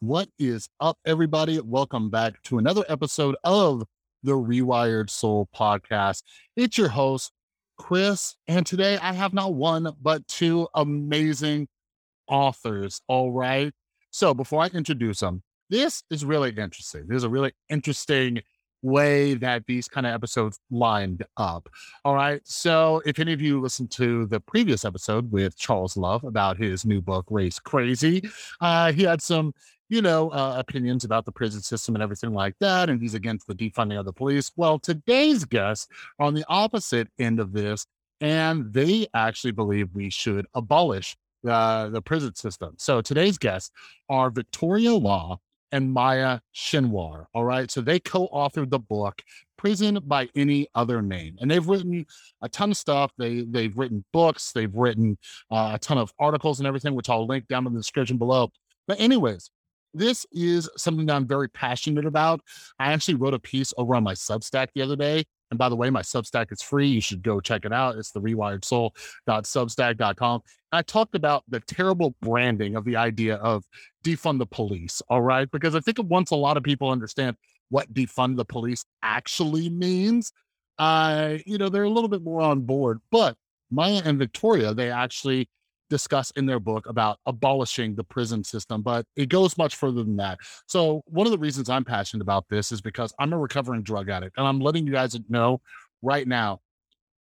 What 0.00 0.28
is 0.38 0.68
up, 0.78 0.96
everybody? 1.04 1.58
Welcome 1.58 2.08
back 2.08 2.40
to 2.44 2.58
another 2.58 2.84
episode 2.88 3.34
of 3.42 3.82
the 4.22 4.30
Rewired 4.30 5.10
Soul 5.10 5.48
podcast. 5.52 6.22
It's 6.54 6.78
your 6.78 6.88
host, 6.88 7.32
Chris, 7.78 8.36
and 8.46 8.64
today 8.64 8.96
I 8.98 9.12
have 9.12 9.34
not 9.34 9.54
one, 9.54 9.88
but 10.00 10.24
two 10.28 10.68
amazing 10.76 11.66
authors. 12.28 13.00
All 13.08 13.32
right. 13.32 13.72
So 14.12 14.34
before 14.34 14.62
I 14.62 14.68
introduce 14.68 15.18
them, 15.18 15.42
this 15.68 16.04
is 16.12 16.24
really 16.24 16.50
interesting. 16.50 17.06
There's 17.08 17.24
a 17.24 17.28
really 17.28 17.50
interesting 17.68 18.42
way 18.82 19.34
that 19.34 19.66
these 19.66 19.88
kind 19.88 20.06
of 20.06 20.14
episodes 20.14 20.60
lined 20.70 21.24
up. 21.36 21.68
All 22.04 22.14
right. 22.14 22.40
So 22.44 23.02
if 23.04 23.18
any 23.18 23.32
of 23.32 23.40
you 23.40 23.60
listened 23.60 23.90
to 23.92 24.26
the 24.26 24.38
previous 24.38 24.84
episode 24.84 25.32
with 25.32 25.58
Charles 25.58 25.96
Love 25.96 26.22
about 26.22 26.56
his 26.56 26.84
new 26.84 27.00
book, 27.00 27.26
Race 27.30 27.58
Crazy, 27.58 28.30
uh, 28.60 28.92
he 28.92 29.02
had 29.02 29.20
some 29.20 29.52
you 29.88 30.02
know, 30.02 30.30
uh, 30.30 30.56
opinions 30.58 31.04
about 31.04 31.24
the 31.24 31.32
prison 31.32 31.62
system 31.62 31.94
and 31.94 32.02
everything 32.02 32.32
like 32.32 32.54
that. 32.60 32.90
And 32.90 33.00
he's 33.00 33.14
against 33.14 33.46
the 33.46 33.54
defunding 33.54 33.98
of 33.98 34.04
the 34.04 34.12
police. 34.12 34.50
Well, 34.56 34.78
today's 34.78 35.44
guests 35.44 35.88
are 36.18 36.26
on 36.26 36.34
the 36.34 36.44
opposite 36.48 37.08
end 37.18 37.40
of 37.40 37.52
this, 37.52 37.86
and 38.20 38.72
they 38.72 39.06
actually 39.14 39.52
believe 39.52 39.88
we 39.94 40.10
should 40.10 40.46
abolish 40.54 41.16
uh, 41.46 41.88
the 41.88 42.02
prison 42.02 42.34
system. 42.34 42.74
So 42.78 43.00
today's 43.00 43.38
guests 43.38 43.70
are 44.08 44.30
Victoria 44.30 44.94
Law 44.94 45.38
and 45.70 45.92
Maya 45.92 46.40
Schenwar. 46.54 47.26
All 47.34 47.44
right. 47.44 47.70
So 47.70 47.80
they 47.80 48.00
co 48.00 48.28
authored 48.28 48.70
the 48.70 48.78
book 48.78 49.22
Prison 49.56 49.98
by 50.04 50.28
Any 50.34 50.68
Other 50.74 51.02
Name. 51.02 51.36
And 51.40 51.50
they've 51.50 51.66
written 51.66 52.06
a 52.40 52.48
ton 52.48 52.70
of 52.70 52.76
stuff. 52.76 53.12
They, 53.18 53.42
they've 53.42 53.76
written 53.76 54.04
books, 54.12 54.52
they've 54.52 54.74
written 54.74 55.18
uh, 55.50 55.72
a 55.74 55.78
ton 55.78 55.98
of 55.98 56.12
articles 56.18 56.60
and 56.60 56.66
everything, 56.66 56.94
which 56.94 57.10
I'll 57.10 57.26
link 57.26 57.46
down 57.48 57.66
in 57.66 57.74
the 57.74 57.80
description 57.80 58.16
below. 58.16 58.50
But, 58.86 59.00
anyways, 59.00 59.50
this 59.98 60.24
is 60.32 60.70
something 60.76 61.06
that 61.06 61.16
I'm 61.16 61.26
very 61.26 61.48
passionate 61.48 62.04
about. 62.06 62.40
I 62.78 62.92
actually 62.92 63.16
wrote 63.16 63.34
a 63.34 63.38
piece 63.38 63.74
over 63.76 63.94
on 63.94 64.04
my 64.04 64.14
Substack 64.14 64.68
the 64.74 64.80
other 64.82 64.96
day. 64.96 65.24
And 65.50 65.58
by 65.58 65.68
the 65.68 65.76
way, 65.76 65.90
my 65.90 66.00
Substack 66.02 66.50
is 66.52 66.62
free. 66.62 66.88
You 66.88 67.00
should 67.00 67.22
go 67.22 67.40
check 67.40 67.64
it 67.64 67.72
out. 67.72 67.96
It's 67.96 68.12
the 68.12 68.20
rewiredsoul.substack.com. 68.20 70.42
I 70.72 70.82
talked 70.82 71.14
about 71.14 71.44
the 71.48 71.60
terrible 71.60 72.14
branding 72.20 72.76
of 72.76 72.84
the 72.84 72.96
idea 72.96 73.36
of 73.36 73.64
defund 74.04 74.38
the 74.38 74.44
police. 74.46 75.00
All 75.08 75.22
right. 75.22 75.50
Because 75.50 75.74
I 75.74 75.80
think 75.80 75.96
once 76.04 76.30
a 76.30 76.36
lot 76.36 76.58
of 76.58 76.62
people 76.62 76.90
understand 76.90 77.36
what 77.70 77.92
defund 77.92 78.36
the 78.36 78.44
police 78.44 78.84
actually 79.02 79.70
means, 79.70 80.32
uh, 80.78 81.38
you 81.46 81.58
know, 81.58 81.68
they're 81.68 81.82
a 81.84 81.90
little 81.90 82.08
bit 82.08 82.22
more 82.22 82.42
on 82.42 82.60
board. 82.60 83.00
But 83.10 83.36
Maya 83.70 84.02
and 84.04 84.18
Victoria, 84.18 84.74
they 84.74 84.90
actually 84.90 85.48
discuss 85.90 86.30
in 86.32 86.46
their 86.46 86.60
book 86.60 86.86
about 86.86 87.18
abolishing 87.26 87.94
the 87.94 88.04
prison 88.04 88.44
system, 88.44 88.82
but 88.82 89.06
it 89.16 89.28
goes 89.28 89.56
much 89.58 89.76
further 89.76 90.02
than 90.02 90.16
that. 90.16 90.38
So, 90.66 91.02
one 91.06 91.26
of 91.26 91.30
the 91.30 91.38
reasons 91.38 91.68
I'm 91.68 91.84
passionate 91.84 92.22
about 92.22 92.48
this 92.48 92.72
is 92.72 92.80
because 92.80 93.12
I'm 93.18 93.32
a 93.32 93.38
recovering 93.38 93.82
drug 93.82 94.08
addict, 94.08 94.36
and 94.38 94.46
I'm 94.46 94.60
letting 94.60 94.86
you 94.86 94.92
guys 94.92 95.18
know 95.28 95.60
right 96.02 96.26
now 96.26 96.60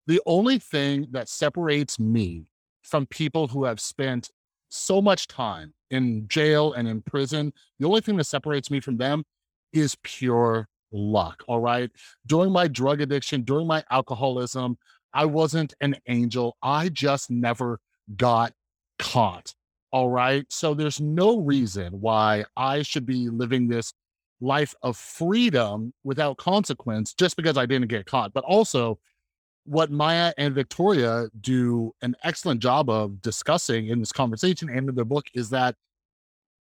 the 0.08 0.22
only 0.26 0.58
thing 0.58 1.08
that 1.12 1.30
separates 1.30 2.00
me 2.00 2.46
from 2.82 3.06
people 3.08 3.48
who 3.48 3.66
have 3.66 3.80
spent 3.80 4.32
so 4.70 5.02
much 5.02 5.28
time 5.28 5.74
in 5.92 6.28
jail 6.28 6.74
and 6.74 6.88
in 6.88 7.02
prison, 7.02 7.54
the 7.80 7.88
only 7.88 8.02
thing 8.02 8.18
that 8.18 8.26
separates 8.26 8.72
me 8.72 8.80
from 8.80 8.98
them 8.98 9.24
is 9.74 9.96
pure 10.04 10.68
luck. 10.92 11.44
All 11.48 11.60
right. 11.60 11.92
During 12.26 12.52
my 12.52 12.68
drug 12.68 13.02
addiction, 13.02 13.44
during 13.44 13.68
my 13.68 13.84
alcoholism, 13.92 14.78
I 15.14 15.26
wasn't 15.26 15.74
an 15.82 15.98
angel. 16.08 16.58
I 16.62 16.90
just 16.90 17.30
never 17.30 17.80
got 18.16 18.54
caught. 19.00 19.54
All 19.92 20.10
right. 20.10 20.46
So 20.50 20.74
there's 20.74 21.00
no 21.00 21.40
reason 21.40 22.02
why 22.02 22.46
I 22.56 22.82
should 22.82 23.06
be 23.06 23.30
living 23.30 23.68
this 23.68 23.94
life 24.42 24.76
of 24.84 24.98
freedom 24.98 25.94
without 26.04 26.38
consequence 26.38 27.14
just 27.14 27.38
because 27.38 27.58
I 27.58 27.66
didn't 27.66 27.88
get 27.88 28.06
caught. 28.06 28.34
But 28.34 28.44
also, 28.44 29.00
what 29.66 29.92
Maya 29.92 30.34
and 30.38 30.54
Victoria 30.54 31.28
do 31.42 31.94
an 32.02 32.16
excellent 32.24 32.62
job 32.62 32.90
of 32.90 33.22
discussing 33.22 33.88
in 33.88 34.00
this 34.00 34.12
conversation 34.12 34.70
and 34.70 34.90
in 34.90 34.96
their 34.96 35.06
book 35.06 35.26
is 35.34 35.50
that 35.50 35.76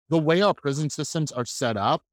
the 0.09 0.17
way 0.17 0.41
our 0.41 0.53
prison 0.53 0.89
systems 0.89 1.31
are 1.31 1.45
set 1.45 1.77
up, 1.77 2.03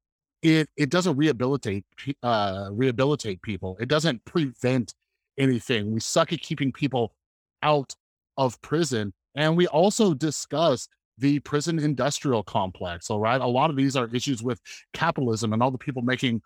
it 0.41 0.69
it 0.75 0.89
doesn't 0.89 1.15
rehabilitate 1.15 1.85
uh, 2.21 2.69
rehabilitate 2.71 3.41
people. 3.41 3.77
It 3.79 3.87
doesn't 3.87 4.25
prevent 4.25 4.93
anything. 5.37 5.91
We 5.93 5.99
suck 5.99 6.33
at 6.33 6.41
keeping 6.41 6.71
people 6.71 7.13
out 7.61 7.95
of 8.37 8.61
prison 8.61 9.13
and 9.35 9.57
we 9.57 9.67
also 9.67 10.13
discussed 10.13 10.89
the 11.17 11.39
prison 11.39 11.79
industrial 11.79 12.43
complex. 12.43 13.09
All 13.09 13.19
right. 13.19 13.39
A 13.39 13.47
lot 13.47 13.69
of 13.69 13.75
these 13.75 13.95
are 13.95 14.09
issues 14.13 14.41
with 14.41 14.59
capitalism 14.93 15.53
and 15.53 15.61
all 15.61 15.71
the 15.71 15.77
people 15.77 16.01
making 16.01 16.41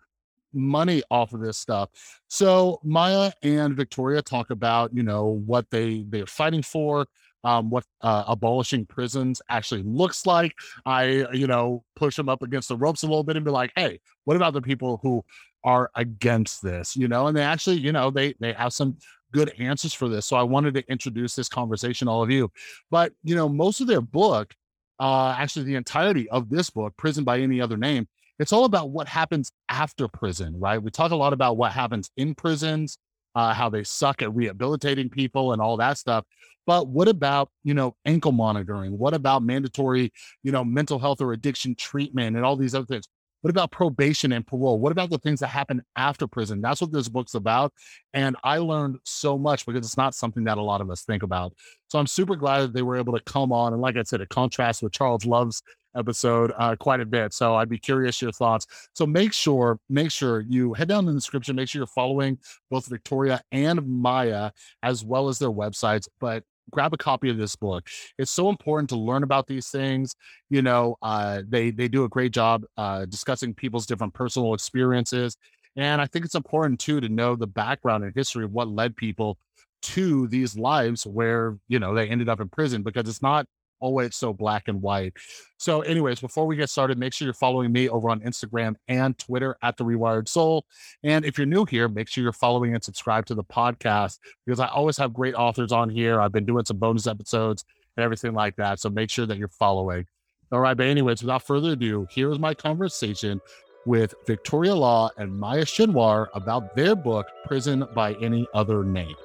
money 0.53 1.03
off 1.09 1.33
of 1.33 1.41
this 1.41 1.57
stuff. 1.57 1.89
So 2.27 2.79
Maya 2.83 3.31
and 3.43 3.75
Victoria 3.75 4.21
talk 4.21 4.49
about, 4.49 4.93
you 4.93 5.03
know, 5.03 5.41
what 5.45 5.69
they 5.69 6.05
they're 6.07 6.25
fighting 6.25 6.63
for, 6.63 7.07
um, 7.43 7.69
what 7.69 7.85
uh, 8.01 8.23
abolishing 8.27 8.85
prisons 8.85 9.41
actually 9.49 9.83
looks 9.83 10.25
like. 10.25 10.53
I, 10.85 11.27
you 11.31 11.47
know, 11.47 11.83
push 11.95 12.15
them 12.15 12.29
up 12.29 12.41
against 12.41 12.69
the 12.69 12.77
ropes 12.77 13.03
a 13.03 13.07
little 13.07 13.23
bit 13.23 13.35
and 13.35 13.45
be 13.45 13.51
like, 13.51 13.71
hey, 13.75 13.99
what 14.25 14.35
about 14.35 14.53
the 14.53 14.61
people 14.61 14.99
who 15.01 15.23
are 15.63 15.91
against 15.95 16.61
this? 16.61 16.95
You 16.95 17.07
know, 17.07 17.27
and 17.27 17.37
they 17.37 17.43
actually, 17.43 17.77
you 17.77 17.91
know, 17.91 18.09
they 18.11 18.33
they 18.39 18.53
have 18.53 18.73
some 18.73 18.97
good 19.31 19.53
answers 19.59 19.93
for 19.93 20.07
this. 20.07 20.25
So 20.25 20.35
I 20.35 20.43
wanted 20.43 20.73
to 20.75 20.89
introduce 20.91 21.35
this 21.35 21.49
conversation 21.49 22.07
all 22.07 22.23
of 22.23 22.31
you. 22.31 22.51
But 22.89 23.13
you 23.23 23.35
know, 23.35 23.49
most 23.49 23.81
of 23.81 23.87
their 23.87 24.01
book, 24.01 24.53
uh, 24.99 25.35
actually 25.37 25.65
the 25.65 25.75
entirety 25.75 26.29
of 26.29 26.49
this 26.49 26.69
book, 26.69 26.93
Prison 26.97 27.23
by 27.23 27.39
Any 27.39 27.61
Other 27.61 27.77
Name, 27.77 28.07
it's 28.39 28.53
all 28.53 28.65
about 28.65 28.91
what 28.91 29.07
happens 29.07 29.51
after 29.69 30.07
prison, 30.07 30.59
right? 30.59 30.81
We 30.81 30.91
talk 30.91 31.11
a 31.11 31.15
lot 31.15 31.33
about 31.33 31.57
what 31.57 31.71
happens 31.71 32.11
in 32.17 32.35
prisons, 32.35 32.97
uh, 33.35 33.53
how 33.53 33.69
they 33.69 33.83
suck 33.83 34.21
at 34.21 34.33
rehabilitating 34.33 35.09
people 35.09 35.53
and 35.53 35.61
all 35.61 35.77
that 35.77 35.97
stuff. 35.97 36.25
But 36.65 36.87
what 36.87 37.07
about, 37.07 37.49
you 37.63 37.73
know, 37.73 37.95
ankle 38.05 38.33
monitoring? 38.33 38.97
What 38.97 39.13
about 39.13 39.41
mandatory, 39.41 40.11
you 40.43 40.51
know, 40.51 40.63
mental 40.63 40.99
health 40.99 41.21
or 41.21 41.33
addiction 41.33 41.75
treatment 41.75 42.35
and 42.35 42.45
all 42.45 42.55
these 42.55 42.75
other 42.75 42.85
things? 42.85 43.07
What 43.47 43.51
about 43.51 43.71
probation 43.71 44.33
and 44.33 44.45
parole? 44.45 44.77
What 44.77 44.91
about 44.91 45.09
the 45.09 45.19
things 45.19 45.39
that 45.39 45.47
happen 45.47 45.81
after 45.95 46.27
prison? 46.27 46.59
That's 46.59 46.81
what 46.81 46.91
this 46.91 47.07
book's 47.07 47.33
about. 47.33 47.71
And 48.13 48.35
I 48.43 48.57
learned 48.57 48.97
so 49.05 49.37
much 49.37 49.65
because 49.65 49.85
it's 49.85 49.95
not 49.95 50.13
something 50.13 50.43
that 50.43 50.57
a 50.57 50.61
lot 50.61 50.81
of 50.81 50.91
us 50.91 51.03
think 51.03 51.23
about. 51.23 51.53
So 51.87 51.97
I'm 51.97 52.07
super 52.07 52.35
glad 52.35 52.63
that 52.63 52.73
they 52.73 52.81
were 52.81 52.97
able 52.97 53.13
to 53.13 53.23
come 53.23 53.53
on. 53.53 53.71
And 53.71 53.81
like 53.81 53.95
I 53.95 54.03
said, 54.03 54.19
it 54.19 54.27
contrasts 54.27 54.81
with 54.81 54.91
Charles 54.91 55.25
Love's 55.25 55.63
episode 55.95 56.51
uh, 56.57 56.75
quite 56.75 56.99
a 56.99 57.05
bit. 57.05 57.31
So 57.31 57.55
I'd 57.55 57.69
be 57.69 57.79
curious 57.79 58.21
your 58.21 58.33
thoughts. 58.33 58.67
So 58.91 59.07
make 59.07 59.31
sure, 59.31 59.79
make 59.89 60.11
sure 60.11 60.41
you 60.41 60.73
head 60.73 60.89
down 60.89 61.07
in 61.07 61.13
the 61.13 61.13
description, 61.13 61.55
make 61.55 61.69
sure 61.69 61.79
you're 61.79 61.87
following 61.87 62.39
both 62.69 62.87
Victoria 62.87 63.39
and 63.53 63.87
Maya 63.87 64.51
as 64.83 65.05
well 65.05 65.29
as 65.29 65.39
their 65.39 65.51
websites. 65.51 66.09
But 66.19 66.43
grab 66.71 66.93
a 66.93 66.97
copy 66.97 67.29
of 67.29 67.37
this 67.37 67.55
book. 67.55 67.87
It's 68.17 68.31
so 68.31 68.49
important 68.49 68.89
to 68.89 68.95
learn 68.97 69.23
about 69.23 69.47
these 69.47 69.69
things. 69.69 70.15
You 70.49 70.61
know, 70.61 70.97
uh, 71.01 71.41
they 71.47 71.71
they 71.71 71.87
do 71.87 72.03
a 72.03 72.09
great 72.09 72.33
job 72.33 72.63
uh, 72.77 73.05
discussing 73.05 73.53
people's 73.53 73.85
different 73.85 74.13
personal 74.13 74.53
experiences, 74.53 75.37
and 75.75 76.01
I 76.01 76.05
think 76.07 76.25
it's 76.25 76.35
important 76.35 76.79
too 76.79 76.99
to 77.01 77.09
know 77.09 77.35
the 77.35 77.47
background 77.47 78.03
and 78.03 78.13
history 78.15 78.43
of 78.45 78.51
what 78.51 78.67
led 78.67 78.95
people 78.95 79.37
to 79.83 80.27
these 80.27 80.57
lives 80.57 81.05
where 81.05 81.57
you 81.67 81.79
know 81.79 81.93
they 81.93 82.07
ended 82.07 82.29
up 82.29 82.39
in 82.39 82.49
prison 82.49 82.83
because 82.83 83.07
it's 83.07 83.21
not 83.21 83.45
Oh, 83.81 83.87
always 83.87 84.15
so 84.15 84.33
black 84.33 84.67
and 84.67 84.81
white. 84.81 85.13
So, 85.57 85.81
anyways, 85.81 86.19
before 86.19 86.45
we 86.45 86.55
get 86.55 86.69
started, 86.69 86.97
make 86.97 87.13
sure 87.13 87.25
you're 87.25 87.33
following 87.33 87.71
me 87.71 87.89
over 87.89 88.09
on 88.09 88.19
Instagram 88.21 88.75
and 88.87 89.17
Twitter 89.17 89.57
at 89.61 89.77
the 89.77 89.83
Rewired 89.83 90.27
Soul. 90.27 90.65
And 91.03 91.25
if 91.25 91.37
you're 91.37 91.47
new 91.47 91.65
here, 91.65 91.87
make 91.87 92.07
sure 92.07 92.23
you're 92.23 92.33
following 92.33 92.73
and 92.73 92.83
subscribe 92.83 93.25
to 93.27 93.35
the 93.35 93.43
podcast 93.43 94.19
because 94.45 94.59
I 94.59 94.67
always 94.67 94.97
have 94.97 95.13
great 95.13 95.35
authors 95.35 95.71
on 95.71 95.89
here. 95.89 96.21
I've 96.21 96.31
been 96.31 96.45
doing 96.45 96.65
some 96.65 96.77
bonus 96.77 97.07
episodes 97.07 97.65
and 97.95 98.03
everything 98.03 98.33
like 98.33 98.55
that. 98.57 98.79
So 98.79 98.89
make 98.89 99.09
sure 99.09 99.25
that 99.25 99.37
you're 99.37 99.47
following. 99.47 100.05
All 100.51 100.59
right. 100.59 100.77
But, 100.77 100.87
anyways, 100.87 101.21
without 101.21 101.43
further 101.43 101.71
ado, 101.71 102.07
here 102.09 102.31
is 102.31 102.39
my 102.39 102.53
conversation 102.53 103.41
with 103.85 104.13
Victoria 104.25 104.75
Law 104.75 105.09
and 105.17 105.37
Maya 105.37 105.65
Schenwar 105.65 106.27
about 106.33 106.75
their 106.75 106.95
book, 106.95 107.25
Prison 107.45 107.85
by 107.95 108.13
Any 108.15 108.45
Other 108.53 108.83
Name. 108.83 109.15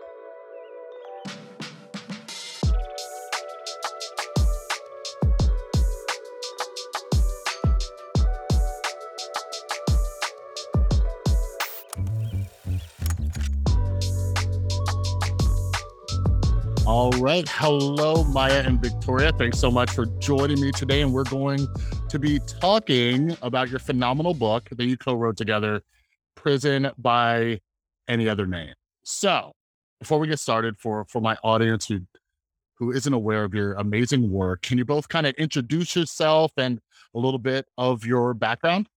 All 16.85 17.13
right. 17.13 17.49
Hello, 17.49 18.25
Maya 18.25 18.65
and 18.67 18.83
Victoria. 18.83 19.31
Thanks 19.39 19.61
so 19.61 19.71
much 19.71 19.93
for 19.93 20.07
joining 20.19 20.61
me 20.61 20.73
today. 20.73 21.01
And 21.03 21.13
we're 21.13 21.23
going 21.23 21.69
to 22.09 22.19
be 22.19 22.41
talking 22.41 23.37
about 23.41 23.69
your 23.71 23.79
phenomenal 23.79 24.35
book 24.35 24.69
that 24.71 24.85
you 24.85 24.97
co 24.97 25.15
wrote 25.15 25.37
together, 25.37 25.83
Prison 26.35 26.91
by 26.99 27.61
Any 28.09 28.29
Other 28.29 28.47
Name. 28.47 28.75
So, 29.05 29.53
before 30.01 30.19
we 30.19 30.27
get 30.27 30.41
started, 30.41 30.77
for, 30.77 31.05
for 31.05 31.21
my 31.21 31.37
audience 31.45 31.87
who 31.87 32.01
who 32.75 32.91
isn't 32.91 33.13
aware 33.13 33.45
of 33.45 33.55
your 33.55 33.75
amazing 33.75 34.29
work, 34.33 34.63
can 34.63 34.77
you 34.77 34.85
both 34.85 35.09
kind 35.09 35.25
of 35.25 35.35
introduce 35.37 35.95
yourself 35.95 36.51
and 36.57 36.81
a 37.15 37.19
little 37.19 37.39
bit 37.39 37.65
of 37.79 38.05
your 38.05 38.35
background? 38.35 38.89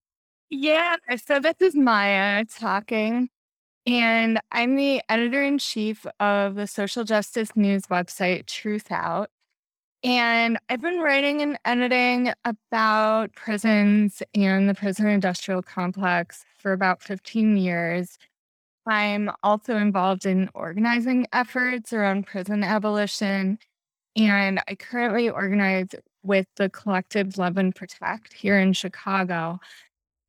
Yeah, 0.50 0.96
so 1.24 1.40
this 1.40 1.58
is 1.62 1.76
Maya 1.76 2.46
talking, 2.46 3.30
and 3.86 4.40
I'm 4.52 4.76
the 4.76 5.02
editor 5.10 5.44
in 5.44 5.58
chief 5.60 6.06
of 6.20 6.56
the 6.56 6.68
social 6.68 7.04
justice 7.04 7.56
news 7.56 7.84
website 7.84 8.48
Truth 8.48 8.92
Out. 8.92 9.30
And 10.04 10.60
I've 10.70 10.82
been 10.82 11.00
writing 11.00 11.42
and 11.42 11.58
editing 11.66 12.32
about 12.44 13.34
prisons 13.34 14.22
and 14.34 14.70
the 14.70 14.76
prison 14.76 15.08
industrial 15.08 15.62
complex 15.62 16.46
for 16.58 16.74
about 16.74 17.02
15 17.02 17.58
years. 17.58 18.18
I'm 18.88 19.32
also 19.42 19.78
involved 19.78 20.26
in 20.26 20.50
organizing 20.54 21.26
efforts 21.34 21.92
around 21.92 22.28
prison 22.28 22.64
abolition. 22.64 23.58
And 24.16 24.62
I 24.68 24.76
currently 24.76 25.30
organize 25.30 25.90
with 26.24 26.48
the 26.56 26.70
collective 26.70 27.38
Love 27.38 27.58
and 27.58 27.74
Protect 27.74 28.34
here 28.34 28.60
in 28.60 28.74
Chicago. 28.74 29.60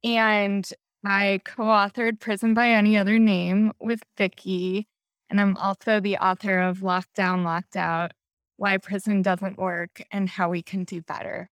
And 0.03 0.67
I 1.04 1.40
co 1.44 1.64
authored 1.64 2.20
Prison 2.20 2.54
by 2.54 2.70
Any 2.70 2.96
Other 2.96 3.19
Name 3.19 3.72
with 3.81 4.02
Vicki. 4.16 4.87
And 5.28 5.40
I'm 5.40 5.56
also 5.56 6.00
the 6.00 6.16
author 6.19 6.60
of 6.60 6.82
Locked 6.82 7.14
Down, 7.14 7.44
Locked 7.44 7.76
Out 7.76 8.12
Why 8.56 8.78
Prison 8.78 9.22
Doesn't 9.22 9.58
Work 9.58 10.02
and 10.10 10.28
How 10.28 10.50
We 10.50 10.62
Can 10.62 10.84
Do 10.84 11.02
Better. 11.02 11.50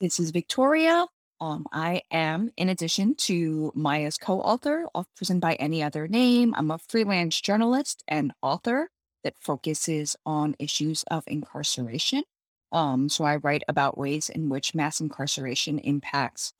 This 0.00 0.18
is 0.18 0.30
Victoria. 0.30 1.06
Um, 1.40 1.66
I 1.72 2.02
am, 2.10 2.50
in 2.56 2.68
addition 2.68 3.16
to 3.16 3.72
Maya's 3.74 4.16
co 4.16 4.40
author 4.40 4.86
of 4.94 5.06
Prison 5.16 5.40
by 5.40 5.54
Any 5.54 5.82
Other 5.82 6.06
Name, 6.06 6.54
I'm 6.56 6.70
a 6.70 6.78
freelance 6.78 7.40
journalist 7.40 8.04
and 8.06 8.32
author 8.42 8.90
that 9.24 9.34
focuses 9.40 10.16
on 10.24 10.54
issues 10.58 11.04
of 11.10 11.24
incarceration. 11.26 12.22
Um, 12.70 13.08
so 13.08 13.24
I 13.24 13.36
write 13.36 13.62
about 13.68 13.98
ways 13.98 14.28
in 14.28 14.48
which 14.48 14.74
mass 14.74 15.00
incarceration 15.00 15.78
impacts 15.80 16.52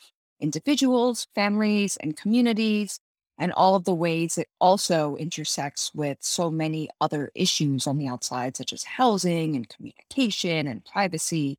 individuals, 0.43 1.27
families, 1.35 1.97
and 1.99 2.17
communities, 2.17 3.01
and 3.39 3.53
all 3.53 3.75
of 3.75 3.85
the 3.85 3.95
ways 3.95 4.37
it 4.37 4.49
also 4.61 5.17
intersects 5.17 5.93
with 5.95 6.19
so 6.21 6.51
many 6.51 6.89
other 7.01 7.31
issues 7.35 7.87
on 7.87 7.97
the 7.97 8.09
outside, 8.09 8.57
such 8.57 8.73
as 8.73 8.85
housing 8.85 9.57
and 9.57 9.69
communication 9.69 10.67
and 10.67 10.85
privacy. 10.85 11.59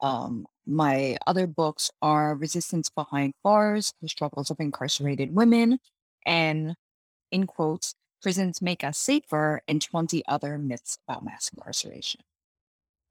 Um, 0.00 0.46
my 0.66 1.16
other 1.26 1.46
books 1.46 1.90
are 2.02 2.34
Resistance 2.34 2.90
Behind 2.90 3.34
Bars, 3.42 3.92
The 4.00 4.08
Struggles 4.08 4.50
of 4.50 4.60
Incarcerated 4.60 5.34
Women, 5.34 5.80
and 6.24 6.76
in 7.32 7.46
quotes, 7.46 7.94
Prisons 8.22 8.60
Make 8.60 8.84
Us 8.84 8.98
Safer, 8.98 9.62
and 9.68 9.80
20 9.80 10.22
Other 10.26 10.58
Myths 10.58 10.98
About 11.08 11.24
Mass 11.24 11.50
Incarceration. 11.54 12.20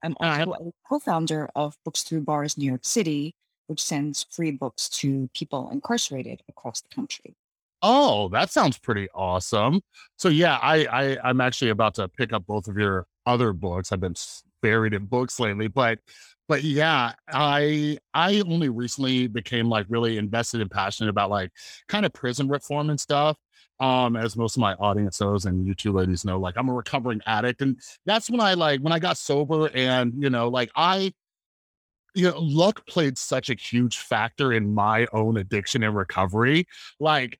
I'm 0.02 0.16
also 0.20 0.52
a 0.52 0.88
co 0.88 0.98
founder 0.98 1.48
of 1.54 1.76
Books 1.84 2.02
Through 2.02 2.22
Bars 2.22 2.56
New 2.56 2.66
York 2.66 2.84
City, 2.84 3.34
which 3.68 3.82
sends 3.82 4.26
free 4.30 4.50
books 4.50 4.88
to 4.88 5.30
people 5.34 5.70
incarcerated 5.70 6.42
across 6.48 6.80
the 6.80 6.88
country. 6.88 7.36
Oh, 7.82 8.28
that 8.30 8.50
sounds 8.50 8.76
pretty 8.76 9.08
awesome. 9.14 9.80
So 10.16 10.28
yeah, 10.28 10.58
I, 10.60 10.86
I 10.86 11.18
I'm 11.28 11.40
actually 11.40 11.70
about 11.70 11.94
to 11.94 12.08
pick 12.08 12.32
up 12.32 12.44
both 12.46 12.66
of 12.66 12.76
your 12.76 13.06
other 13.24 13.52
books. 13.52 13.92
I've 13.92 14.00
been 14.00 14.16
buried 14.62 14.94
in 14.94 15.04
books 15.06 15.38
lately, 15.38 15.68
but 15.68 16.00
but 16.48 16.64
yeah, 16.64 17.12
I 17.28 17.98
I 18.14 18.40
only 18.40 18.68
recently 18.68 19.28
became 19.28 19.68
like 19.68 19.86
really 19.88 20.18
invested 20.18 20.60
and 20.60 20.70
passionate 20.70 21.10
about 21.10 21.30
like 21.30 21.52
kind 21.88 22.04
of 22.04 22.12
prison 22.12 22.48
reform 22.48 22.90
and 22.90 22.98
stuff. 22.98 23.36
Um, 23.80 24.16
as 24.16 24.36
most 24.36 24.56
of 24.56 24.60
my 24.60 24.74
audience 24.74 25.20
knows, 25.20 25.44
and 25.44 25.64
you 25.64 25.72
two 25.72 25.92
ladies 25.92 26.24
know, 26.24 26.40
like 26.40 26.56
I'm 26.56 26.68
a 26.68 26.74
recovering 26.74 27.20
addict, 27.26 27.62
and 27.62 27.78
that's 28.06 28.28
when 28.28 28.40
I 28.40 28.54
like 28.54 28.80
when 28.80 28.92
I 28.92 28.98
got 28.98 29.18
sober, 29.18 29.70
and 29.72 30.14
you 30.20 30.30
know, 30.30 30.48
like 30.48 30.70
I 30.74 31.12
you 32.14 32.24
know, 32.30 32.38
luck 32.38 32.86
played 32.86 33.18
such 33.18 33.50
a 33.50 33.54
huge 33.54 33.98
factor 33.98 34.52
in 34.52 34.74
my 34.74 35.06
own 35.12 35.36
addiction 35.36 35.82
and 35.82 35.96
recovery. 35.96 36.66
Like, 36.98 37.38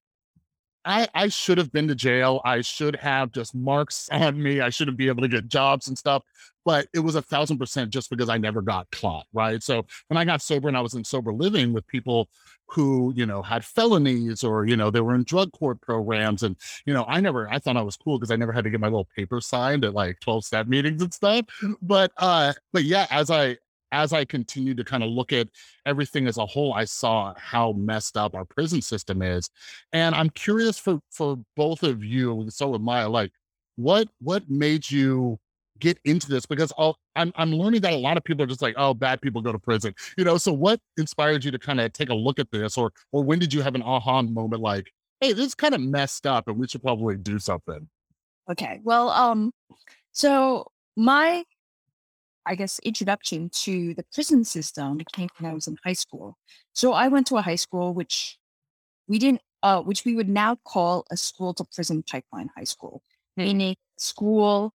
I, 0.84 1.06
I 1.14 1.28
should 1.28 1.58
have 1.58 1.70
been 1.70 1.88
to 1.88 1.94
jail. 1.94 2.40
I 2.44 2.62
should 2.62 2.96
have 2.96 3.32
just 3.32 3.54
marks 3.54 4.08
on 4.12 4.42
me. 4.42 4.60
I 4.60 4.70
shouldn't 4.70 4.96
be 4.96 5.08
able 5.08 5.22
to 5.22 5.28
get 5.28 5.48
jobs 5.48 5.88
and 5.88 5.98
stuff. 5.98 6.22
But 6.64 6.88
it 6.92 7.00
was 7.00 7.14
a 7.14 7.22
thousand 7.22 7.58
percent 7.58 7.90
just 7.90 8.10
because 8.10 8.28
I 8.28 8.36
never 8.36 8.60
got 8.60 8.90
caught. 8.90 9.26
Right. 9.32 9.62
So 9.62 9.86
when 10.08 10.18
I 10.18 10.24
got 10.24 10.42
sober 10.42 10.68
and 10.68 10.76
I 10.76 10.80
was 10.80 10.94
in 10.94 11.04
sober 11.04 11.32
living 11.32 11.72
with 11.72 11.86
people 11.86 12.28
who, 12.66 13.12
you 13.16 13.24
know, 13.24 13.40
had 13.42 13.64
felonies 13.64 14.44
or, 14.44 14.66
you 14.66 14.76
know, 14.76 14.90
they 14.90 15.00
were 15.00 15.14
in 15.14 15.24
drug 15.24 15.50
court 15.52 15.80
programs. 15.80 16.42
And, 16.42 16.56
you 16.84 16.92
know, 16.92 17.06
I 17.08 17.20
never, 17.20 17.50
I 17.50 17.58
thought 17.58 17.78
I 17.78 17.82
was 17.82 17.96
cool 17.96 18.18
because 18.18 18.30
I 18.30 18.36
never 18.36 18.52
had 18.52 18.64
to 18.64 18.70
get 18.70 18.80
my 18.80 18.88
little 18.88 19.08
paper 19.16 19.40
signed 19.40 19.84
at 19.84 19.94
like 19.94 20.20
12 20.20 20.44
step 20.44 20.66
meetings 20.66 21.00
and 21.00 21.12
stuff. 21.12 21.46
But, 21.80 22.12
uh, 22.18 22.52
but 22.72 22.84
yeah, 22.84 23.06
as 23.10 23.30
I, 23.30 23.56
as 23.92 24.12
I 24.12 24.24
continued 24.24 24.76
to 24.78 24.84
kind 24.84 25.02
of 25.02 25.10
look 25.10 25.32
at 25.32 25.48
everything 25.86 26.26
as 26.26 26.38
a 26.38 26.46
whole, 26.46 26.74
I 26.74 26.84
saw 26.84 27.34
how 27.36 27.72
messed 27.72 28.16
up 28.16 28.34
our 28.34 28.44
prison 28.44 28.82
system 28.82 29.22
is. 29.22 29.50
And 29.92 30.14
I'm 30.14 30.30
curious 30.30 30.78
for 30.78 31.00
for 31.10 31.38
both 31.56 31.82
of 31.82 32.04
you, 32.04 32.40
and 32.40 32.52
so 32.52 32.68
with 32.68 32.80
Maya, 32.80 33.08
like 33.08 33.32
what 33.76 34.08
what 34.20 34.48
made 34.50 34.90
you 34.90 35.38
get 35.78 35.98
into 36.04 36.28
this? 36.28 36.46
Because 36.46 36.72
i 36.78 36.92
I'm 37.16 37.32
I'm 37.36 37.52
learning 37.52 37.80
that 37.82 37.92
a 37.92 37.96
lot 37.96 38.16
of 38.16 38.24
people 38.24 38.42
are 38.42 38.48
just 38.48 38.62
like, 38.62 38.74
oh, 38.76 38.94
bad 38.94 39.20
people 39.20 39.40
go 39.40 39.52
to 39.52 39.58
prison, 39.58 39.94
you 40.16 40.24
know. 40.24 40.36
So 40.38 40.52
what 40.52 40.80
inspired 40.96 41.44
you 41.44 41.50
to 41.50 41.58
kind 41.58 41.80
of 41.80 41.92
take 41.92 42.10
a 42.10 42.14
look 42.14 42.38
at 42.38 42.50
this, 42.50 42.76
or 42.76 42.92
or 43.12 43.22
when 43.22 43.38
did 43.38 43.52
you 43.54 43.62
have 43.62 43.74
an 43.74 43.82
aha 43.82 44.22
moment 44.22 44.62
like, 44.62 44.90
hey, 45.20 45.32
this 45.32 45.46
is 45.46 45.54
kind 45.54 45.74
of 45.74 45.80
messed 45.80 46.26
up, 46.26 46.48
and 46.48 46.58
we 46.58 46.68
should 46.68 46.82
probably 46.82 47.16
do 47.16 47.38
something? 47.38 47.88
Okay, 48.50 48.80
well, 48.82 49.10
um, 49.10 49.52
so 50.12 50.66
my 50.96 51.44
I 52.48 52.54
guess, 52.54 52.78
introduction 52.78 53.50
to 53.64 53.94
the 53.94 54.04
prison 54.12 54.42
system 54.42 54.98
came 55.12 55.28
when 55.36 55.50
I 55.50 55.54
was 55.54 55.66
in 55.68 55.76
high 55.84 55.92
school. 55.92 56.38
So 56.72 56.94
I 56.94 57.08
went 57.08 57.26
to 57.26 57.36
a 57.36 57.42
high 57.42 57.56
school 57.56 57.92
which 57.92 58.38
we 59.06 59.18
didn't, 59.18 59.42
uh, 59.62 59.82
which 59.82 60.06
we 60.06 60.14
would 60.16 60.30
now 60.30 60.56
call 60.64 61.04
a 61.10 61.16
school 61.16 61.52
to 61.54 61.64
prison 61.64 62.02
pipeline 62.02 62.48
high 62.56 62.64
school, 62.64 63.02
mm. 63.38 63.44
meaning 63.44 63.76
school 63.98 64.72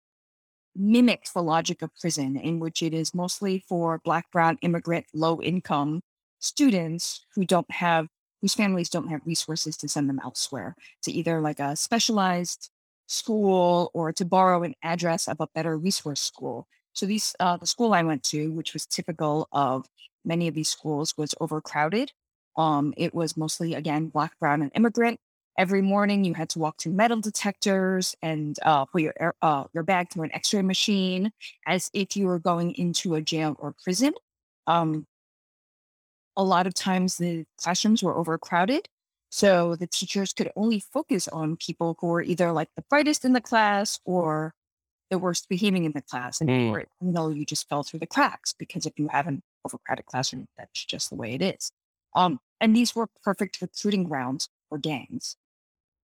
mimics 0.76 1.32
the 1.32 1.42
logic 1.42 1.82
of 1.82 1.90
prison, 2.00 2.38
in 2.38 2.60
which 2.60 2.84
it 2.84 2.94
is 2.94 3.14
mostly 3.16 3.64
for 3.68 4.00
Black, 4.06 4.30
Brown, 4.32 4.60
immigrant, 4.62 5.08
low 5.14 5.42
income 5.42 6.02
students 6.40 7.26
who 7.34 7.44
don't 7.44 7.72
have, 7.72 8.08
whose 8.42 8.54
families 8.54 8.90
don't 8.90 9.08
have 9.08 9.22
resources 9.26 9.78
to 9.78 9.88
send 9.88 10.10
them 10.10 10.20
elsewhere 10.24 10.76
to 11.02 11.12
either 11.12 11.42
like 11.42 11.60
a 11.60 11.76
specialized 11.76 12.70
school 13.08 13.90
or 13.94 14.14
to 14.14 14.26
borrow 14.26 14.62
an 14.62 14.76
address 14.84 15.28
of 15.28 15.38
a 15.40 15.48
better 15.56 15.76
resource 15.78 16.22
school 16.22 16.68
so 16.94 17.06
these, 17.06 17.36
uh, 17.40 17.58
the 17.58 17.68
school 17.68 17.94
I 17.94 18.04
went 18.04 18.24
to, 18.26 18.52
which 18.52 18.74
was 18.74 18.86
typical 18.86 19.48
of 19.52 19.88
many 20.24 20.48
of 20.48 20.56
these 20.56 20.70
schools, 20.70 21.16
was 21.18 21.36
overcrowded. 21.42 22.12
Um, 22.56 22.94
it 22.98 23.14
was 23.14 23.36
mostly 23.36 23.74
again 23.74 24.08
black, 24.08 24.38
brown, 24.40 24.62
and 24.62 24.72
immigrant. 24.76 25.20
Every 25.58 25.82
morning, 25.82 26.24
you 26.24 26.34
had 26.34 26.50
to 26.50 26.60
walk 26.60 26.80
through 26.80 26.94
metal 26.94 27.20
detectors 27.20 28.16
and 28.22 28.58
uh, 28.64 28.86
put 28.86 29.02
your 29.02 29.36
uh, 29.42 29.66
your 29.74 29.84
bag 29.84 30.10
through 30.12 30.24
an 30.24 30.34
X-ray 30.34 30.62
machine, 30.62 31.32
as 31.68 31.90
if 31.94 32.16
you 32.16 32.28
were 32.28 32.40
going 32.40 32.74
into 32.76 33.16
a 33.16 33.22
jail 33.22 33.56
or 33.60 33.76
prison. 33.84 34.14
Um, 34.66 35.06
a 36.36 36.44
lot 36.44 36.66
of 36.66 36.74
times, 36.74 37.18
the 37.18 37.46
classrooms 37.58 38.02
were 38.02 38.16
overcrowded, 38.16 38.88
so 39.30 39.76
the 39.76 39.88
teachers 39.88 40.34
could 40.34 40.52
only 40.56 40.80
focus 40.80 41.28
on 41.28 41.58
people 41.58 41.98
who 42.00 42.08
were 42.08 42.24
either 42.24 42.52
like 42.52 42.70
the 42.76 42.84
brightest 42.90 43.26
in 43.26 43.34
the 43.34 43.42
class 43.42 44.00
or 44.06 44.54
the 45.10 45.20
worst 45.20 45.50
behaving 45.50 45.86
in 45.86 45.92
the 45.92 46.02
class. 46.02 46.42
And 46.42 46.50
mm. 46.50 46.86
you 47.02 47.12
know, 47.12 47.30
you 47.30 47.46
just 47.46 47.68
fell 47.70 47.84
through 47.84 48.00
the 48.00 48.08
cracks 48.08 48.54
because 48.58 48.86
if 48.86 48.94
you 48.98 49.08
have 49.10 49.28
an 49.28 49.42
overcrowded 49.66 50.06
classroom, 50.06 50.48
that's 50.58 50.86
just 50.86 51.10
the 51.10 51.16
way 51.16 51.34
it 51.34 51.42
is. 51.42 51.72
Um, 52.16 52.40
and 52.60 52.76
these 52.76 52.96
were 52.96 53.08
perfect 53.24 53.62
recruiting 53.62 54.04
grounds 54.04 54.50
for 54.70 54.78
gangs. 54.78 55.36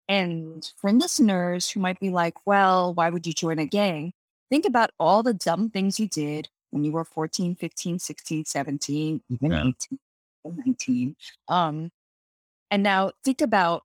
And 0.09 0.69
for 0.77 0.91
listeners 0.91 1.69
who 1.71 1.81
might 1.81 2.01
be 2.01 2.11
like, 2.11 2.35
well, 2.47 2.95
why 2.95 3.11
would 3.11 3.27
you 3.27 3.33
join 3.33 3.59
a 3.59 3.67
gang? 3.67 4.13
Think 4.51 4.65
about 4.65 4.91
all 4.99 5.23
the 5.23 5.35
dumb 5.35 5.69
things 5.69 6.01
you 6.01 6.09
did 6.09 6.49
when 6.71 6.85
you 6.85 6.93
were 6.93 7.05
14, 7.05 7.57
15, 7.57 7.99
16, 7.99 8.45
17, 8.47 9.21
even 9.29 9.51
yeah. 9.51 9.61
18, 9.61 9.99
19. 10.65 11.17
Um, 11.49 11.91
and 12.71 12.83
now 12.83 13.13
think 13.25 13.43
about 13.43 13.83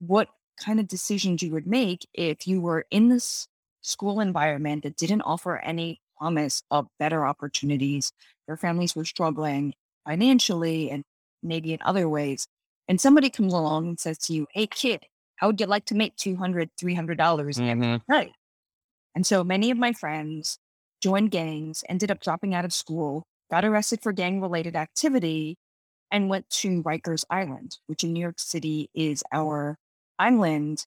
what 0.00 0.28
kind 0.62 0.80
of 0.80 0.88
decisions 0.88 1.42
you 1.42 1.52
would 1.52 1.66
make 1.66 2.08
if 2.14 2.46
you 2.46 2.60
were 2.60 2.86
in 2.90 3.08
this 3.08 3.46
school 3.86 4.20
environment 4.20 4.82
that 4.82 4.96
didn't 4.96 5.22
offer 5.22 5.58
any 5.58 6.00
promise 6.18 6.62
of 6.70 6.88
better 6.98 7.24
opportunities. 7.26 8.12
Their 8.46 8.56
families 8.56 8.96
were 8.96 9.04
struggling 9.04 9.74
financially 10.06 10.90
and 10.90 11.04
maybe 11.42 11.72
in 11.72 11.78
other 11.82 12.08
ways. 12.08 12.46
And 12.88 13.00
somebody 13.00 13.30
comes 13.30 13.52
along 13.52 13.86
and 13.88 14.00
says 14.00 14.18
to 14.18 14.32
you, 14.32 14.46
Hey, 14.52 14.66
kid, 14.66 15.04
how 15.36 15.48
would 15.48 15.60
you 15.60 15.66
like 15.66 15.84
to 15.86 15.94
make 15.94 16.16
$200, 16.16 16.70
$300 16.80 17.16
mm-hmm. 17.16 17.62
every 17.68 18.02
night? 18.08 18.32
And 19.14 19.26
so 19.26 19.44
many 19.44 19.70
of 19.70 19.78
my 19.78 19.92
friends 19.92 20.58
joined 21.00 21.30
gangs, 21.30 21.84
ended 21.88 22.10
up 22.10 22.20
dropping 22.20 22.54
out 22.54 22.64
of 22.64 22.72
school, 22.72 23.24
got 23.50 23.64
arrested 23.64 24.00
for 24.02 24.12
gang 24.12 24.40
related 24.40 24.76
activity, 24.76 25.56
and 26.10 26.28
went 26.28 26.48
to 26.48 26.82
Rikers 26.82 27.24
Island, 27.30 27.78
which 27.86 28.04
in 28.04 28.12
New 28.12 28.20
York 28.20 28.38
City 28.38 28.88
is 28.94 29.22
our 29.32 29.76
island 30.18 30.86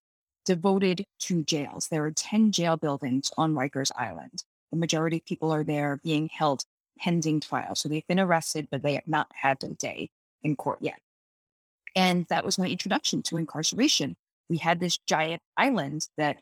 devoted 0.50 1.06
to 1.20 1.44
jails. 1.44 1.90
There 1.90 2.04
are 2.06 2.12
10 2.12 2.52
jail 2.52 2.76
buildings 2.76 3.30
on 3.38 3.54
Rikers 3.54 3.92
Island. 3.96 4.44
the 4.72 4.78
majority 4.78 5.18
of 5.18 5.26
people 5.26 5.52
are 5.52 5.64
there 5.64 6.00
being 6.04 6.28
held 6.28 6.66
pending 6.98 7.40
trial. 7.40 7.76
So 7.76 7.88
they've 7.88 8.08
been 8.08 8.20
arrested, 8.20 8.68
but 8.72 8.82
they 8.82 8.96
have 8.96 9.08
not 9.08 9.28
had 9.32 9.64
a 9.64 9.68
day 9.68 10.10
in 10.42 10.56
court 10.56 10.80
yet. 10.82 11.00
And 11.96 12.26
that 12.30 12.44
was 12.44 12.58
my 12.58 12.68
introduction 12.68 13.22
to 13.24 13.38
incarceration. 13.38 14.16
We 14.50 14.58
had 14.58 14.80
this 14.80 14.98
giant 14.98 15.44
island 15.56 16.08
that 16.18 16.42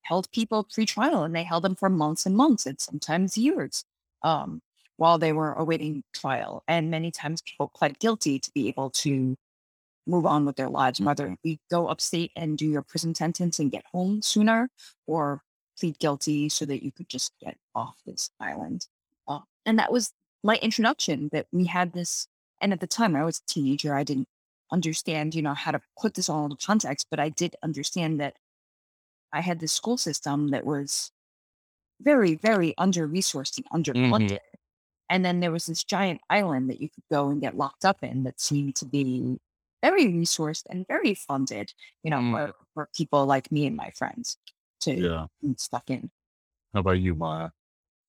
held 0.00 0.32
people 0.32 0.64
pre-trial 0.64 1.22
and 1.22 1.36
they 1.36 1.42
held 1.42 1.64
them 1.64 1.74
for 1.74 1.90
months 1.90 2.24
and 2.24 2.34
months 2.34 2.64
and 2.64 2.80
sometimes 2.80 3.36
years 3.36 3.84
um, 4.22 4.62
while 4.96 5.18
they 5.18 5.34
were 5.34 5.52
awaiting 5.52 6.02
trial. 6.14 6.62
And 6.66 6.90
many 6.90 7.10
times 7.10 7.42
people 7.42 7.70
pled 7.74 7.98
guilty 7.98 8.38
to 8.38 8.50
be 8.54 8.68
able 8.68 8.88
to 9.04 9.36
move 10.06 10.26
on 10.26 10.44
with 10.44 10.56
their 10.56 10.68
lives, 10.68 11.00
whether 11.00 11.36
we 11.44 11.58
go 11.70 11.88
upstate 11.88 12.32
and 12.36 12.56
do 12.56 12.66
your 12.66 12.82
prison 12.82 13.14
sentence 13.14 13.58
and 13.58 13.70
get 13.70 13.84
home 13.92 14.22
sooner 14.22 14.70
or 15.06 15.42
plead 15.78 15.98
guilty 15.98 16.48
so 16.48 16.64
that 16.64 16.84
you 16.84 16.92
could 16.92 17.08
just 17.08 17.32
get 17.40 17.56
off 17.74 17.96
this 18.06 18.30
island. 18.40 18.86
Uh, 19.28 19.40
and 19.64 19.78
that 19.78 19.92
was 19.92 20.12
my 20.42 20.56
introduction 20.56 21.28
that 21.32 21.46
we 21.52 21.66
had 21.66 21.92
this. 21.92 22.28
And 22.60 22.72
at 22.72 22.80
the 22.80 22.86
time 22.86 23.16
I 23.16 23.24
was 23.24 23.38
a 23.38 23.52
teenager, 23.52 23.94
I 23.94 24.04
didn't 24.04 24.28
understand, 24.72 25.34
you 25.34 25.42
know, 25.42 25.54
how 25.54 25.72
to 25.72 25.80
put 26.00 26.14
this 26.14 26.28
all 26.28 26.44
into 26.44 26.56
context, 26.64 27.08
but 27.10 27.20
I 27.20 27.28
did 27.28 27.56
understand 27.62 28.20
that 28.20 28.36
I 29.32 29.40
had 29.40 29.60
this 29.60 29.72
school 29.72 29.98
system 29.98 30.48
that 30.48 30.64
was 30.64 31.10
very, 32.00 32.34
very 32.34 32.74
under 32.78 33.08
resourced 33.08 33.58
and 33.58 33.84
underfunded. 33.84 34.30
Mhm. 34.30 34.38
And 35.08 35.24
then 35.24 35.40
there 35.40 35.52
was 35.52 35.66
this 35.66 35.84
giant 35.84 36.20
island 36.30 36.68
that 36.70 36.80
you 36.80 36.88
could 36.88 37.04
go 37.10 37.28
and 37.28 37.40
get 37.40 37.56
locked 37.56 37.84
up 37.84 38.02
in 38.02 38.24
that 38.24 38.40
seemed 38.40 38.76
to 38.76 38.84
be 38.86 39.38
very 39.90 40.06
resourced 40.06 40.64
and 40.68 40.86
very 40.88 41.14
funded, 41.14 41.72
you 42.02 42.10
know, 42.10 42.18
Mm. 42.18 42.32
for, 42.32 42.54
for 42.74 42.88
people 42.96 43.26
like 43.26 43.50
me 43.52 43.66
and 43.66 43.76
my 43.76 43.90
friends 43.90 44.36
to 44.80 44.92
Yeah. 44.92 45.26
be 45.40 45.54
stuck 45.58 45.88
in. 45.90 46.10
How 46.74 46.80
about 46.80 47.00
you, 47.00 47.14
Maya? 47.14 47.50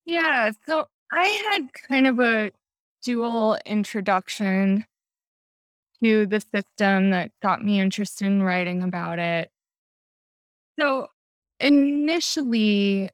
Yeah, 0.06 0.52
so 0.66 0.88
I 1.12 1.28
had 1.52 1.74
kind 1.74 2.08
of 2.08 2.20
a 2.20 2.52
dual 3.04 3.58
introduction 3.66 4.86
to 6.04 6.26
the 6.26 6.40
system 6.40 7.12
that 7.12 7.32
got 7.42 7.64
me 7.64 7.80
interested 7.80 8.26
in 8.28 8.42
writing 8.44 8.84
about 8.84 9.20
it. 9.20 9.52
So 10.80 11.08
initially, 11.60 13.10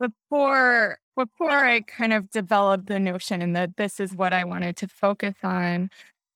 before 0.00 0.98
before 1.16 1.50
I 1.50 1.80
kind 1.80 2.12
of 2.12 2.30
developed 2.30 2.86
the 2.86 2.98
notion 2.98 3.52
that 3.52 3.76
this 3.76 4.00
is 4.00 4.14
what 4.14 4.32
I 4.32 4.44
wanted 4.44 4.76
to 4.78 4.88
focus 4.88 5.34
on, 5.42 5.90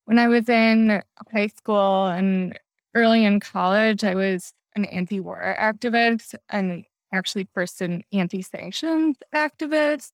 when 0.08 0.18
I 0.18 0.26
was 0.26 0.48
in 0.48 1.02
high 1.34 1.48
school 1.48 2.06
and 2.06 2.58
early 2.94 3.26
in 3.26 3.40
college, 3.40 4.04
I 4.04 4.14
was 4.14 4.54
an 4.74 4.86
anti-war 4.86 5.54
activist 5.60 6.34
and 6.48 6.86
actually 7.12 7.46
first 7.52 7.82
an 7.82 8.02
anti-sanctions 8.10 9.18
activist. 9.34 10.12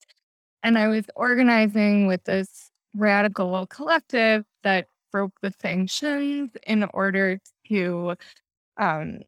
And 0.63 0.77
I 0.77 0.89
was 0.89 1.05
organizing 1.15 2.07
with 2.07 2.25
this 2.25 2.71
radical 2.93 3.65
collective 3.67 4.43
that 4.63 4.87
broke 5.13 5.39
the 5.41 5.53
sanctions 5.61 6.51
in 6.67 6.83
order 6.93 7.39
to 7.69 8.15
um, 8.77 9.19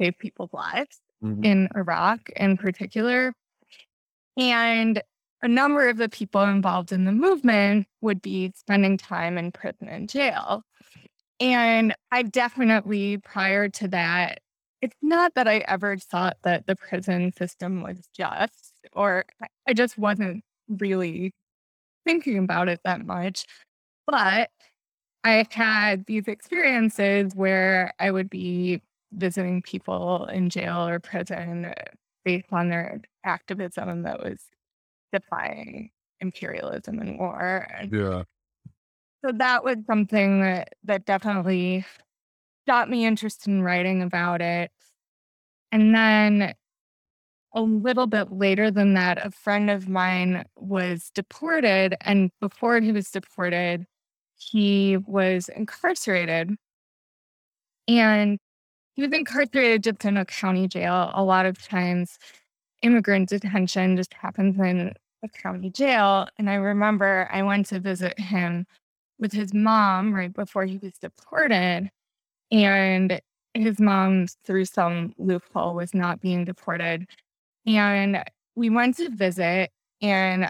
save 0.00 0.18
people's 0.18 0.52
lives 0.52 1.00
Mhm. 1.22 1.44
in 1.44 1.68
Iraq 1.76 2.28
in 2.30 2.56
particular. 2.56 3.32
And 4.36 5.02
a 5.42 5.48
number 5.48 5.88
of 5.88 5.96
the 5.98 6.08
people 6.08 6.42
involved 6.42 6.92
in 6.92 7.04
the 7.04 7.12
movement 7.12 7.86
would 8.00 8.20
be 8.22 8.52
spending 8.56 8.96
time 8.96 9.38
in 9.38 9.52
prison 9.52 9.88
and 9.88 10.08
jail. 10.08 10.62
And 11.40 11.94
I 12.12 12.22
definitely, 12.22 13.18
prior 13.18 13.68
to 13.70 13.88
that, 13.88 14.40
it's 14.82 14.96
not 15.02 15.34
that 15.34 15.48
I 15.48 15.58
ever 15.68 15.96
thought 15.96 16.38
that 16.44 16.66
the 16.66 16.76
prison 16.76 17.32
system 17.32 17.82
was 17.82 18.08
just, 18.16 18.72
or 18.92 19.24
I- 19.68 19.74
just 19.74 19.98
wasn't 19.98 20.44
really 20.68 21.32
thinking 22.06 22.38
about 22.38 22.68
it 22.68 22.80
that 22.84 23.04
much. 23.06 23.46
But 24.06 24.50
I 25.24 25.46
had 25.50 26.06
these 26.06 26.28
experiences 26.28 27.34
where 27.34 27.92
I 28.00 28.10
would 28.10 28.30
be 28.30 28.82
visiting 29.12 29.62
people 29.62 30.26
in 30.26 30.50
jail 30.50 30.88
or 30.88 31.00
prison 31.00 31.74
based 32.24 32.52
on 32.52 32.68
their 32.70 33.00
activism 33.24 34.02
that 34.02 34.20
was 34.22 34.40
defying 35.12 35.90
imperialism 36.20 36.98
and 36.98 37.18
war. 37.18 37.66
Yeah. 37.90 38.24
so 39.24 39.32
that 39.32 39.64
was 39.64 39.76
something 39.86 40.40
that, 40.40 40.74
that 40.84 41.04
definitely 41.04 41.84
got 42.66 42.90
me 42.90 43.06
interested 43.06 43.48
in 43.48 43.62
writing 43.62 44.02
about 44.02 44.40
it. 44.40 44.70
And 45.72 45.94
then 45.94 46.54
a 47.54 47.62
little 47.62 48.06
bit 48.06 48.30
later 48.30 48.70
than 48.70 48.94
that, 48.94 49.24
a 49.24 49.30
friend 49.30 49.70
of 49.70 49.88
mine 49.88 50.44
was 50.56 51.10
deported. 51.14 51.96
And 52.00 52.30
before 52.40 52.80
he 52.80 52.92
was 52.92 53.10
deported, 53.10 53.86
he 54.36 54.98
was 54.98 55.48
incarcerated. 55.48 56.54
And 57.88 58.38
he 58.94 59.02
was 59.02 59.12
incarcerated 59.12 59.84
just 59.84 60.04
in 60.04 60.16
a 60.16 60.24
county 60.24 60.68
jail. 60.68 61.10
A 61.14 61.24
lot 61.24 61.46
of 61.46 61.62
times, 61.66 62.18
immigrant 62.82 63.28
detention 63.28 63.96
just 63.96 64.14
happens 64.14 64.58
in 64.58 64.92
a 65.22 65.28
county 65.28 65.70
jail. 65.70 66.28
And 66.38 66.48
I 66.48 66.54
remember 66.54 67.28
I 67.32 67.42
went 67.42 67.66
to 67.66 67.80
visit 67.80 68.18
him 68.18 68.66
with 69.18 69.32
his 69.32 69.52
mom 69.52 70.14
right 70.14 70.32
before 70.32 70.64
he 70.64 70.78
was 70.78 70.94
deported. 70.98 71.90
And 72.50 73.20
his 73.54 73.80
mom, 73.80 74.26
through 74.44 74.66
some 74.66 75.12
loophole, 75.18 75.74
was 75.74 75.92
not 75.92 76.20
being 76.20 76.44
deported. 76.44 77.06
And 77.66 78.22
we 78.54 78.70
went 78.70 78.96
to 78.96 79.10
visit, 79.10 79.70
and 80.00 80.48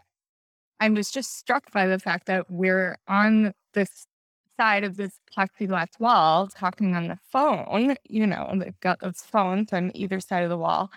I 0.81 0.89
was 0.91 1.11
just 1.11 1.37
struck 1.37 1.73
by 1.73 1.87
the 1.87 1.99
fact 1.99 2.27
that 2.27 2.51
we're 2.51 2.99
on 3.09 3.53
this 3.75 4.07
side 4.59 4.85
of 4.85 4.97
this 4.97 5.19
plexiglass 5.37 5.99
wall 5.99 6.49
talking 6.49 6.95
on 6.95 7.09
the 7.09 7.19
phone. 7.33 7.97
You 8.09 8.27
know, 8.27 8.53
they've 8.57 8.79
got 8.81 9.01
those 9.01 9.21
phones 9.21 9.73
on 9.73 9.91
either 9.95 10.21
side 10.21 10.45
of 10.45 10.51
the 10.51 10.59
wall. 10.59 10.91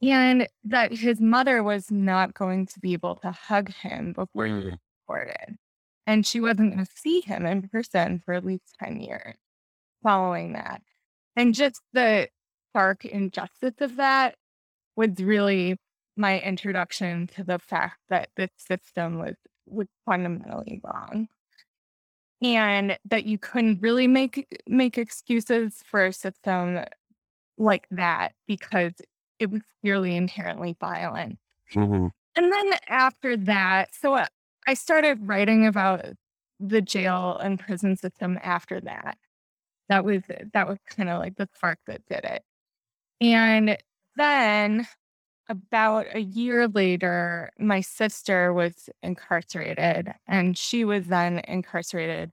And 0.00 0.46
that 0.64 0.92
his 0.92 1.20
mother 1.20 1.62
was 1.62 1.90
not 1.90 2.34
going 2.34 2.66
to 2.66 2.80
be 2.80 2.92
able 2.92 3.16
to 3.16 3.32
hug 3.32 3.72
him 3.72 4.12
before 4.12 4.46
he 4.46 4.52
was 4.52 4.64
Mm. 4.64 4.78
deported. 5.02 5.56
And 6.06 6.26
she 6.26 6.40
wasn't 6.40 6.74
going 6.74 6.86
to 6.86 6.92
see 6.94 7.20
him 7.20 7.44
in 7.44 7.68
person 7.68 8.20
for 8.24 8.34
at 8.34 8.44
least 8.44 8.76
10 8.82 9.00
years 9.00 9.34
following 10.02 10.52
that. 10.52 10.82
And 11.36 11.54
just 11.54 11.82
the 11.92 12.28
stark 12.70 13.04
injustice 13.04 13.74
of 13.80 13.96
that 13.96 14.36
was 14.96 15.10
really 15.18 15.76
my 16.16 16.40
introduction 16.40 17.26
to 17.28 17.44
the 17.44 17.58
fact 17.58 17.98
that 18.08 18.28
this 18.36 18.50
system 18.56 19.18
was 19.18 19.34
was 19.66 19.86
fundamentally 20.06 20.80
wrong. 20.82 21.28
And 22.40 22.96
that 23.04 23.24
you 23.26 23.36
couldn't 23.38 23.82
really 23.82 24.06
make 24.06 24.46
make 24.66 24.96
excuses 24.96 25.82
for 25.84 26.06
a 26.06 26.12
system 26.12 26.84
like 27.58 27.86
that 27.90 28.32
because 28.46 28.92
it 29.38 29.50
was 29.50 29.62
clearly 29.80 30.16
inherently 30.16 30.76
violent. 30.80 31.38
Mhm. 31.72 32.10
And 32.36 32.52
then 32.52 32.72
after 32.88 33.36
that, 33.36 33.94
so 33.94 34.14
uh, 34.14 34.26
I 34.66 34.74
started 34.74 35.26
writing 35.26 35.66
about 35.66 36.04
the 36.60 36.82
jail 36.82 37.38
and 37.38 37.58
prison 37.58 37.96
system 37.96 38.38
after 38.42 38.80
that. 38.82 39.18
That 39.88 40.04
was 40.04 40.22
that 40.52 40.68
was 40.68 40.78
kind 40.86 41.08
of 41.08 41.18
like 41.20 41.36
the 41.36 41.48
spark 41.54 41.78
that 41.86 42.04
did 42.06 42.24
it. 42.24 42.44
And 43.20 43.78
then 44.16 44.86
about 45.48 46.06
a 46.14 46.20
year 46.20 46.68
later, 46.68 47.50
my 47.58 47.80
sister 47.80 48.52
was 48.52 48.90
incarcerated 49.02 50.14
and 50.26 50.58
she 50.58 50.84
was 50.84 51.06
then 51.08 51.40
incarcerated 51.48 52.32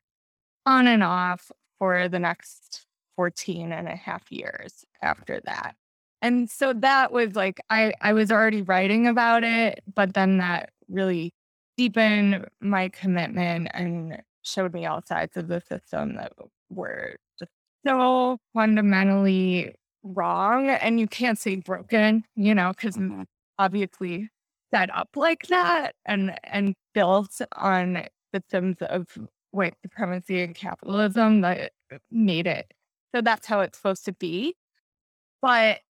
on 0.65 0.87
and 0.87 1.03
off 1.03 1.51
for 1.79 2.09
the 2.09 2.19
next 2.19 2.85
14 3.15 3.71
and 3.71 3.87
a 3.87 3.95
half 3.95 4.31
years 4.31 4.85
after 5.01 5.41
that. 5.45 5.75
And 6.21 6.49
so 6.49 6.73
that 6.73 7.11
was 7.11 7.35
like 7.35 7.59
I 7.69 7.93
I 8.01 8.13
was 8.13 8.31
already 8.31 8.61
writing 8.61 9.07
about 9.07 9.43
it, 9.43 9.83
but 9.93 10.13
then 10.13 10.37
that 10.37 10.71
really 10.89 11.33
deepened 11.77 12.47
my 12.61 12.89
commitment 12.89 13.69
and 13.73 14.21
showed 14.43 14.73
me 14.73 14.85
all 14.85 15.01
sides 15.03 15.37
of 15.37 15.47
the 15.47 15.61
system 15.61 16.15
that 16.15 16.31
were 16.69 17.17
just 17.39 17.51
so 17.85 18.37
fundamentally 18.53 19.75
wrong 20.03 20.69
and 20.69 20.99
you 20.99 21.07
can't 21.07 21.37
say 21.39 21.55
broken, 21.57 22.23
you 22.35 22.53
know, 22.55 22.71
because 22.71 22.95
Mhm. 22.97 23.25
obviously 23.59 24.29
set 24.73 24.89
up 24.95 25.09
like 25.15 25.47
that 25.47 25.95
and 26.05 26.37
and 26.43 26.75
built 26.93 27.41
on 27.57 28.07
systems 28.33 28.77
of 28.81 29.17
white 29.51 29.75
supremacy 29.81 30.41
and 30.41 30.55
capitalism 30.55 31.41
that 31.41 31.71
made 32.11 32.47
it. 32.47 32.73
So 33.15 33.21
that's 33.21 33.47
how 33.47 33.61
it's 33.61 33.77
supposed 33.77 34.05
to 34.05 34.13
be. 34.13 34.55
But 35.41 35.81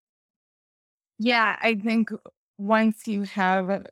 yeah, 1.17 1.57
I 1.61 1.75
think 1.75 2.09
once 2.57 3.07
you 3.07 3.23
have 3.23 3.87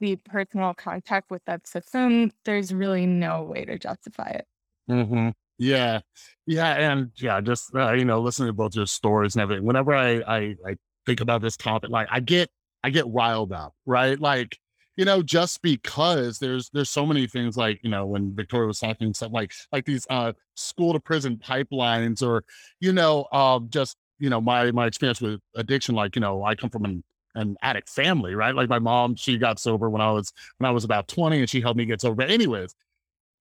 the 0.00 0.16
personal 0.16 0.74
contact 0.74 1.30
with 1.30 1.44
that 1.46 1.66
system, 1.66 2.32
there's 2.44 2.74
really 2.74 3.06
no 3.06 3.42
way 3.42 3.64
to 3.64 3.78
justify 3.78 4.30
it. 4.30 4.46
Mhm. 4.90 5.32
Yeah. 5.58 6.00
Yeah, 6.46 6.74
and 6.74 7.10
yeah, 7.16 7.40
just, 7.40 7.74
uh, 7.74 7.92
you 7.92 8.04
know, 8.04 8.20
listening 8.20 8.48
to 8.48 8.52
both 8.52 8.74
your 8.76 8.86
stories 8.86 9.34
and 9.34 9.42
everything. 9.42 9.64
Whenever 9.64 9.94
I 9.94 10.20
I 10.26 10.56
I 10.66 10.76
think 11.06 11.20
about 11.20 11.42
this 11.42 11.56
topic, 11.56 11.90
like 11.90 12.08
I 12.10 12.20
get 12.20 12.50
I 12.84 12.90
get 12.90 13.06
riled 13.08 13.52
up, 13.52 13.74
right? 13.86 14.18
Like, 14.20 14.58
you 14.96 15.04
know, 15.04 15.22
just 15.22 15.62
because 15.62 16.38
there's 16.38 16.70
there's 16.70 16.90
so 16.90 17.04
many 17.06 17.26
things 17.26 17.56
like, 17.56 17.80
you 17.82 17.90
know, 17.90 18.06
when 18.06 18.34
Victoria 18.34 18.66
was 18.68 18.78
talking 18.80 19.12
stuff 19.14 19.32
like 19.32 19.52
like 19.72 19.84
these 19.86 20.06
uh 20.10 20.32
school 20.54 20.92
to 20.92 21.00
prison 21.00 21.36
pipelines 21.38 22.22
or, 22.26 22.44
you 22.80 22.92
know, 22.92 23.26
um 23.32 23.68
just, 23.70 23.96
you 24.18 24.30
know, 24.30 24.40
my 24.40 24.70
my 24.72 24.86
experience 24.86 25.20
with 25.20 25.40
addiction, 25.54 25.94
like, 25.94 26.16
you 26.16 26.20
know, 26.20 26.44
I 26.44 26.54
come 26.54 26.70
from 26.70 26.84
an 26.84 27.04
an 27.34 27.56
addict 27.62 27.88
family, 27.90 28.34
right? 28.34 28.54
Like 28.54 28.68
my 28.68 28.78
mom, 28.78 29.14
she 29.16 29.38
got 29.38 29.58
sober 29.58 29.90
when 29.90 30.00
I 30.00 30.10
was 30.12 30.32
when 30.58 30.68
I 30.68 30.72
was 30.72 30.84
about 30.84 31.08
20 31.08 31.40
and 31.40 31.50
she 31.50 31.60
helped 31.60 31.76
me 31.78 31.84
get 31.84 32.00
sober. 32.00 32.16
But 32.16 32.30
anyways, 32.30 32.74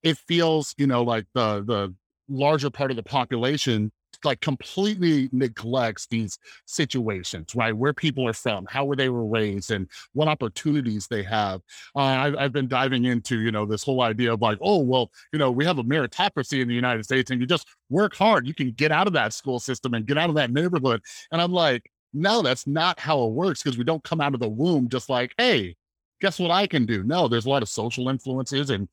it 0.04 0.18
feels, 0.18 0.74
you 0.78 0.88
know, 0.88 1.04
like 1.04 1.26
the 1.34 1.64
the 1.64 1.94
larger 2.28 2.70
part 2.70 2.92
of 2.92 2.98
the 2.98 3.04
population 3.04 3.92
like 4.26 4.42
completely 4.42 5.30
neglects 5.32 6.08
these 6.08 6.38
situations, 6.66 7.56
right? 7.56 7.76
Where 7.76 7.94
people 7.94 8.28
are 8.28 8.34
from, 8.34 8.66
how 8.70 8.86
were 8.86 8.96
they 8.96 9.10
were 9.10 9.26
raised, 9.26 9.72
and 9.72 9.90
what 10.14 10.28
opportunities 10.28 11.08
they 11.08 11.24
have. 11.24 11.62
Uh, 11.96 12.00
I've, 12.00 12.36
I've 12.38 12.54
been 12.54 12.68
diving 12.68 13.06
into, 13.06 13.40
you 13.40 13.52
know, 13.52 13.66
this 13.66 13.84
whole 13.84 14.02
idea 14.02 14.34
of 14.34 14.42
like, 14.42 14.58
oh, 14.62 14.80
well, 14.80 15.12
you 15.32 15.40
know, 15.40 15.52
we 15.52 15.66
have 15.66 15.80
a 15.80 15.84
meritocracy 15.84 16.62
in 16.62 16.68
the 16.68 16.74
United 16.74 17.04
States, 17.04 17.32
and 17.32 17.40
you 17.40 17.48
just 17.48 17.68
work 17.90 18.16
hard, 18.16 18.48
you 18.48 18.54
can 18.54 18.72
get 18.72 18.92
out 18.92 19.08
of 19.08 19.14
that 19.14 19.34
school 19.34 19.60
system 19.60 19.94
and 19.94 20.06
get 20.06 20.18
out 20.18 20.30
of 20.30 20.36
that 20.36 20.52
neighborhood. 20.52 21.02
And 21.32 21.42
I'm 21.42 21.52
like, 21.52 21.90
no, 22.14 22.42
that's 22.42 22.66
not 22.66 23.00
how 23.00 23.24
it 23.26 23.32
works 23.32 23.62
because 23.62 23.78
we 23.78 23.84
don't 23.84 24.04
come 24.04 24.22
out 24.22 24.34
of 24.34 24.40
the 24.40 24.50
womb 24.50 24.90
just 24.90 25.10
like, 25.10 25.34
hey, 25.38 25.76
guess 26.22 26.40
what 26.40 26.52
I 26.52 26.66
can 26.66 26.86
do? 26.86 27.04
No, 27.04 27.28
there's 27.28 27.46
a 27.46 27.50
lot 27.50 27.62
of 27.62 27.70
social 27.70 28.10
influences 28.10 28.70
and 28.70 28.88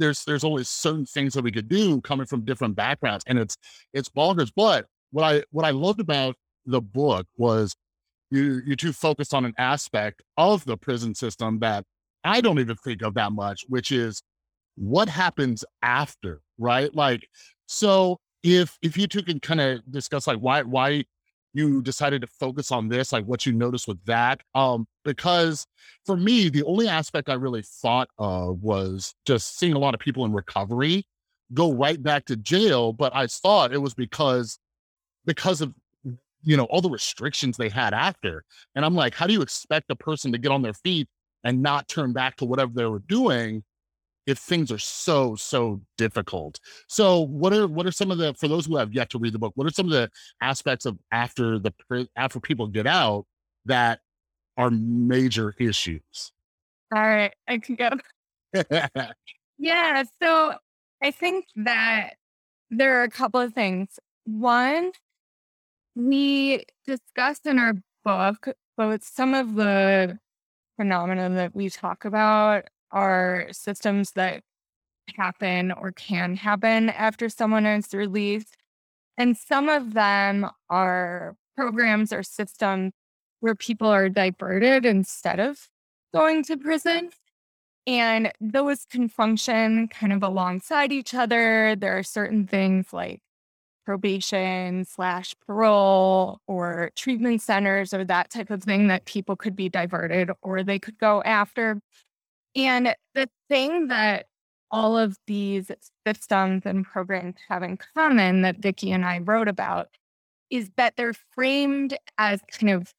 there's 0.00 0.24
there's 0.24 0.44
always 0.44 0.68
certain 0.68 1.06
things 1.06 1.34
that 1.34 1.44
we 1.44 1.52
could 1.52 1.68
do 1.68 2.00
coming 2.00 2.26
from 2.26 2.44
different 2.44 2.74
backgrounds, 2.74 3.24
and 3.26 3.38
it's 3.38 3.56
it's 3.92 4.08
bonkers. 4.08 4.50
But 4.54 4.86
what 5.12 5.24
I 5.24 5.44
what 5.50 5.64
I 5.64 5.70
loved 5.70 6.00
about 6.00 6.36
the 6.66 6.80
book 6.80 7.26
was 7.36 7.76
you 8.30 8.60
you 8.66 8.76
two 8.76 8.92
focused 8.92 9.34
on 9.34 9.44
an 9.44 9.54
aspect 9.58 10.22
of 10.36 10.64
the 10.64 10.76
prison 10.76 11.14
system 11.14 11.60
that 11.60 11.84
I 12.24 12.40
don't 12.40 12.58
even 12.58 12.76
think 12.76 13.02
of 13.02 13.14
that 13.14 13.32
much, 13.32 13.64
which 13.68 13.92
is 13.92 14.22
what 14.76 15.08
happens 15.08 15.64
after, 15.82 16.40
right? 16.58 16.94
Like, 16.94 17.28
so 17.66 18.18
if 18.42 18.78
if 18.82 18.96
you 18.96 19.06
two 19.06 19.22
can 19.22 19.40
kind 19.40 19.60
of 19.60 19.80
discuss 19.90 20.26
like 20.26 20.38
why 20.38 20.62
why 20.62 21.04
you 21.52 21.82
decided 21.82 22.20
to 22.20 22.26
focus 22.28 22.70
on 22.70 22.88
this, 22.88 23.12
like 23.12 23.24
what 23.24 23.44
you 23.44 23.52
noticed 23.52 23.88
with 23.88 24.02
that. 24.04 24.40
Um, 24.54 24.86
because 25.04 25.66
for 26.06 26.16
me, 26.16 26.48
the 26.48 26.62
only 26.64 26.88
aspect 26.88 27.28
I 27.28 27.34
really 27.34 27.62
thought 27.62 28.08
of 28.18 28.62
was 28.62 29.14
just 29.26 29.58
seeing 29.58 29.72
a 29.72 29.78
lot 29.78 29.94
of 29.94 30.00
people 30.00 30.24
in 30.24 30.32
recovery 30.32 31.04
go 31.52 31.72
right 31.72 32.00
back 32.00 32.26
to 32.26 32.36
jail. 32.36 32.92
But 32.92 33.14
I 33.14 33.26
thought 33.26 33.72
it 33.72 33.78
was 33.78 33.94
because 33.94 34.58
because 35.24 35.60
of 35.60 35.74
you 36.42 36.56
know 36.56 36.64
all 36.64 36.80
the 36.80 36.90
restrictions 36.90 37.56
they 37.56 37.68
had 37.68 37.94
after. 37.94 38.44
And 38.74 38.84
I'm 38.84 38.94
like, 38.94 39.14
how 39.14 39.26
do 39.26 39.32
you 39.32 39.42
expect 39.42 39.90
a 39.90 39.96
person 39.96 40.32
to 40.32 40.38
get 40.38 40.52
on 40.52 40.62
their 40.62 40.74
feet 40.74 41.08
and 41.44 41.62
not 41.62 41.88
turn 41.88 42.12
back 42.12 42.36
to 42.36 42.44
whatever 42.44 42.72
they 42.74 42.84
were 42.84 43.00
doing 43.00 43.64
if 44.30 44.38
things 44.38 44.70
are 44.70 44.78
so 44.78 45.34
so 45.34 45.80
difficult. 45.98 46.60
So 46.88 47.20
what 47.20 47.52
are 47.52 47.66
what 47.66 47.86
are 47.86 47.92
some 47.92 48.10
of 48.10 48.18
the 48.18 48.34
for 48.34 48.48
those 48.48 48.66
who 48.66 48.76
have 48.76 48.92
yet 48.94 49.10
to 49.10 49.18
read 49.18 49.32
the 49.32 49.38
book 49.38 49.52
what 49.56 49.66
are 49.66 49.70
some 49.70 49.86
of 49.86 49.92
the 49.92 50.10
aspects 50.40 50.86
of 50.86 50.98
after 51.12 51.58
the 51.58 51.72
after 52.16 52.40
people 52.40 52.66
get 52.66 52.86
out 52.86 53.26
that 53.66 54.00
are 54.56 54.70
major 54.70 55.54
issues? 55.58 56.32
All 56.94 57.02
right 57.02 57.34
i 57.48 57.58
can 57.58 57.74
go. 57.74 57.90
Yeah 59.62 60.04
so 60.22 60.54
i 61.02 61.10
think 61.10 61.44
that 61.56 62.14
there 62.70 63.00
are 63.00 63.02
a 63.02 63.10
couple 63.10 63.40
of 63.40 63.52
things. 63.52 63.98
One 64.24 64.92
we 65.96 66.64
discussed 66.86 67.46
in 67.46 67.58
our 67.58 67.74
book 68.04 68.48
both 68.76 69.04
some 69.04 69.34
of 69.34 69.54
the 69.56 70.18
phenomena 70.76 71.28
that 71.30 71.54
we 71.54 71.68
talk 71.68 72.04
about 72.06 72.64
are 72.90 73.48
systems 73.52 74.12
that 74.12 74.42
happen 75.16 75.72
or 75.72 75.92
can 75.92 76.36
happen 76.36 76.90
after 76.90 77.28
someone 77.28 77.66
is 77.66 77.92
released. 77.94 78.56
And 79.18 79.36
some 79.36 79.68
of 79.68 79.94
them 79.94 80.48
are 80.68 81.36
programs 81.56 82.12
or 82.12 82.22
systems 82.22 82.92
where 83.40 83.54
people 83.54 83.88
are 83.88 84.08
diverted 84.08 84.86
instead 84.86 85.40
of 85.40 85.68
going 86.14 86.42
to 86.44 86.56
prison. 86.56 87.10
And 87.86 88.32
those 88.40 88.84
can 88.84 89.08
function 89.08 89.88
kind 89.88 90.12
of 90.12 90.22
alongside 90.22 90.92
each 90.92 91.14
other. 91.14 91.74
There 91.76 91.96
are 91.98 92.02
certain 92.02 92.46
things 92.46 92.92
like 92.92 93.20
probation 93.84 94.84
slash 94.84 95.34
parole 95.46 96.38
or 96.46 96.90
treatment 96.94 97.42
centers 97.42 97.92
or 97.92 98.04
that 98.04 98.30
type 98.30 98.50
of 98.50 98.62
thing 98.62 98.86
that 98.88 99.04
people 99.06 99.34
could 99.36 99.56
be 99.56 99.68
diverted 99.68 100.30
or 100.42 100.62
they 100.62 100.78
could 100.78 100.98
go 100.98 101.22
after. 101.24 101.80
And 102.56 102.94
the 103.14 103.28
thing 103.48 103.88
that 103.88 104.26
all 104.70 104.96
of 104.98 105.16
these 105.26 105.70
systems 106.06 106.62
and 106.64 106.84
programs 106.84 107.36
have 107.48 107.62
in 107.62 107.76
common 107.96 108.42
that 108.42 108.58
Vicki 108.58 108.92
and 108.92 109.04
I 109.04 109.18
wrote 109.18 109.48
about 109.48 109.88
is 110.50 110.70
that 110.76 110.96
they're 110.96 111.14
framed 111.34 111.96
as 112.18 112.40
kind 112.50 112.70
of 112.70 112.92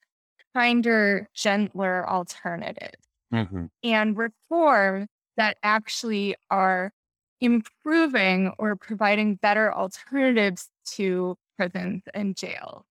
kinder, 0.53 1.29
gentler 1.33 2.07
alternatives 2.09 3.07
Mhm. 3.31 3.69
and 3.83 4.17
reform 4.17 5.07
that 5.37 5.57
actually 5.63 6.35
are 6.49 6.91
improving 7.39 8.53
or 8.57 8.75
providing 8.75 9.35
better 9.35 9.73
alternatives 9.73 10.69
to 10.85 11.37
prisons 11.57 12.03
and 12.13 12.35
jail. 12.35 12.85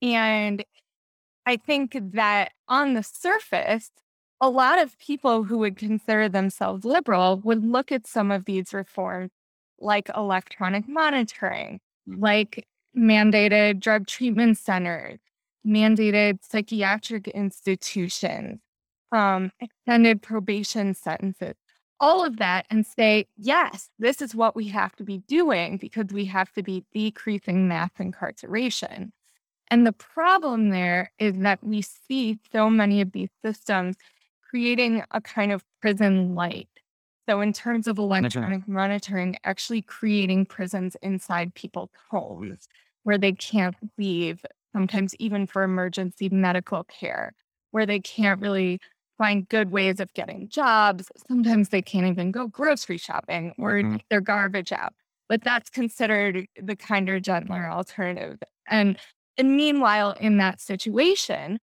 And 0.00 0.64
I 1.46 1.56
think 1.56 1.96
that 2.12 2.52
on 2.68 2.94
the 2.94 3.02
surface, 3.02 3.90
a 4.42 4.50
lot 4.50 4.80
of 4.80 4.98
people 4.98 5.44
who 5.44 5.56
would 5.58 5.76
consider 5.76 6.28
themselves 6.28 6.84
liberal 6.84 7.38
would 7.44 7.64
look 7.64 7.92
at 7.92 8.08
some 8.08 8.32
of 8.32 8.44
these 8.44 8.74
reforms 8.74 9.30
like 9.78 10.10
electronic 10.16 10.88
monitoring, 10.88 11.78
like 12.08 12.66
mandated 12.96 13.78
drug 13.78 14.08
treatment 14.08 14.58
centers, 14.58 15.20
mandated 15.64 16.40
psychiatric 16.42 17.28
institutions, 17.28 18.58
um, 19.12 19.52
extended 19.60 20.20
probation 20.20 20.92
sentences, 20.92 21.54
all 22.00 22.24
of 22.24 22.38
that, 22.38 22.66
and 22.68 22.84
say, 22.84 23.26
yes, 23.36 23.90
this 24.00 24.20
is 24.20 24.34
what 24.34 24.56
we 24.56 24.66
have 24.66 24.96
to 24.96 25.04
be 25.04 25.18
doing 25.28 25.76
because 25.76 26.06
we 26.12 26.24
have 26.24 26.50
to 26.54 26.64
be 26.64 26.84
decreasing 26.92 27.68
mass 27.68 27.90
incarceration. 28.00 29.12
And 29.70 29.86
the 29.86 29.92
problem 29.92 30.70
there 30.70 31.12
is 31.20 31.36
that 31.38 31.62
we 31.62 31.80
see 31.80 32.40
so 32.50 32.68
many 32.68 33.00
of 33.00 33.12
these 33.12 33.30
systems 33.44 33.96
creating 34.52 35.04
a 35.12 35.20
kind 35.22 35.52
of 35.52 35.64
prison 35.82 36.36
light. 36.36 36.68
So, 37.28 37.40
in 37.40 37.52
terms 37.52 37.86
of 37.86 37.98
electronic 37.98 38.66
monitoring, 38.68 39.36
actually 39.44 39.82
creating 39.82 40.46
prisons 40.46 40.96
inside 41.02 41.54
people's 41.54 41.90
homes 42.10 42.68
where 43.04 43.18
they 43.18 43.32
can't 43.32 43.76
leave, 43.98 44.44
sometimes 44.74 45.14
even 45.16 45.46
for 45.46 45.62
emergency 45.62 46.28
medical 46.30 46.84
care, 46.84 47.32
where 47.70 47.86
they 47.86 48.00
can't 48.00 48.40
really 48.40 48.80
find 49.18 49.48
good 49.48 49.70
ways 49.70 50.00
of 50.00 50.12
getting 50.14 50.48
jobs. 50.48 51.10
Sometimes 51.28 51.68
they 51.68 51.82
can't 51.82 52.06
even 52.06 52.32
go 52.32 52.48
grocery 52.48 52.98
shopping 52.98 53.54
or 53.58 53.78
Mhm. 53.78 53.96
take 53.96 54.08
their 54.10 54.20
garbage 54.20 54.72
out. 54.72 54.94
But 55.28 55.44
that's 55.44 55.70
considered 55.70 56.46
the 56.60 56.76
kinder, 56.76 57.20
gentler 57.20 57.70
alternative. 57.70 58.38
And 58.68 58.98
and 59.38 59.56
meanwhile, 59.56 60.12
in 60.20 60.36
that 60.38 60.60
situation, 60.60 61.58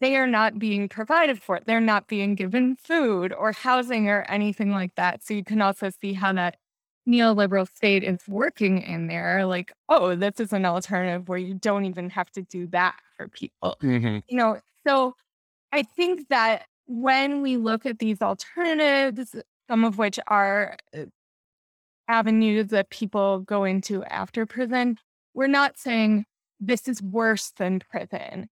they 0.00 0.16
are 0.16 0.26
not 0.26 0.58
being 0.58 0.88
provided 0.88 1.40
for. 1.42 1.60
They're 1.64 1.80
not 1.80 2.06
being 2.08 2.34
given 2.34 2.76
food 2.76 3.32
or 3.32 3.52
housing 3.52 4.08
or 4.08 4.22
anything 4.28 4.70
like 4.70 4.94
that. 4.96 5.22
So 5.22 5.34
you 5.34 5.44
can 5.44 5.62
also 5.62 5.90
see 6.00 6.12
how 6.12 6.32
that 6.34 6.56
neoliberal 7.08 7.66
state 7.74 8.04
is 8.04 8.20
working 8.28 8.82
in 8.82 9.06
there. 9.06 9.46
Like, 9.46 9.72
oh, 9.88 10.14
this 10.14 10.40
is 10.40 10.52
an 10.52 10.64
alternative 10.66 11.28
where 11.28 11.38
you 11.38 11.54
don't 11.54 11.86
even 11.86 12.10
have 12.10 12.30
to 12.32 12.42
do 12.42 12.66
that 12.68 12.96
for 13.16 13.28
people. 13.28 13.76
Mhm. 13.82 14.22
You 14.28 14.36
know, 14.36 14.60
so 14.86 15.14
I 15.72 15.82
think 15.82 16.28
that 16.28 16.66
when 16.86 17.42
we 17.42 17.56
look 17.56 17.86
at 17.86 17.98
these 17.98 18.22
alternatives, 18.22 19.34
some 19.68 19.84
of 19.84 19.98
which 19.98 20.18
are 20.28 20.76
uh, 20.96 21.06
avenues 22.08 22.68
that 22.68 22.90
people 22.90 23.40
go 23.40 23.64
into 23.64 24.04
after 24.04 24.46
prison, 24.46 24.98
we're 25.34 25.46
not 25.46 25.78
saying 25.78 26.24
this 26.60 26.88
is 26.88 27.02
worse 27.02 27.50
than 27.56 27.80
prison 27.80 28.48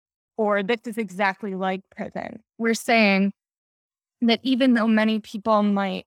or 0.43 0.61
this 0.65 0.81
is 0.87 0.99
exactly 0.99 1.55
like 1.55 1.83
prison. 1.97 2.43
We're 2.59 2.75
saying 2.75 3.33
that 4.23 4.41
even 4.43 4.75
though 4.75 4.89
many 4.89 5.21
people 5.21 5.63
might 5.63 6.05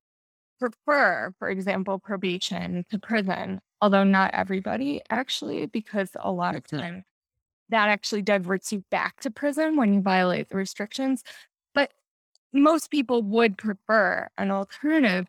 prefer, 0.60 1.34
for 1.40 1.50
example, 1.50 2.00
probation 2.00 2.84
to 2.90 3.00
prison, 3.00 3.62
although 3.80 4.04
not 4.04 4.34
everybody 4.34 5.02
actually, 5.10 5.68
because 5.68 6.10
a 6.20 6.34
lot 6.34 6.54
of 6.54 6.64
mm-hmm. 6.66 6.80
time 6.80 7.06
that 7.70 7.88
actually 7.88 8.22
diverts 8.22 8.74
you 8.74 8.84
back 8.92 9.22
to 9.22 9.32
prison 9.32 9.78
when 9.78 9.94
you 9.94 10.02
violate 10.02 10.50
the 10.50 10.58
restrictions. 10.58 11.24
But 11.74 11.94
most 12.52 12.92
people 12.92 13.24
would 13.24 13.58
prefer 13.58 14.28
an 14.38 14.52
alternative. 14.52 15.28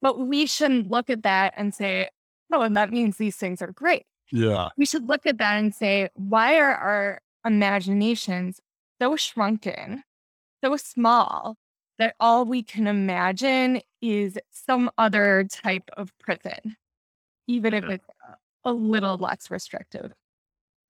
But 0.00 0.18
we 0.18 0.46
shouldn't 0.46 0.90
look 0.90 1.10
at 1.10 1.22
that 1.22 1.54
and 1.56 1.72
say, 1.72 2.08
oh, 2.52 2.62
and 2.62 2.76
that 2.76 2.90
means 2.90 3.18
these 3.18 3.36
things 3.36 3.62
are 3.62 3.70
great 3.70 4.02
Yeah. 4.32 4.70
we 4.76 4.84
should 4.84 5.08
look 5.08 5.26
at 5.26 5.38
that 5.38 5.58
and 5.58 5.72
say, 5.72 6.08
why 6.14 6.58
are 6.58 6.74
our 6.74 7.21
imaginations 7.44 8.60
so 9.00 9.16
shrunken, 9.16 10.04
so 10.62 10.76
small 10.76 11.56
that 11.98 12.14
all 12.20 12.44
we 12.44 12.62
can 12.62 12.86
imagine 12.86 13.80
is 14.00 14.38
some 14.50 14.90
other 14.98 15.44
type 15.50 15.90
of 15.96 16.16
prison, 16.18 16.76
even 17.46 17.74
if 17.74 17.84
it's 17.84 18.06
a 18.64 18.72
little 18.72 19.16
less 19.16 19.50
restrictive. 19.50 20.12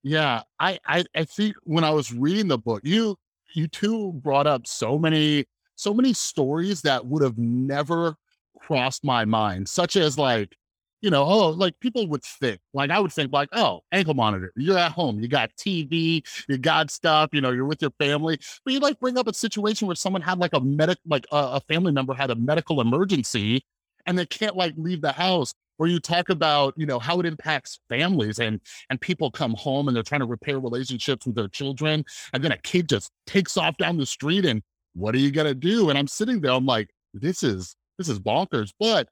Yeah, 0.03 0.43
I, 0.59 0.79
I 0.87 1.05
I 1.15 1.25
think 1.25 1.57
when 1.63 1.85
I 1.85 1.91
was 1.91 2.13
reading 2.13 2.49
the 2.49 2.59
book, 2.59 2.83
you 2.85 3.17
you 3.55 3.69
two 3.69 4.13
brought 4.15 4.47
up 4.47 4.67
so 4.67 4.99
many 4.99 5.47
so 5.77 5.95
many 5.95 6.13
stories 6.13 6.83
that 6.83 7.07
would 7.07 7.23
have 7.23 7.39
never 7.39 8.17
crossed 8.59 9.05
my 9.05 9.25
mind, 9.25 9.69
such 9.69 9.97
as 9.97 10.19
like, 10.19 10.57
you 11.03 11.11
know, 11.11 11.25
oh, 11.25 11.51
like 11.51 11.79
people 11.81 12.07
would 12.09 12.23
think, 12.23 12.61
like 12.73 12.91
I 12.91 13.01
would 13.01 13.13
think, 13.13 13.33
like, 13.33 13.49
oh, 13.53 13.81
ankle 13.93 14.15
monitor, 14.15 14.53
you're 14.57 14.79
at 14.79 14.93
home, 14.93 15.21
you 15.21 15.29
got 15.29 15.51
TV, 15.57 16.25
you 16.49 16.59
got 16.59 16.91
stuff, 16.91 17.31
you 17.33 17.41
know, 17.41 17.51
you're 17.51 17.67
with 17.67 17.83
your 17.83 17.93
family. 17.99 18.39
But 18.65 18.73
you 18.73 18.81
like 18.81 18.99
bring 19.01 19.19
up 19.19 19.27
a 19.27 19.35
situation 19.35 19.87
where 19.87 19.97
someone 19.97 20.23
had 20.23 20.39
like 20.39 20.55
a 20.55 20.61
medic, 20.61 20.99
like 21.05 21.27
a, 21.33 21.37
a 21.37 21.61
family 21.69 21.93
member 21.93 22.15
had 22.15 22.31
a 22.31 22.37
medical 22.37 22.81
emergency 22.81 23.65
and 24.07 24.19
they 24.19 24.27
can't 24.27 24.57
like 24.57 24.75
leave 24.77 25.01
the 25.03 25.13
house 25.13 25.55
where 25.77 25.89
you 25.89 25.99
talk 25.99 26.29
about 26.29 26.75
you 26.77 26.87
know 26.87 26.99
how 26.99 27.19
it 27.21 27.27
impacts 27.27 27.81
families 27.89 28.39
and 28.39 28.61
and 28.91 29.01
people 29.01 29.31
come 29.31 29.55
home 29.55 29.89
and 29.89 29.97
they're 29.97 30.03
trying 30.03 30.21
to 30.21 30.27
repair 30.27 30.59
relationships 30.59 31.27
with 31.27 31.35
their 31.35 31.49
children 31.49 32.05
and 32.33 32.45
then 32.45 32.53
a 32.53 32.59
kid 32.59 32.89
just 32.89 33.11
takes 33.27 33.57
off 33.57 33.77
down 33.79 33.97
the 33.97 34.07
street 34.07 34.45
and 34.45 34.63
what 34.95 35.15
are 35.15 35.19
you 35.19 35.33
to 35.33 35.55
do 35.55 35.91
and 35.91 35.99
i'm 35.99 36.07
sitting 36.07 36.41
there 36.41 36.53
i'm 36.53 36.67
like 36.67 36.91
this 37.15 37.43
is 37.43 37.75
this 37.99 38.09
is 38.09 38.19
bonkers 38.19 38.71
but 38.79 39.09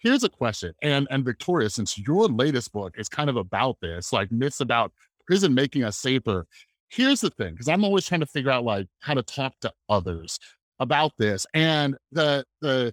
here's 0.00 0.24
a 0.24 0.28
question 0.28 0.72
and 0.82 1.06
and 1.10 1.24
victoria 1.24 1.70
since 1.70 1.98
your 1.98 2.26
latest 2.28 2.72
book 2.72 2.94
is 2.98 3.08
kind 3.08 3.30
of 3.30 3.36
about 3.36 3.76
this 3.80 4.12
like 4.12 4.30
myths 4.32 4.60
about 4.60 4.92
prison 5.26 5.54
making 5.54 5.84
us 5.84 5.96
safer 5.96 6.46
here's 6.88 7.20
the 7.20 7.30
thing 7.30 7.52
because 7.52 7.68
i'm 7.68 7.84
always 7.84 8.06
trying 8.06 8.20
to 8.20 8.26
figure 8.26 8.50
out 8.50 8.64
like 8.64 8.86
how 9.00 9.14
to 9.14 9.22
talk 9.22 9.52
to 9.60 9.72
others 9.88 10.38
about 10.78 11.12
this 11.18 11.46
and 11.54 11.96
the 12.12 12.44
the 12.60 12.92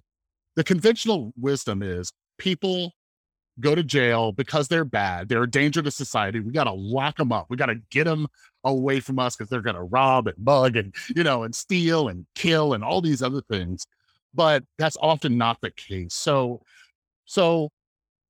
the 0.56 0.64
conventional 0.64 1.32
wisdom 1.36 1.82
is 1.82 2.12
people 2.38 2.92
go 3.60 3.74
to 3.74 3.82
jail 3.82 4.32
because 4.32 4.68
they're 4.68 4.84
bad. 4.84 5.28
They're 5.28 5.42
a 5.42 5.50
danger 5.50 5.82
to 5.82 5.90
society. 5.90 6.40
We 6.40 6.52
got 6.52 6.64
to 6.64 6.72
lock 6.72 7.16
them 7.16 7.32
up. 7.32 7.46
We 7.48 7.56
got 7.56 7.66
to 7.66 7.80
get 7.90 8.04
them 8.04 8.28
away 8.64 9.00
from 9.00 9.18
us 9.18 9.36
because 9.36 9.50
they're 9.50 9.60
going 9.60 9.76
to 9.76 9.82
rob 9.82 10.26
and 10.26 10.44
bug 10.44 10.76
and, 10.76 10.94
you 11.14 11.24
know, 11.24 11.42
and 11.42 11.54
steal 11.54 12.08
and 12.08 12.26
kill 12.34 12.74
and 12.74 12.84
all 12.84 13.00
these 13.00 13.22
other 13.22 13.40
things. 13.42 13.86
But 14.34 14.64
that's 14.78 14.96
often 15.00 15.38
not 15.38 15.60
the 15.60 15.70
case. 15.70 16.14
So, 16.14 16.60
so 17.28 17.70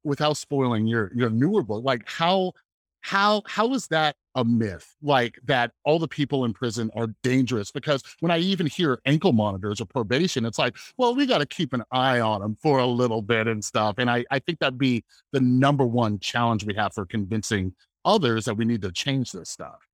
without 0.03 0.37
spoiling 0.37 0.87
your 0.87 1.13
your 1.15 1.31
newer 1.31 1.63
book, 1.63 1.85
like 1.85 2.03
how 2.07 2.53
how 3.01 3.43
how 3.47 3.73
is 3.75 3.87
that 3.87 4.17
a 4.35 4.45
myth? 4.45 4.97
Like 5.01 5.39
that 5.45 5.71
all 5.85 6.01
the 6.01 6.09
people 6.09 6.45
in 6.45 6.53
prison 6.53 6.91
are 6.97 7.07
dangerous? 7.23 7.71
Because 7.71 8.03
when 8.19 8.33
i 8.33 8.39
even 8.39 8.67
hear 8.67 9.01
ankle 9.07 9.33
monitors 9.33 9.81
or 9.81 9.87
probation 9.87 10.45
it's 10.45 10.59
like 10.59 10.77
well 10.97 11.15
we 11.15 11.27
got 11.27 11.39
to 11.39 11.47
keep 11.47 11.73
an 11.73 11.85
eye 11.93 12.19
on 12.19 12.41
them 12.41 12.57
for 12.61 12.81
a 12.81 12.87
little 12.87 13.23
bit 13.23 13.47
and 13.47 13.65
stuff. 13.65 13.95
And 13.99 14.11
i 14.11 14.25
i 14.33 14.41
think 14.41 14.59
that'd 14.59 14.79
be 14.79 15.05
the 15.33 15.41
number 15.41 15.87
one 15.87 16.19
challenge 16.19 16.65
we 16.65 16.75
have 16.75 16.93
for 16.93 17.07
convincing 17.07 17.75
others 18.05 18.47
that 18.47 18.57
we 18.57 18.65
need 18.65 18.83
to 18.83 18.91
change 18.91 19.31
this 19.31 19.49
stuff. 19.49 19.87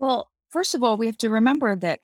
Well 0.00 0.30
first 0.50 0.74
of 0.74 0.82
all 0.82 0.96
we 0.96 1.06
have 1.06 1.18
to 1.18 1.30
remember 1.30 1.76
that 1.76 2.00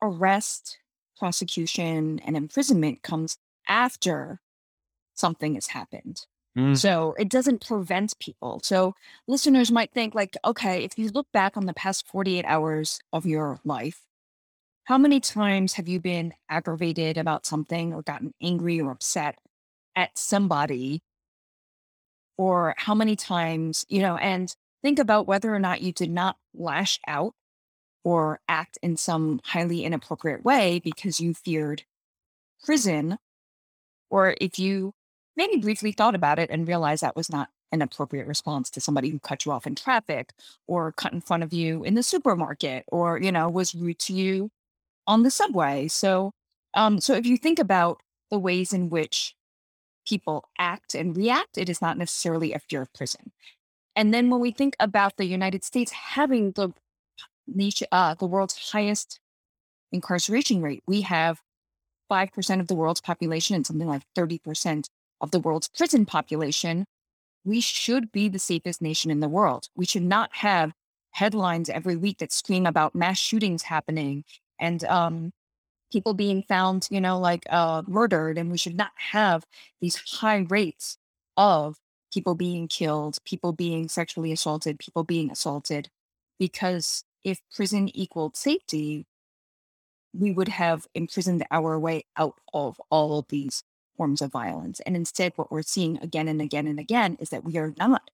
arrest 0.00 0.78
prosecution 1.18 2.20
and 2.24 2.38
imprisonment 2.38 3.02
comes 3.02 3.36
after 3.68 4.40
something 5.14 5.54
has 5.54 5.68
happened 5.68 6.26
Mm. 6.56 6.76
So 6.76 7.14
it 7.18 7.28
doesn't 7.28 7.66
prevent 7.66 8.18
people. 8.18 8.60
So 8.62 8.94
listeners 9.26 9.70
might 9.70 9.92
think, 9.92 10.14
like, 10.14 10.36
okay, 10.44 10.84
if 10.84 10.98
you 10.98 11.08
look 11.08 11.26
back 11.32 11.56
on 11.56 11.66
the 11.66 11.72
past 11.72 12.06
48 12.06 12.44
hours 12.44 13.00
of 13.12 13.24
your 13.24 13.58
life, 13.64 14.02
how 14.84 14.98
many 14.98 15.20
times 15.20 15.74
have 15.74 15.88
you 15.88 16.00
been 16.00 16.34
aggravated 16.48 17.16
about 17.16 17.46
something 17.46 17.94
or 17.94 18.02
gotten 18.02 18.34
angry 18.42 18.80
or 18.80 18.90
upset 18.90 19.38
at 19.96 20.18
somebody? 20.18 21.02
Or 22.36 22.74
how 22.76 22.94
many 22.94 23.14
times, 23.14 23.86
you 23.88 24.02
know, 24.02 24.16
and 24.16 24.54
think 24.82 24.98
about 24.98 25.26
whether 25.26 25.54
or 25.54 25.60
not 25.60 25.80
you 25.80 25.92
did 25.92 26.10
not 26.10 26.36
lash 26.54 26.98
out 27.06 27.34
or 28.04 28.40
act 28.48 28.78
in 28.82 28.96
some 28.96 29.40
highly 29.44 29.84
inappropriate 29.84 30.44
way 30.44 30.80
because 30.82 31.20
you 31.20 31.34
feared 31.34 31.84
prison, 32.64 33.16
or 34.10 34.34
if 34.40 34.58
you 34.58 34.92
maybe 35.36 35.56
briefly 35.56 35.92
thought 35.92 36.14
about 36.14 36.38
it 36.38 36.50
and 36.50 36.68
realized 36.68 37.02
that 37.02 37.16
was 37.16 37.30
not 37.30 37.48
an 37.72 37.82
appropriate 37.82 38.26
response 38.26 38.70
to 38.70 38.80
somebody 38.80 39.08
who 39.08 39.18
cut 39.18 39.44
you 39.44 39.52
off 39.52 39.66
in 39.66 39.74
traffic 39.74 40.32
or 40.66 40.92
cut 40.92 41.12
in 41.12 41.20
front 41.20 41.42
of 41.42 41.52
you 41.52 41.82
in 41.84 41.94
the 41.94 42.02
supermarket 42.02 42.84
or 42.88 43.18
you 43.18 43.32
know 43.32 43.48
was 43.48 43.74
rude 43.74 43.98
to 43.98 44.12
you 44.12 44.50
on 45.06 45.22
the 45.22 45.30
subway. 45.30 45.88
So 45.88 46.32
um 46.74 47.00
so 47.00 47.14
if 47.14 47.26
you 47.26 47.36
think 47.36 47.58
about 47.58 48.00
the 48.30 48.38
ways 48.38 48.72
in 48.72 48.90
which 48.90 49.34
people 50.06 50.48
act 50.58 50.94
and 50.94 51.16
react 51.16 51.56
it 51.56 51.68
is 51.68 51.80
not 51.80 51.98
necessarily 51.98 52.52
a 52.52 52.58
fear 52.58 52.82
of 52.82 52.92
prison. 52.92 53.32
And 53.94 54.12
then 54.12 54.30
when 54.30 54.40
we 54.40 54.52
think 54.52 54.76
about 54.80 55.16
the 55.16 55.24
united 55.26 55.64
states 55.64 55.92
having 55.92 56.52
the 56.52 56.72
uh, 57.90 58.14
the 58.14 58.26
world's 58.26 58.70
highest 58.72 59.18
incarceration 59.90 60.62
rate 60.62 60.82
we 60.86 61.02
have 61.02 61.42
5% 62.10 62.60
of 62.60 62.68
the 62.68 62.74
world's 62.74 63.00
population 63.00 63.56
and 63.56 63.66
something 63.66 63.88
like 63.88 64.02
30% 64.16 64.86
of 65.22 65.30
the 65.30 65.40
world's 65.40 65.68
prison 65.68 66.04
population, 66.04 66.84
we 67.44 67.60
should 67.60 68.12
be 68.12 68.28
the 68.28 68.38
safest 68.38 68.82
nation 68.82 69.10
in 69.10 69.20
the 69.20 69.28
world. 69.28 69.68
We 69.74 69.86
should 69.86 70.02
not 70.02 70.30
have 70.34 70.72
headlines 71.12 71.70
every 71.70 71.96
week 71.96 72.18
that 72.18 72.32
scream 72.32 72.66
about 72.66 72.94
mass 72.94 73.18
shootings 73.18 73.62
happening 73.62 74.24
and 74.58 74.84
um, 74.84 75.32
people 75.90 76.14
being 76.14 76.42
found, 76.42 76.88
you 76.90 77.00
know, 77.00 77.18
like 77.18 77.44
uh, 77.50 77.82
murdered. 77.86 78.38
And 78.38 78.50
we 78.50 78.58
should 78.58 78.76
not 78.76 78.92
have 78.96 79.44
these 79.80 79.96
high 79.96 80.46
rates 80.48 80.98
of 81.36 81.76
people 82.12 82.34
being 82.34 82.68
killed, 82.68 83.18
people 83.24 83.52
being 83.52 83.88
sexually 83.88 84.32
assaulted, 84.32 84.78
people 84.78 85.04
being 85.04 85.30
assaulted. 85.30 85.88
Because 86.38 87.04
if 87.24 87.40
prison 87.54 87.88
equaled 87.94 88.36
safety, 88.36 89.06
we 90.12 90.32
would 90.32 90.48
have 90.48 90.86
imprisoned 90.94 91.44
our 91.50 91.78
way 91.78 92.04
out 92.16 92.38
of 92.52 92.80
all 92.90 93.18
of 93.18 93.26
these 93.28 93.62
forms 93.96 94.22
of 94.22 94.32
violence. 94.32 94.80
And 94.80 94.96
instead, 94.96 95.32
what 95.36 95.50
we're 95.50 95.62
seeing 95.62 95.98
again 95.98 96.28
and 96.28 96.40
again 96.40 96.66
and 96.66 96.78
again 96.78 97.16
is 97.20 97.30
that 97.30 97.44
we 97.44 97.56
are 97.58 97.74
not 97.78 98.10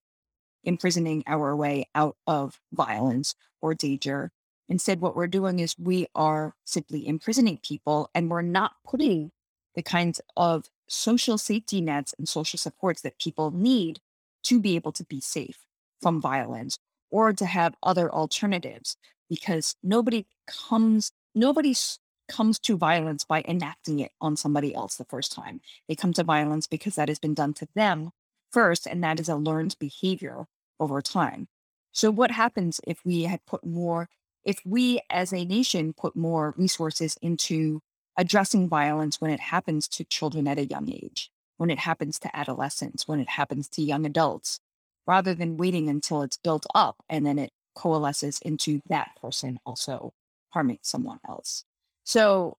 imprisoning 0.63 1.23
our 1.25 1.55
way 1.55 1.87
out 1.95 2.17
of 2.27 2.59
violence 2.73 3.35
or 3.61 3.73
danger. 3.73 4.31
Instead, 4.67 5.01
what 5.01 5.15
we're 5.15 5.27
doing 5.27 5.59
is 5.59 5.77
we 5.79 6.07
are 6.15 6.53
simply 6.65 7.07
imprisoning 7.07 7.59
people 7.63 8.09
and 8.13 8.29
we're 8.29 8.41
not 8.41 8.73
putting 8.85 9.31
the 9.75 9.81
kinds 9.81 10.21
of 10.35 10.65
social 10.87 11.37
safety 11.37 11.81
nets 11.81 12.13
and 12.17 12.27
social 12.27 12.57
supports 12.57 13.01
that 13.01 13.19
people 13.19 13.51
need 13.51 13.99
to 14.43 14.59
be 14.59 14.75
able 14.75 14.91
to 14.91 15.03
be 15.05 15.21
safe 15.21 15.59
from 16.01 16.21
violence 16.21 16.79
or 17.11 17.33
to 17.33 17.45
have 17.45 17.75
other 17.83 18.11
alternatives 18.11 18.97
because 19.29 19.75
nobody 19.83 20.25
comes, 20.47 21.11
nobody's 21.35 21.99
comes 22.29 22.59
to 22.59 22.77
violence 22.77 23.25
by 23.25 23.43
enacting 23.47 23.99
it 23.99 24.11
on 24.21 24.37
somebody 24.37 24.73
else 24.73 24.95
the 24.95 25.05
first 25.05 25.31
time. 25.31 25.61
They 25.87 25.95
come 25.95 26.13
to 26.13 26.23
violence 26.23 26.67
because 26.67 26.95
that 26.95 27.09
has 27.09 27.19
been 27.19 27.33
done 27.33 27.53
to 27.55 27.67
them 27.75 28.11
first, 28.51 28.87
and 28.87 29.03
that 29.03 29.19
is 29.19 29.29
a 29.29 29.35
learned 29.35 29.75
behavior 29.79 30.45
over 30.79 31.01
time. 31.01 31.47
So, 31.91 32.11
what 32.11 32.31
happens 32.31 32.79
if 32.87 33.03
we 33.05 33.23
had 33.23 33.45
put 33.45 33.65
more, 33.65 34.09
if 34.43 34.61
we 34.65 35.01
as 35.09 35.33
a 35.33 35.45
nation 35.45 35.93
put 35.93 36.15
more 36.15 36.53
resources 36.57 37.17
into 37.21 37.81
addressing 38.17 38.69
violence 38.69 39.19
when 39.19 39.31
it 39.31 39.39
happens 39.39 39.87
to 39.89 40.03
children 40.03 40.47
at 40.47 40.59
a 40.59 40.65
young 40.65 40.89
age, 40.91 41.31
when 41.57 41.69
it 41.69 41.79
happens 41.79 42.19
to 42.19 42.35
adolescents, 42.35 43.07
when 43.07 43.19
it 43.19 43.29
happens 43.29 43.67
to 43.69 43.81
young 43.81 44.05
adults, 44.05 44.59
rather 45.07 45.33
than 45.33 45.57
waiting 45.57 45.89
until 45.89 46.21
it's 46.21 46.37
built 46.37 46.65
up 46.75 46.97
and 47.09 47.25
then 47.25 47.39
it 47.39 47.51
coalesces 47.75 48.39
into 48.41 48.81
that 48.87 49.11
person 49.21 49.59
also 49.65 50.13
harming 50.49 50.79
someone 50.81 51.19
else? 51.27 51.65
So 52.09 52.57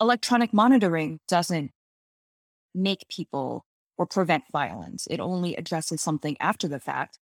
electronic 0.00 0.54
monitoring 0.54 1.20
doesn't 1.28 1.70
make 2.74 3.06
people 3.10 3.66
or 3.98 4.06
prevent 4.06 4.44
violence. 4.50 5.06
It 5.10 5.20
only 5.20 5.54
addresses 5.54 6.00
something 6.00 6.34
after 6.40 6.66
the 6.66 6.80
fact. 6.80 7.18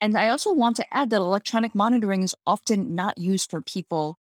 And 0.00 0.18
I 0.18 0.30
also 0.30 0.52
want 0.52 0.74
to 0.78 0.86
add 0.92 1.10
that 1.10 1.20
electronic 1.20 1.76
monitoring 1.76 2.24
is 2.24 2.34
often 2.44 2.96
not 2.96 3.18
used 3.18 3.52
for 3.52 3.60
people 3.60 4.18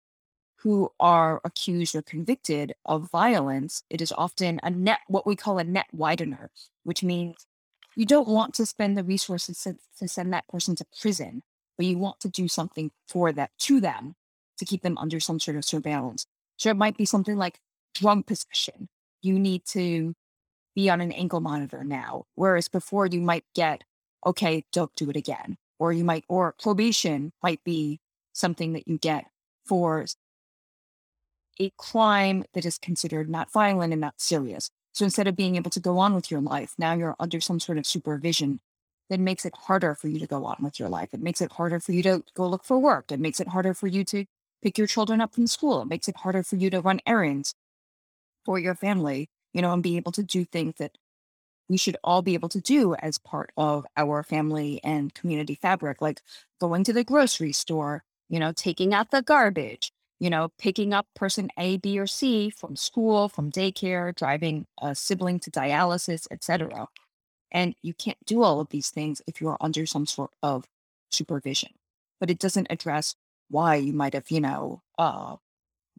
who 0.57 0.91
are 0.99 1.39
accused 1.45 1.95
or 1.95 2.01
convicted 2.01 2.73
of 2.83 3.09
violence. 3.09 3.81
It 3.89 4.01
is 4.01 4.11
often 4.11 4.59
a 4.61 4.69
net, 4.69 4.99
what 5.07 5.25
we 5.25 5.37
call 5.37 5.57
a 5.57 5.63
net 5.63 5.87
widener, 5.93 6.51
which 6.83 7.01
means 7.01 7.47
you 7.95 8.05
don't 8.05 8.27
want 8.27 8.53
to 8.55 8.65
spend 8.65 8.97
the 8.97 9.05
resources 9.05 9.61
to, 9.61 9.77
to 9.99 10.09
send 10.09 10.33
that 10.33 10.49
person 10.49 10.75
to 10.75 10.85
prison, 10.99 11.43
but 11.77 11.85
you 11.85 11.97
want 11.97 12.19
to 12.19 12.27
do 12.27 12.49
something 12.49 12.91
for 13.07 13.31
that 13.31 13.51
to 13.59 13.79
them 13.79 14.15
to 14.57 14.65
keep 14.65 14.81
them 14.81 14.97
under 14.97 15.21
some 15.21 15.39
sort 15.39 15.55
of 15.55 15.63
surveillance. 15.63 16.25
So 16.59 16.69
it 16.69 16.77
might 16.77 16.97
be 16.97 17.05
something 17.05 17.37
like 17.37 17.59
drug 17.95 18.25
possession. 18.25 18.89
You 19.21 19.39
need 19.39 19.65
to 19.67 20.13
be 20.75 20.89
on 20.89 21.01
an 21.01 21.13
ankle 21.13 21.39
monitor 21.39 21.83
now. 21.83 22.25
Whereas 22.35 22.67
before 22.67 23.07
you 23.07 23.21
might 23.21 23.45
get, 23.55 23.83
okay, 24.25 24.65
don't 24.71 24.93
do 24.95 25.09
it 25.09 25.15
again. 25.15 25.57
Or 25.79 25.93
you 25.93 26.03
might, 26.03 26.25
or 26.27 26.53
probation 26.61 27.31
might 27.41 27.63
be 27.63 28.01
something 28.33 28.73
that 28.73 28.87
you 28.87 28.97
get 28.97 29.25
for 29.65 30.05
a 31.59 31.71
crime 31.77 32.43
that 32.53 32.65
is 32.65 32.77
considered 32.77 33.29
not 33.29 33.51
violent 33.51 33.93
and 33.93 34.01
not 34.01 34.19
serious. 34.19 34.69
So 34.91 35.05
instead 35.05 35.27
of 35.27 35.37
being 35.37 35.55
able 35.55 35.71
to 35.71 35.79
go 35.79 35.97
on 35.97 36.13
with 36.13 36.29
your 36.29 36.41
life, 36.41 36.73
now 36.77 36.93
you're 36.93 37.15
under 37.19 37.39
some 37.39 37.59
sort 37.61 37.77
of 37.77 37.85
supervision 37.85 38.59
that 39.09 39.19
makes 39.19 39.45
it 39.45 39.53
harder 39.55 39.95
for 39.95 40.09
you 40.09 40.19
to 40.19 40.27
go 40.27 40.45
on 40.45 40.57
with 40.61 40.77
your 40.77 40.89
life. 40.89 41.09
It 41.13 41.21
makes 41.21 41.39
it 41.41 41.53
harder 41.53 41.79
for 41.79 41.93
you 41.93 42.03
to 42.03 42.23
go 42.33 42.47
look 42.47 42.65
for 42.65 42.77
work. 42.77 43.11
It 43.11 43.19
makes 43.19 43.39
it 43.39 43.47
harder 43.47 43.73
for 43.73 43.87
you 43.87 44.03
to 44.05 44.25
pick 44.61 44.77
your 44.77 44.87
children 44.87 45.21
up 45.21 45.33
from 45.33 45.47
school. 45.47 45.81
It 45.81 45.87
makes 45.87 46.07
it 46.07 46.17
harder 46.17 46.43
for 46.43 46.55
you 46.55 46.69
to 46.69 46.81
run 46.81 46.99
errands 47.05 47.55
for 48.45 48.59
your 48.59 48.75
family, 48.75 49.29
you 49.53 49.61
know, 49.61 49.73
and 49.73 49.83
be 49.83 49.97
able 49.97 50.11
to 50.13 50.23
do 50.23 50.45
things 50.45 50.75
that 50.79 50.97
we 51.69 51.77
should 51.77 51.97
all 52.03 52.21
be 52.21 52.33
able 52.33 52.49
to 52.49 52.59
do 52.59 52.95
as 52.95 53.19
part 53.19 53.51
of 53.55 53.85
our 53.95 54.23
family 54.23 54.81
and 54.83 55.13
community 55.13 55.55
fabric, 55.55 56.01
like 56.01 56.21
going 56.59 56.83
to 56.83 56.93
the 56.93 57.03
grocery 57.03 57.51
store, 57.51 58.03
you 58.27 58.39
know, 58.39 58.51
taking 58.51 58.93
out 58.93 59.11
the 59.11 59.21
garbage, 59.21 59.91
you 60.19 60.29
know, 60.29 60.49
picking 60.57 60.93
up 60.93 61.05
person 61.15 61.49
A, 61.57 61.77
B, 61.77 61.99
or 61.99 62.07
C 62.07 62.49
from 62.49 62.75
school, 62.75 63.29
from 63.29 63.51
daycare, 63.51 64.15
driving 64.15 64.65
a 64.81 64.95
sibling 64.95 65.39
to 65.41 65.51
dialysis, 65.51 66.27
etc. 66.31 66.87
And 67.51 67.75
you 67.81 67.93
can't 67.93 68.17
do 68.25 68.41
all 68.41 68.59
of 68.59 68.69
these 68.69 68.89
things 68.89 69.21
if 69.27 69.39
you're 69.39 69.57
under 69.61 69.85
some 69.85 70.05
sort 70.05 70.31
of 70.41 70.65
supervision. 71.11 71.71
But 72.19 72.29
it 72.29 72.39
doesn't 72.39 72.67
address 72.69 73.15
why 73.49 73.75
you 73.75 73.93
might 73.93 74.13
have, 74.13 74.29
you 74.29 74.41
know, 74.41 74.81
uh, 74.97 75.35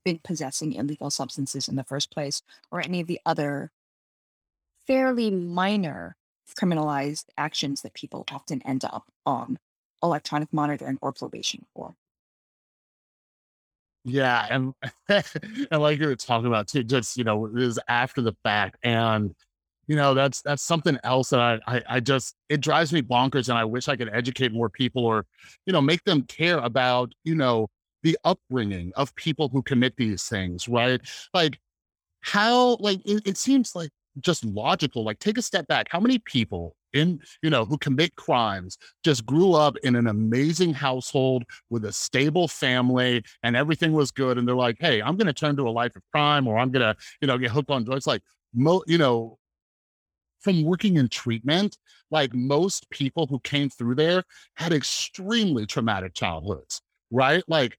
been 0.04 0.20
possessing 0.22 0.72
illegal 0.72 1.10
substances 1.10 1.68
in 1.68 1.76
the 1.76 1.84
first 1.84 2.10
place 2.10 2.42
or 2.70 2.80
any 2.80 3.00
of 3.00 3.06
the 3.06 3.20
other 3.26 3.70
fairly 4.86 5.30
minor 5.30 6.16
criminalized 6.58 7.26
actions 7.36 7.82
that 7.82 7.94
people 7.94 8.24
often 8.32 8.62
end 8.62 8.84
up 8.84 9.04
on 9.24 9.58
electronic 10.02 10.52
monitoring 10.52 10.98
or 11.00 11.12
probation 11.12 11.64
for. 11.74 11.94
Yeah, 14.04 14.46
and 14.50 14.74
and 15.08 15.82
like 15.82 15.98
you 15.98 16.06
were 16.06 16.16
talking 16.16 16.46
about 16.46 16.68
too, 16.68 16.82
just 16.82 17.16
you 17.16 17.24
know, 17.24 17.46
it 17.46 17.58
is 17.60 17.78
after 17.86 18.22
the 18.22 18.34
fact, 18.42 18.78
and 18.82 19.34
you 19.90 19.96
know, 19.96 20.14
that's 20.14 20.40
that's 20.42 20.62
something 20.62 21.00
else 21.03 21.31
that 21.31 21.40
I, 21.40 21.59
I 21.66 21.83
I 21.88 22.00
just 22.00 22.37
it 22.48 22.61
drives 22.61 22.92
me 22.92 23.03
bonkers, 23.03 23.48
and 23.48 23.59
I 23.59 23.64
wish 23.64 23.88
I 23.88 23.96
could 23.96 24.09
educate 24.12 24.53
more 24.53 24.68
people 24.70 25.05
or, 25.05 25.26
you 25.66 25.72
know, 25.72 25.81
make 25.81 26.05
them 26.05 26.22
care 26.22 26.59
about 26.59 27.12
you 27.24 27.35
know 27.35 27.66
the 28.05 28.16
upbringing 28.22 28.92
of 28.94 29.12
people 29.16 29.48
who 29.48 29.62
commit 29.62 29.96
these 29.96 30.29
things, 30.29 30.68
right? 30.68 31.00
Like 31.35 31.59
how 32.20 32.76
like 32.76 33.00
it, 33.05 33.22
it 33.26 33.37
seems 33.37 33.74
like 33.74 33.90
just 34.20 34.44
logical. 34.44 35.03
Like 35.03 35.18
take 35.18 35.38
a 35.38 35.42
step 35.42 35.66
back. 35.66 35.88
How 35.90 35.98
many 35.98 36.20
people 36.20 36.76
in 36.92 37.18
you 37.42 37.50
know 37.50 37.64
who 37.64 37.76
commit 37.76 38.14
crimes 38.14 38.79
just 39.05 39.26
grew 39.26 39.55
up 39.55 39.76
in 39.83 39.96
an 39.96 40.07
amazing 40.07 40.72
household 40.72 41.42
with 41.68 41.85
a 41.85 41.92
stable 41.92 42.46
family 42.46 43.24
and 43.42 43.57
everything 43.57 43.92
was 43.92 44.11
good 44.11 44.38
and 44.38 44.48
they're 44.48 44.57
like 44.57 44.76
hey 44.81 45.00
i'm 45.00 45.16
going 45.16 45.29
to 45.29 45.33
turn 45.33 45.57
to 45.57 45.68
a 45.68 45.70
life 45.70 45.94
of 45.94 46.03
crime 46.12 46.48
or 46.48 46.59
i'm 46.59 46.72
going 46.72 46.83
to 46.83 46.96
you 47.20 47.29
know 47.29 47.38
get 47.38 47.53
hooked 47.53 47.70
on 47.70 47.85
drugs 47.85 48.09
like 48.09 48.20
mo 48.53 48.83
you 48.88 48.98
know 48.98 49.38
from 50.40 50.64
working 50.64 50.96
in 50.96 51.09
treatment 51.09 51.76
like 52.11 52.35
most 52.35 52.88
people 52.90 53.26
who 53.26 53.38
came 53.40 53.68
through 53.68 53.94
there 53.94 54.22
had 54.55 54.72
extremely 54.72 55.66
traumatic 55.66 56.14
childhoods 56.14 56.83
right? 57.11 57.42
Like 57.48 57.79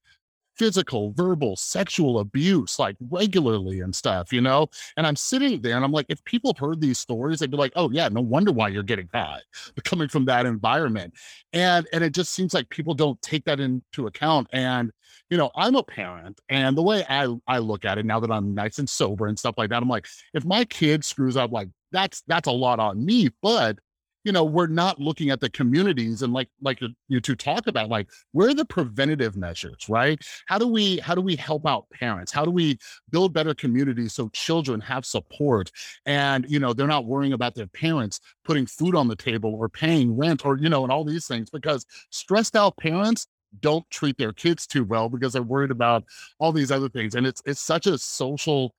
physical, 0.61 1.11
verbal, 1.13 1.55
sexual 1.55 2.19
abuse 2.19 2.77
like 2.77 2.95
regularly 3.09 3.79
and 3.79 3.95
stuff, 3.95 4.31
you 4.31 4.39
know? 4.39 4.67
And 4.95 5.07
I'm 5.07 5.15
sitting 5.15 5.59
there 5.59 5.75
and 5.75 5.83
I'm 5.83 5.91
like, 5.91 6.05
if 6.07 6.23
people 6.23 6.53
heard 6.55 6.79
these 6.79 6.99
stories, 6.99 7.39
they'd 7.39 7.49
be 7.49 7.57
like, 7.57 7.73
oh 7.75 7.89
yeah, 7.89 8.07
no 8.09 8.21
wonder 8.21 8.51
why 8.51 8.67
you're 8.67 8.83
getting 8.83 9.09
high 9.11 9.39
coming 9.83 10.07
from 10.07 10.25
that 10.25 10.45
environment. 10.45 11.15
And 11.51 11.87
and 11.91 12.03
it 12.03 12.13
just 12.13 12.33
seems 12.33 12.53
like 12.53 12.69
people 12.69 12.93
don't 12.93 13.19
take 13.23 13.43
that 13.45 13.59
into 13.59 14.05
account. 14.05 14.49
And 14.53 14.91
you 15.31 15.37
know, 15.37 15.49
I'm 15.55 15.75
a 15.75 15.81
parent, 15.83 16.39
and 16.47 16.77
the 16.77 16.83
way 16.83 17.03
I 17.09 17.35
I 17.47 17.57
look 17.57 17.83
at 17.83 17.97
it 17.97 18.05
now 18.05 18.19
that 18.19 18.31
I'm 18.31 18.53
nice 18.53 18.77
and 18.77 18.89
sober 18.89 19.25
and 19.27 19.39
stuff 19.39 19.55
like 19.57 19.71
that, 19.71 19.81
I'm 19.81 19.89
like, 19.89 20.05
if 20.35 20.45
my 20.45 20.63
kid 20.65 21.03
screws 21.03 21.37
up, 21.37 21.51
like 21.51 21.69
that's 21.91 22.21
that's 22.27 22.47
a 22.47 22.51
lot 22.51 22.79
on 22.79 23.03
me. 23.03 23.29
But 23.41 23.79
you 24.23 24.31
know 24.31 24.43
we're 24.43 24.67
not 24.67 24.99
looking 24.99 25.29
at 25.29 25.39
the 25.39 25.49
communities 25.49 26.21
and 26.21 26.33
like 26.33 26.49
like 26.61 26.79
you 27.07 27.19
two 27.19 27.35
talk 27.35 27.67
about 27.67 27.89
like 27.89 28.09
where 28.31 28.49
are 28.49 28.53
the 28.53 28.65
preventative 28.65 29.35
measures 29.35 29.85
right? 29.89 30.19
How 30.47 30.57
do 30.57 30.67
we 30.67 30.99
how 30.99 31.15
do 31.15 31.21
we 31.21 31.35
help 31.35 31.65
out 31.67 31.85
parents? 31.91 32.31
How 32.31 32.45
do 32.45 32.51
we 32.51 32.77
build 33.09 33.33
better 33.33 33.53
communities 33.53 34.13
so 34.13 34.29
children 34.29 34.79
have 34.81 35.05
support 35.05 35.71
and 36.05 36.45
you 36.49 36.59
know 36.59 36.73
they're 36.73 36.87
not 36.87 37.05
worrying 37.05 37.33
about 37.33 37.55
their 37.55 37.67
parents 37.67 38.19
putting 38.43 38.65
food 38.65 38.95
on 38.95 39.07
the 39.07 39.15
table 39.15 39.53
or 39.55 39.69
paying 39.69 40.15
rent 40.15 40.45
or 40.45 40.57
you 40.57 40.69
know 40.69 40.83
and 40.83 40.91
all 40.91 41.03
these 41.03 41.27
things 41.27 41.49
because 41.49 41.85
stressed 42.09 42.55
out 42.55 42.77
parents 42.77 43.27
don't 43.59 43.89
treat 43.89 44.17
their 44.17 44.31
kids 44.31 44.65
too 44.65 44.83
well 44.83 45.09
because 45.09 45.33
they're 45.33 45.43
worried 45.43 45.71
about 45.71 46.05
all 46.39 46.51
these 46.51 46.71
other 46.71 46.89
things. 46.89 47.15
And 47.15 47.27
it's 47.27 47.41
it's 47.45 47.59
such 47.59 47.87
a 47.87 47.97
social 47.97 48.73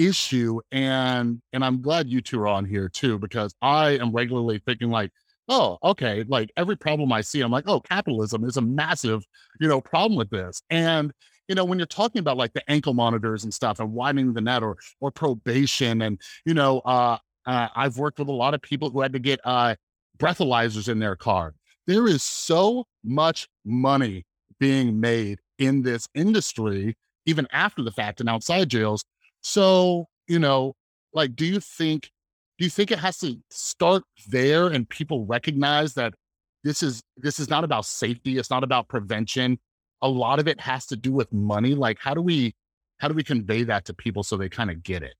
issue 0.00 0.60
and 0.72 1.40
and 1.52 1.64
i'm 1.64 1.82
glad 1.82 2.08
you 2.08 2.20
two 2.20 2.40
are 2.40 2.48
on 2.48 2.64
here 2.64 2.88
too 2.88 3.18
because 3.18 3.54
i 3.60 3.90
am 3.90 4.12
regularly 4.12 4.60
thinking 4.66 4.90
like 4.90 5.10
oh 5.48 5.76
okay 5.84 6.24
like 6.28 6.50
every 6.56 6.76
problem 6.76 7.12
i 7.12 7.20
see 7.20 7.42
i'm 7.42 7.50
like 7.50 7.68
oh 7.68 7.80
capitalism 7.80 8.44
is 8.44 8.56
a 8.56 8.62
massive 8.62 9.22
you 9.60 9.68
know 9.68 9.80
problem 9.80 10.16
with 10.16 10.30
this. 10.30 10.62
And 10.70 11.12
you 11.48 11.54
know 11.54 11.64
when 11.64 11.78
you're 11.78 11.86
talking 11.86 12.20
about 12.20 12.36
like 12.36 12.52
the 12.54 12.68
ankle 12.70 12.94
monitors 12.94 13.44
and 13.44 13.52
stuff 13.52 13.78
and 13.78 13.92
widening 13.92 14.32
the 14.32 14.40
net 14.40 14.62
or 14.62 14.78
or 15.00 15.10
probation 15.10 16.02
and 16.02 16.20
you 16.46 16.54
know 16.54 16.78
uh, 16.80 17.18
uh 17.46 17.68
i've 17.76 17.98
worked 17.98 18.18
with 18.18 18.28
a 18.28 18.32
lot 18.32 18.54
of 18.54 18.62
people 18.62 18.90
who 18.90 19.00
had 19.00 19.12
to 19.12 19.18
get 19.18 19.40
uh 19.44 19.74
breathalyzers 20.20 20.88
in 20.88 20.98
their 20.98 21.16
car. 21.16 21.54
There 21.86 22.06
is 22.06 22.22
so 22.22 22.84
much 23.02 23.48
money 23.64 24.26
being 24.60 25.00
made 25.00 25.40
in 25.58 25.82
this 25.82 26.06
industry 26.14 26.96
even 27.26 27.46
after 27.52 27.82
the 27.82 27.90
fact 27.90 28.20
and 28.20 28.28
outside 28.28 28.68
jails 28.68 29.04
so, 29.42 30.06
you 30.28 30.38
know, 30.38 30.74
like, 31.12 31.34
do 31.34 31.46
you 31.46 31.60
think, 31.60 32.10
do 32.58 32.64
you 32.64 32.70
think 32.70 32.90
it 32.90 32.98
has 32.98 33.18
to 33.18 33.36
start 33.50 34.04
there 34.28 34.66
and 34.66 34.88
people 34.88 35.24
recognize 35.26 35.94
that 35.94 36.14
this 36.62 36.82
is, 36.82 37.02
this 37.16 37.38
is 37.40 37.48
not 37.48 37.64
about 37.64 37.86
safety. 37.86 38.36
It's 38.36 38.50
not 38.50 38.62
about 38.62 38.88
prevention. 38.88 39.58
A 40.02 40.08
lot 40.08 40.38
of 40.38 40.46
it 40.46 40.60
has 40.60 40.86
to 40.86 40.96
do 40.96 41.12
with 41.12 41.32
money. 41.32 41.74
Like, 41.74 41.98
how 42.00 42.14
do 42.14 42.20
we, 42.20 42.54
how 42.98 43.08
do 43.08 43.14
we 43.14 43.24
convey 43.24 43.62
that 43.64 43.86
to 43.86 43.94
people 43.94 44.22
so 44.22 44.36
they 44.36 44.48
kind 44.48 44.70
of 44.70 44.82
get 44.82 45.02
it? 45.02 45.14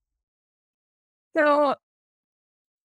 So 1.36 1.74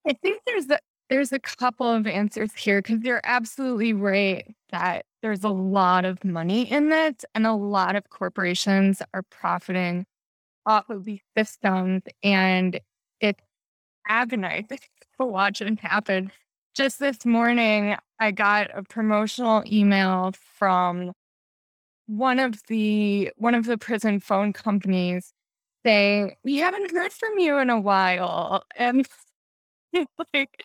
I 0.08 0.14
think 0.14 0.42
there's 0.46 0.70
a, 0.70 0.80
there's 1.10 1.34
a 1.34 1.40
couple 1.40 1.92
of 1.92 2.08
answers 2.08 2.54
here 2.54 2.82
because 2.82 3.02
you're 3.04 3.22
absolutely 3.24 3.94
right 3.94 4.56
that 4.72 5.06
there's 5.22 5.44
a 5.44 5.50
lot 5.50 6.06
of 6.06 6.24
money 6.24 6.72
in 6.72 6.92
it 6.92 7.26
and 7.34 7.46
a 7.46 7.54
lot 7.54 7.96
of 7.96 8.10
corporations 8.10 9.02
are 9.14 9.24
profiting 9.24 10.06
off 10.66 10.90
of 10.90 11.06
these 11.06 11.22
systems 11.38 12.04
and 12.24 12.80
it's 13.20 13.42
agonizing 14.08 14.80
to 15.20 15.26
watch 15.26 15.62
it 15.62 15.80
happen. 15.80 16.32
Just 16.76 17.00
this 17.00 17.26
morning, 17.26 17.96
I 18.20 18.32
got 18.32 18.70
a 18.78 18.84
promotional 18.84 19.64
email 19.66 20.34
from 20.58 21.14
one 22.08 22.40
of 22.40 22.62
the 22.68 23.32
one 23.38 23.56
of 23.56 23.66
the 23.66 23.78
prison 23.78 24.20
phone 24.20 24.54
companies 24.54 25.34
saying, 25.86 26.36
We 26.44 26.58
haven't 26.58 26.92
heard 26.92 27.14
from 27.14 27.40
you 27.40 27.58
in 27.60 27.70
a 27.70 27.80
while. 27.80 28.64
And 28.76 29.08
like, 30.34 30.64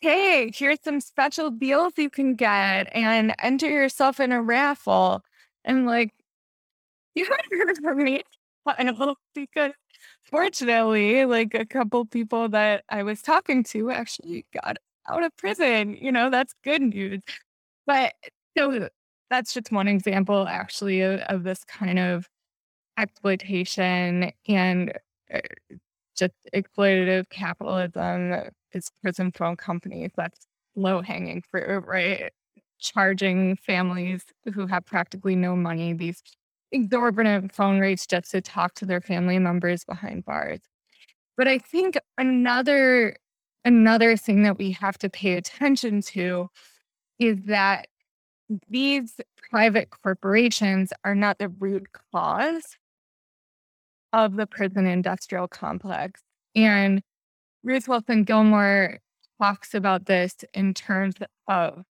hey, 0.00 0.50
here's 0.54 0.78
some 0.84 1.00
special 1.00 1.50
deals 1.50 1.94
you 1.96 2.10
can 2.10 2.34
get 2.34 2.88
and 2.94 3.34
enter 3.40 3.68
yourself 3.68 4.20
in 4.20 4.32
a 4.32 4.42
raffle. 4.42 5.22
And 5.64 5.86
like, 5.86 6.12
you 7.14 7.24
haven't 7.24 7.68
heard 7.68 7.78
from 7.78 8.04
me 8.04 8.22
I 8.78 9.06
because 9.34 9.72
fortunately, 10.24 11.24
like 11.24 11.54
a 11.54 11.66
couple 11.66 12.04
people 12.06 12.48
that 12.50 12.84
I 12.88 13.02
was 13.02 13.22
talking 13.22 13.64
to 13.64 13.90
actually 13.90 14.46
got 14.52 14.76
out 15.08 15.22
of 15.24 15.36
prison. 15.36 15.96
You 16.00 16.12
know, 16.12 16.30
that's 16.30 16.54
good 16.64 16.82
news. 16.82 17.20
But 17.86 18.14
so 18.56 18.88
that's 19.30 19.54
just 19.54 19.72
one 19.72 19.88
example, 19.88 20.46
actually, 20.48 21.00
of, 21.02 21.20
of 21.22 21.44
this 21.44 21.64
kind 21.64 21.98
of 21.98 22.28
exploitation 22.98 24.32
and 24.48 24.92
uh, 25.32 25.40
just 26.16 26.34
exploitative 26.54 27.28
capitalism. 27.30 28.50
Is 28.72 28.90
prison 29.02 29.32
phone 29.32 29.56
companies 29.56 30.10
that's 30.16 30.46
low 30.76 31.02
hanging 31.02 31.42
fruit, 31.50 31.84
right? 31.86 32.32
Charging 32.80 33.56
families 33.56 34.24
who 34.54 34.66
have 34.66 34.84
practically 34.86 35.36
no 35.36 35.56
money 35.56 35.94
these 35.94 36.22
exorbitant 36.72 37.54
phone 37.54 37.80
rates 37.80 38.06
just 38.06 38.30
to 38.32 38.40
talk 38.40 38.74
to 38.74 38.86
their 38.86 39.00
family 39.00 39.38
members 39.38 39.84
behind 39.84 40.24
bars. 40.24 40.60
But 41.36 41.48
I 41.48 41.58
think 41.58 41.96
another 42.16 43.16
another 43.64 44.16
thing 44.16 44.42
that 44.44 44.58
we 44.58 44.72
have 44.72 44.98
to 44.98 45.10
pay 45.10 45.34
attention 45.34 46.00
to 46.00 46.48
is 47.18 47.38
that 47.46 47.88
these 48.68 49.20
private 49.50 49.90
corporations 49.90 50.92
are 51.04 51.14
not 51.14 51.38
the 51.38 51.48
root 51.48 51.86
cause 52.12 52.76
of 54.12 54.36
the 54.36 54.46
prison 54.46 54.86
industrial 54.86 55.48
complex. 55.48 56.22
And 56.54 57.02
Ruth 57.62 57.88
Wilson 57.88 58.24
Gilmore 58.24 59.00
talks 59.40 59.74
about 59.74 60.06
this 60.06 60.36
in 60.54 60.72
terms 60.74 61.16
of 61.46 61.84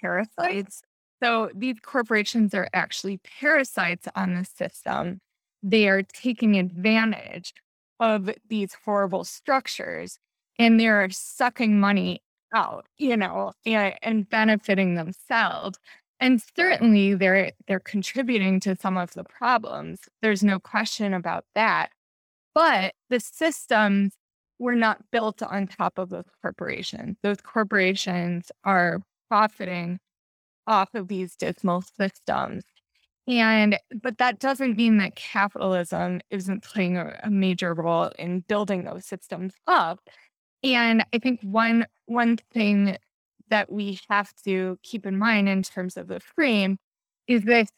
parasites 0.00 0.82
So 1.22 1.50
these 1.54 1.76
corporations 1.82 2.52
are 2.52 2.68
actually 2.72 3.18
parasites 3.40 4.08
on 4.16 4.34
the 4.34 4.44
system. 4.44 5.20
They 5.62 5.88
are 5.88 6.02
taking 6.02 6.58
advantage 6.58 7.54
of 8.00 8.30
these 8.48 8.76
horrible 8.84 9.22
structures 9.22 10.18
and 10.58 10.80
they're 10.80 11.08
sucking 11.10 11.78
money 11.78 12.22
out, 12.54 12.86
you 12.98 13.16
know, 13.16 13.52
and, 13.64 13.94
and 14.02 14.28
benefiting 14.28 14.96
themselves. 14.96 15.78
And 16.18 16.42
certainly 16.56 17.14
they're 17.14 17.52
they're 17.66 17.80
contributing 17.80 18.60
to 18.60 18.76
some 18.76 18.96
of 18.96 19.12
the 19.14 19.24
problems. 19.24 20.00
There's 20.22 20.42
no 20.42 20.58
question 20.58 21.14
about 21.14 21.44
that. 21.54 21.90
But 22.54 22.94
the 23.10 23.20
systems 23.20 24.14
were 24.58 24.74
not 24.74 25.10
built 25.10 25.42
on 25.42 25.66
top 25.68 25.98
of 25.98 26.10
those 26.10 26.24
corporations. 26.42 27.16
Those 27.22 27.40
corporations 27.40 28.50
are 28.64 29.00
profiting 29.28 29.98
off 30.66 30.94
of 30.94 31.08
these 31.08 31.36
dismal 31.36 31.82
systems. 31.82 32.64
And 33.28 33.78
but 34.02 34.18
that 34.18 34.40
doesn't 34.40 34.76
mean 34.76 34.98
that 34.98 35.14
capitalism 35.16 36.20
isn't 36.30 36.64
playing 36.64 36.96
a, 36.96 37.20
a 37.24 37.30
major 37.30 37.74
role 37.74 38.10
in 38.18 38.40
building 38.48 38.84
those 38.84 39.06
systems 39.06 39.54
up. 39.66 40.00
And 40.64 41.04
I 41.12 41.18
think 41.18 41.40
one 41.42 41.86
one 42.06 42.38
thing 42.52 42.96
that 43.50 43.70
we 43.70 44.00
have 44.08 44.32
to 44.44 44.78
keep 44.82 45.06
in 45.06 45.18
mind 45.18 45.48
in 45.48 45.62
terms 45.62 45.96
of 45.96 46.08
the 46.08 46.20
frame 46.20 46.78
is 47.28 47.42
this 47.44 47.68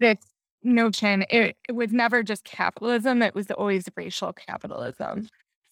this 0.00 0.18
notion 0.62 1.24
it, 1.30 1.56
it 1.68 1.72
was 1.72 1.92
never 1.92 2.22
just 2.22 2.44
capitalism 2.44 3.22
it 3.22 3.34
was 3.34 3.50
always 3.52 3.88
racial 3.96 4.32
capitalism 4.32 5.28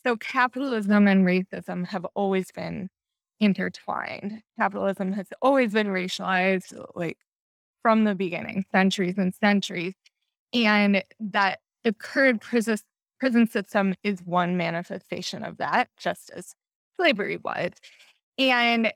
so 0.07 0.17
capitalism 0.17 1.09
and 1.09 1.27
racism 1.27 1.87
have 1.87 2.07
always 2.15 2.53
been 2.53 2.89
intertwined 3.41 4.43
capitalism 4.59 5.13
has 5.13 5.27
always 5.43 5.73
been 5.73 5.89
racialized 5.89 6.79
uh, 6.79 6.85
like 6.95 7.19
from 7.83 8.05
the 8.05 8.15
beginning 8.15 8.65
centuries 8.73 9.19
and 9.19 9.35
centuries 9.35 9.95
and 10.53 11.03
that 11.19 11.61
the 11.83 11.93
current 11.93 12.41
prison 12.41 12.79
prison 13.19 13.47
system 13.47 13.95
is 14.03 14.21
one 14.25 14.57
manifestation 14.57 15.43
of 15.43 15.57
that 15.57 15.89
just 15.99 16.31
as 16.31 16.55
slavery 16.97 17.39
was 17.43 17.73
and 18.39 18.93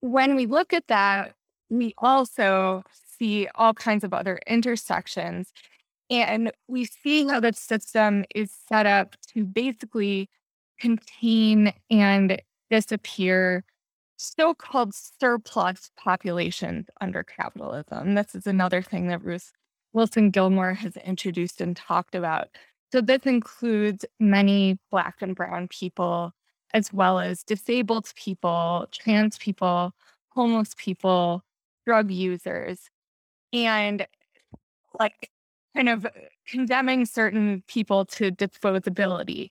when 0.00 0.36
we 0.36 0.46
look 0.46 0.72
at 0.72 0.86
that, 0.88 1.34
we 1.70 1.94
also 1.98 2.82
see 3.18 3.48
all 3.54 3.74
kinds 3.74 4.04
of 4.04 4.14
other 4.14 4.40
intersections. 4.46 5.52
And 6.10 6.52
we 6.68 6.86
see 6.86 7.26
how 7.26 7.40
the 7.40 7.52
system 7.52 8.24
is 8.34 8.50
set 8.68 8.86
up 8.86 9.16
to 9.34 9.44
basically 9.44 10.30
contain 10.80 11.72
and 11.90 12.40
disappear 12.70 13.64
so 14.16 14.52
called 14.54 14.94
surplus 14.94 15.90
populations 15.96 16.86
under 17.00 17.22
capitalism. 17.22 18.14
This 18.14 18.34
is 18.34 18.46
another 18.46 18.82
thing 18.82 19.08
that 19.08 19.24
Ruth 19.24 19.52
Wilson 19.92 20.30
Gilmore 20.30 20.74
has 20.74 20.96
introduced 20.96 21.60
and 21.60 21.76
talked 21.76 22.14
about. 22.14 22.48
So, 22.92 23.00
this 23.00 23.22
includes 23.24 24.04
many 24.18 24.78
Black 24.90 25.16
and 25.20 25.36
Brown 25.36 25.68
people 25.68 26.32
as 26.74 26.92
well 26.92 27.18
as 27.18 27.42
disabled 27.42 28.12
people, 28.14 28.86
trans 28.92 29.38
people, 29.38 29.92
homeless 30.30 30.74
people, 30.76 31.42
drug 31.86 32.10
users, 32.10 32.90
and 33.52 34.06
like 34.98 35.30
kind 35.74 35.88
of 35.88 36.06
condemning 36.46 37.06
certain 37.06 37.62
people 37.68 38.04
to 38.04 38.30
disposability 38.30 39.50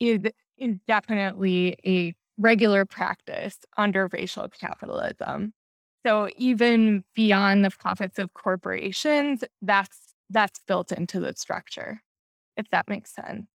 is, 0.00 0.20
is 0.56 0.76
definitely 0.86 1.76
a 1.84 2.14
regular 2.38 2.84
practice 2.84 3.58
under 3.76 4.08
racial 4.12 4.48
capitalism. 4.48 5.52
So 6.06 6.30
even 6.36 7.04
beyond 7.14 7.64
the 7.64 7.70
profits 7.70 8.18
of 8.18 8.32
corporations, 8.34 9.44
that's 9.62 10.14
that's 10.30 10.60
built 10.66 10.92
into 10.92 11.20
the 11.20 11.34
structure, 11.36 12.02
if 12.56 12.68
that 12.70 12.88
makes 12.88 13.14
sense. 13.14 13.46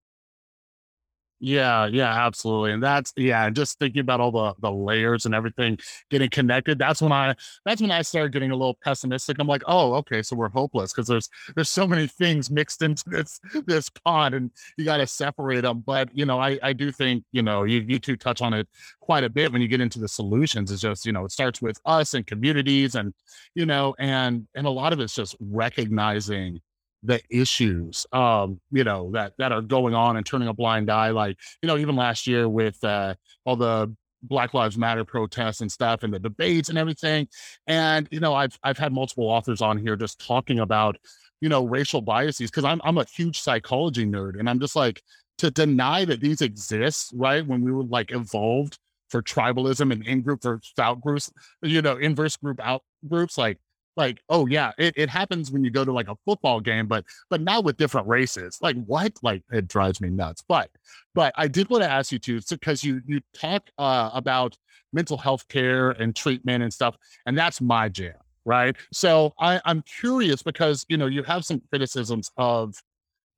Yeah, 1.45 1.87
yeah, 1.87 2.25
absolutely. 2.25 2.71
And 2.71 2.81
that's 2.81 3.13
yeah, 3.17 3.47
and 3.47 3.57
just 3.57 3.77
thinking 3.81 3.99
about 4.01 4.21
all 4.21 4.31
the 4.31 4.55
the 4.61 4.71
layers 4.71 5.27
and 5.27 5.35
everything 5.35 5.77
getting 6.09 6.31
connected. 6.31 6.79
That's 6.79 7.03
when 7.03 7.11
I 7.11 7.35
that's 7.65 7.81
when 7.81 7.91
I 7.91 8.03
started 8.03 8.33
getting 8.33 8.53
a 8.53 8.57
little 8.57 8.79
pessimistic. 8.85 9.39
I'm 9.41 9.49
like, 9.49 9.65
oh, 9.67 9.95
okay, 9.95 10.23
so 10.23 10.37
we're 10.37 10.51
hopeless 10.51 10.93
because 10.93 11.09
there's 11.09 11.29
there's 11.57 11.69
so 11.69 11.85
many 11.85 12.07
things 12.07 12.49
mixed 12.49 12.81
into 12.81 13.03
this 13.09 13.41
this 13.67 13.91
pond, 13.91 14.37
and 14.37 14.53
you 14.79 14.85
got 14.85 14.99
to 14.99 15.07
separate 15.09 15.63
them. 15.63 15.81
But 15.85 16.11
you 16.17 16.27
know, 16.27 16.39
I 16.39 16.61
I 16.63 16.73
do 16.73 16.93
think 16.93 17.25
you 17.33 17.43
know 17.43 17.65
you 17.65 17.81
you 17.89 17.99
two 17.99 18.17
touch 18.17 18.41
on 18.41 18.55
it 18.55 18.69
quite 19.01 19.25
a 19.25 19.29
bit 19.31 19.51
when 19.53 19.61
you 19.63 19.67
get 19.67 19.81
into 19.81 19.99
the 19.99 20.07
solutions. 20.09 20.71
It's 20.71 20.81
just 20.81 21.05
you 21.05 21.11
know 21.13 21.25
it 21.25 21.33
starts 21.33 21.61
with 21.61 21.81
us 21.85 22.15
and 22.15 22.25
communities, 22.25 22.95
and 22.95 23.13
you 23.57 23.67
know, 23.67 23.97
and 23.99 24.47
and 24.55 24.65
a 24.65 24.71
lot 24.71 24.93
of 24.93 25.01
it's 25.01 25.17
just 25.17 25.35
recognizing 25.41 26.61
the 27.05 27.21
issues 27.31 28.07
um 28.13 28.61
you 28.71 28.85
know 28.85 29.11
that 29.13 29.33
that 29.39 29.51
are 29.51 29.61
going 29.61 29.95
on 29.95 30.17
and 30.17 30.25
turning 30.25 30.47
a 30.49 30.55
blind 30.55 30.89
eye 30.89 31.11
like 31.11 31.37
you 31.61 31.67
know 31.67 31.77
even 31.77 31.97
last 31.97 32.27
year 32.27 32.49
with 32.49 32.83
uh 32.85 33.13
all 33.45 33.57
the 33.57 33.93
black 34.23 34.55
lives 34.55 34.79
matter 34.79 35.05
protests 35.05 35.61
and 35.61 35.71
stuff 35.73 36.03
and 36.03 36.15
the 36.15 36.19
debates 36.19 36.69
and 36.69 36.79
everything. 36.79 37.27
And 37.67 38.09
you 38.11 38.21
know 38.21 38.35
i've 38.35 38.59
i've 38.63 38.79
had 38.79 38.93
multiple 38.93 39.29
authors 39.29 39.61
on 39.61 39.79
here 39.79 39.97
just 39.97 40.25
talking 40.25 40.61
about 40.61 40.97
you 41.41 41.49
know 41.49 41.65
racial 41.65 42.01
biases 42.01 42.51
because 42.51 42.65
i'm 42.65 42.81
i'm 42.85 42.99
a 42.99 43.05
huge 43.05 43.41
psychology 43.41 44.07
nerd 44.07 44.39
and 44.39 44.49
i'm 44.49 44.61
just 44.61 44.77
like 44.77 45.03
to 45.39 45.51
deny 45.51 46.05
that 46.05 46.21
these 46.21 46.41
exist 46.41 47.13
right 47.15 47.47
when 47.47 47.63
we 47.63 47.73
were 47.73 47.85
like 47.85 48.13
evolved 48.13 48.79
for 49.11 49.21
tribalism 49.21 49.93
and 49.93 50.07
in 50.07 50.23
group 50.23 50.43
versus 50.43 50.73
out 50.79 51.01
groups 51.01 51.31
you 51.63 51.83
know 51.83 51.97
inverse 51.97 52.37
group 52.37 52.61
out 52.63 52.83
groups 53.09 53.37
like 53.37 53.59
like 53.97 54.21
oh 54.29 54.47
yeah 54.47 54.73
it, 54.79 54.95
it 54.97 55.09
happens 55.09 55.51
when 55.51 55.65
you 55.65 55.71
go 55.71 55.85
to 55.85 55.93
like 55.93 56.09
a 56.09 56.17
football 56.25 56.61
game 56.61 56.87
but 56.87 57.05
but 57.31 57.41
now 57.41 57.61
with 57.61 57.77
different 57.77 58.07
races. 58.07 58.59
Like 58.61 58.77
what? 58.87 59.13
Like 59.23 59.43
it 59.51 59.69
drives 59.69 60.01
me 60.01 60.11
nuts. 60.11 60.43
But 60.47 60.71
but 61.15 61.33
i 61.37 61.47
did 61.47 61.69
want 61.69 61.83
to 61.83 61.91
ask 61.91 62.13
you 62.13 62.19
too 62.19 62.41
because 62.49 62.83
you 62.83 63.01
you 63.07 63.21
talk 63.35 63.69
uh, 63.79 64.11
about 64.13 64.57
mental 64.93 65.17
health 65.17 65.47
care 65.49 65.91
and 65.91 66.15
treatment 66.15 66.63
and 66.63 66.73
stuff 66.73 66.97
and 67.27 67.37
that's 67.37 67.61
my 67.61 67.89
jam 67.89 68.15
right? 68.45 68.77
So 68.93 69.35
i 69.39 69.61
i'm 69.65 69.83
curious 69.83 70.43
because 70.43 70.85
you 70.89 70.97
know 70.97 71.07
you 71.07 71.23
have 71.23 71.45
some 71.45 71.61
criticisms 71.71 72.31
of 72.37 72.75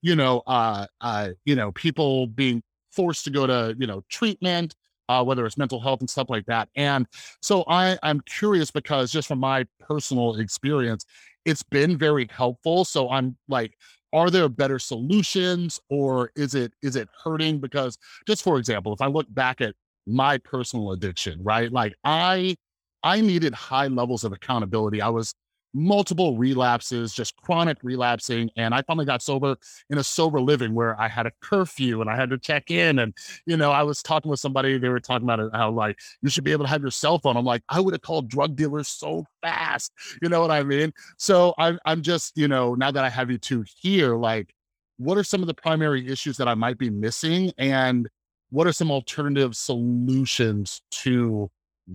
you 0.02 0.16
know 0.16 0.42
uh 0.46 0.86
uh 1.00 1.30
you 1.44 1.54
know 1.54 1.72
people 1.72 2.26
being 2.26 2.62
forced 2.92 3.24
to 3.24 3.30
go 3.30 3.46
to 3.46 3.74
you 3.78 3.86
know 3.86 4.02
treatment 4.08 4.74
uh, 5.08 5.22
whether 5.24 5.44
it's 5.46 5.58
mental 5.58 5.80
health 5.80 6.00
and 6.00 6.08
stuff 6.10 6.30
like 6.30 6.46
that. 6.46 6.68
And 6.76 7.06
so 7.42 7.64
I, 7.68 7.98
I'm 8.02 8.20
curious 8.20 8.70
because 8.70 9.12
just 9.12 9.28
from 9.28 9.40
my 9.40 9.66
personal 9.80 10.36
experience, 10.36 11.04
it's 11.44 11.62
been 11.62 11.96
very 11.98 12.28
helpful. 12.30 12.84
So 12.84 13.10
I'm 13.10 13.36
like, 13.48 13.74
are 14.12 14.30
there 14.30 14.48
better 14.48 14.78
solutions 14.78 15.80
or 15.90 16.30
is 16.36 16.54
it 16.54 16.72
is 16.82 16.96
it 16.96 17.08
hurting? 17.24 17.60
Because 17.60 17.98
just 18.26 18.42
for 18.42 18.58
example, 18.58 18.92
if 18.92 19.00
I 19.00 19.06
look 19.08 19.26
back 19.34 19.60
at 19.60 19.74
my 20.06 20.38
personal 20.38 20.92
addiction, 20.92 21.40
right? 21.42 21.70
Like 21.72 21.94
I 22.04 22.56
I 23.02 23.20
needed 23.20 23.54
high 23.54 23.88
levels 23.88 24.24
of 24.24 24.32
accountability. 24.32 25.02
I 25.02 25.08
was 25.08 25.34
multiple 25.74 26.38
relapses, 26.38 27.12
just 27.12 27.36
chronic 27.36 27.78
relapsing. 27.82 28.48
And 28.56 28.72
I 28.72 28.82
finally 28.82 29.04
got 29.04 29.22
sober 29.22 29.56
in 29.90 29.98
a 29.98 30.04
sober 30.04 30.40
living 30.40 30.72
where 30.72 30.98
I 31.00 31.08
had 31.08 31.26
a 31.26 31.32
curfew 31.40 32.00
and 32.00 32.08
I 32.08 32.16
had 32.16 32.30
to 32.30 32.38
check 32.38 32.70
in. 32.70 33.00
And, 33.00 33.12
you 33.44 33.56
know, 33.56 33.72
I 33.72 33.82
was 33.82 34.02
talking 34.02 34.30
with 34.30 34.38
somebody, 34.40 34.78
they 34.78 34.88
were 34.88 35.00
talking 35.00 35.28
about 35.28 35.50
how, 35.52 35.72
like, 35.72 35.98
you 36.22 36.30
should 36.30 36.44
be 36.44 36.52
able 36.52 36.64
to 36.64 36.70
have 36.70 36.80
your 36.80 36.92
cell 36.92 37.18
phone. 37.18 37.36
I'm 37.36 37.44
like, 37.44 37.62
I 37.68 37.80
would 37.80 37.92
have 37.92 38.02
called 38.02 38.28
drug 38.28 38.54
dealers 38.54 38.88
so 38.88 39.24
fast. 39.42 39.92
You 40.22 40.28
know 40.28 40.40
what 40.40 40.52
I 40.52 40.62
mean? 40.62 40.92
So 41.18 41.54
I'm, 41.58 41.78
I'm 41.84 42.02
just, 42.02 42.38
you 42.38 42.46
know, 42.46 42.74
now 42.74 42.92
that 42.92 43.04
I 43.04 43.10
have 43.10 43.30
you 43.30 43.38
two 43.38 43.64
here, 43.80 44.14
like, 44.14 44.54
what 44.98 45.18
are 45.18 45.24
some 45.24 45.40
of 45.40 45.48
the 45.48 45.54
primary 45.54 46.06
issues 46.08 46.36
that 46.36 46.46
I 46.46 46.54
might 46.54 46.78
be 46.78 46.88
missing? 46.88 47.52
And 47.58 48.08
what 48.50 48.68
are 48.68 48.72
some 48.72 48.92
alternative 48.92 49.56
solutions 49.56 50.82
to 50.90 51.50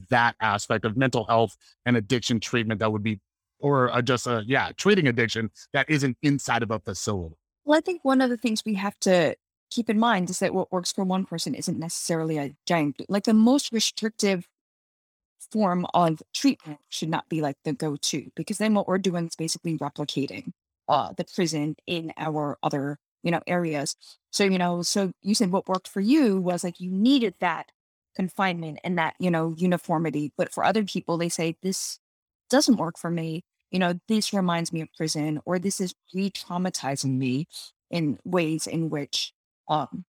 that 0.10 0.36
aspect 0.42 0.86
of 0.86 0.98
mental 0.98 1.26
health 1.26 1.56
and 1.86 1.96
addiction 1.96 2.40
treatment 2.40 2.80
that 2.82 2.92
would 2.92 3.02
be 3.02 3.20
or 3.60 3.92
uh, 3.92 4.02
just 4.02 4.28
a 4.28 4.44
yeah 4.46 4.72
treating 4.78 5.08
addiction 5.08 5.50
that 5.74 5.90
isn't 5.90 6.18
inside 6.22 6.64
of 6.64 6.72
a 6.72 6.80
facility. 6.80 7.36
Well 7.66 7.78
i 7.78 7.82
think 7.82 8.04
one 8.04 8.22
of 8.22 8.30
the 8.30 8.38
things 8.38 8.64
we 8.66 8.76
have 8.76 9.00
to 9.02 9.36
keep 9.70 9.90
in 9.90 10.00
mind 10.00 10.30
is 10.30 10.40
that 10.40 10.54
what 10.54 10.72
works 10.72 10.92
for 10.92 11.04
one 11.04 11.26
person 11.26 11.54
isn't 11.54 11.78
necessarily 11.78 12.38
a 12.38 12.56
giant 12.66 13.02
like 13.08 13.26
the 13.26 13.34
most 13.34 13.72
restrictive 13.72 14.48
form 15.52 15.86
of 15.94 16.22
treatment 16.34 16.80
should 16.90 17.10
not 17.10 17.28
be 17.30 17.42
like 17.42 17.56
the 17.64 17.74
go-to 17.74 18.30
because 18.36 18.58
then 18.58 18.74
what 18.74 18.88
we're 18.88 18.98
doing 18.98 19.28
is 19.28 19.36
basically 19.36 19.78
replicating 19.78 20.52
uh, 20.88 21.14
the 21.18 21.24
prison 21.24 21.76
in 21.88 22.12
our 22.18 22.58
other 22.64 22.98
you 23.24 23.32
know 23.32 23.42
areas. 23.48 23.96
So 24.32 24.44
you 24.44 24.58
know 24.58 24.82
so 24.82 25.12
you 25.22 25.36
said 25.36 25.52
what 25.52 25.68
worked 25.68 25.88
for 25.88 26.02
you 26.02 26.40
was 26.40 26.64
like 26.64 26.80
you 26.80 26.92
needed 26.92 27.36
that 27.40 27.72
confinement 28.16 28.80
and 28.84 28.98
that 28.98 29.16
you 29.20 29.32
know 29.32 29.54
uniformity 29.58 30.34
but 30.38 30.52
for 30.52 30.64
other 30.64 30.84
people 30.84 31.18
they 31.18 31.30
say 31.30 31.56
this 31.62 32.00
doesn't 32.50 32.78
work 32.78 32.98
for 32.98 33.10
me, 33.12 33.44
you 33.72 33.80
know, 33.80 33.94
this 34.08 34.34
reminds 34.34 34.74
me 34.74 34.82
of 34.82 34.90
prison 34.96 35.42
or 35.46 35.60
this 35.60 35.80
is 35.82 35.94
re-traumatizing 36.14 37.18
me 37.18 37.48
in 37.92 38.20
ways 38.26 38.68
in 38.68 38.90
which 38.90 39.34
um 39.68 40.06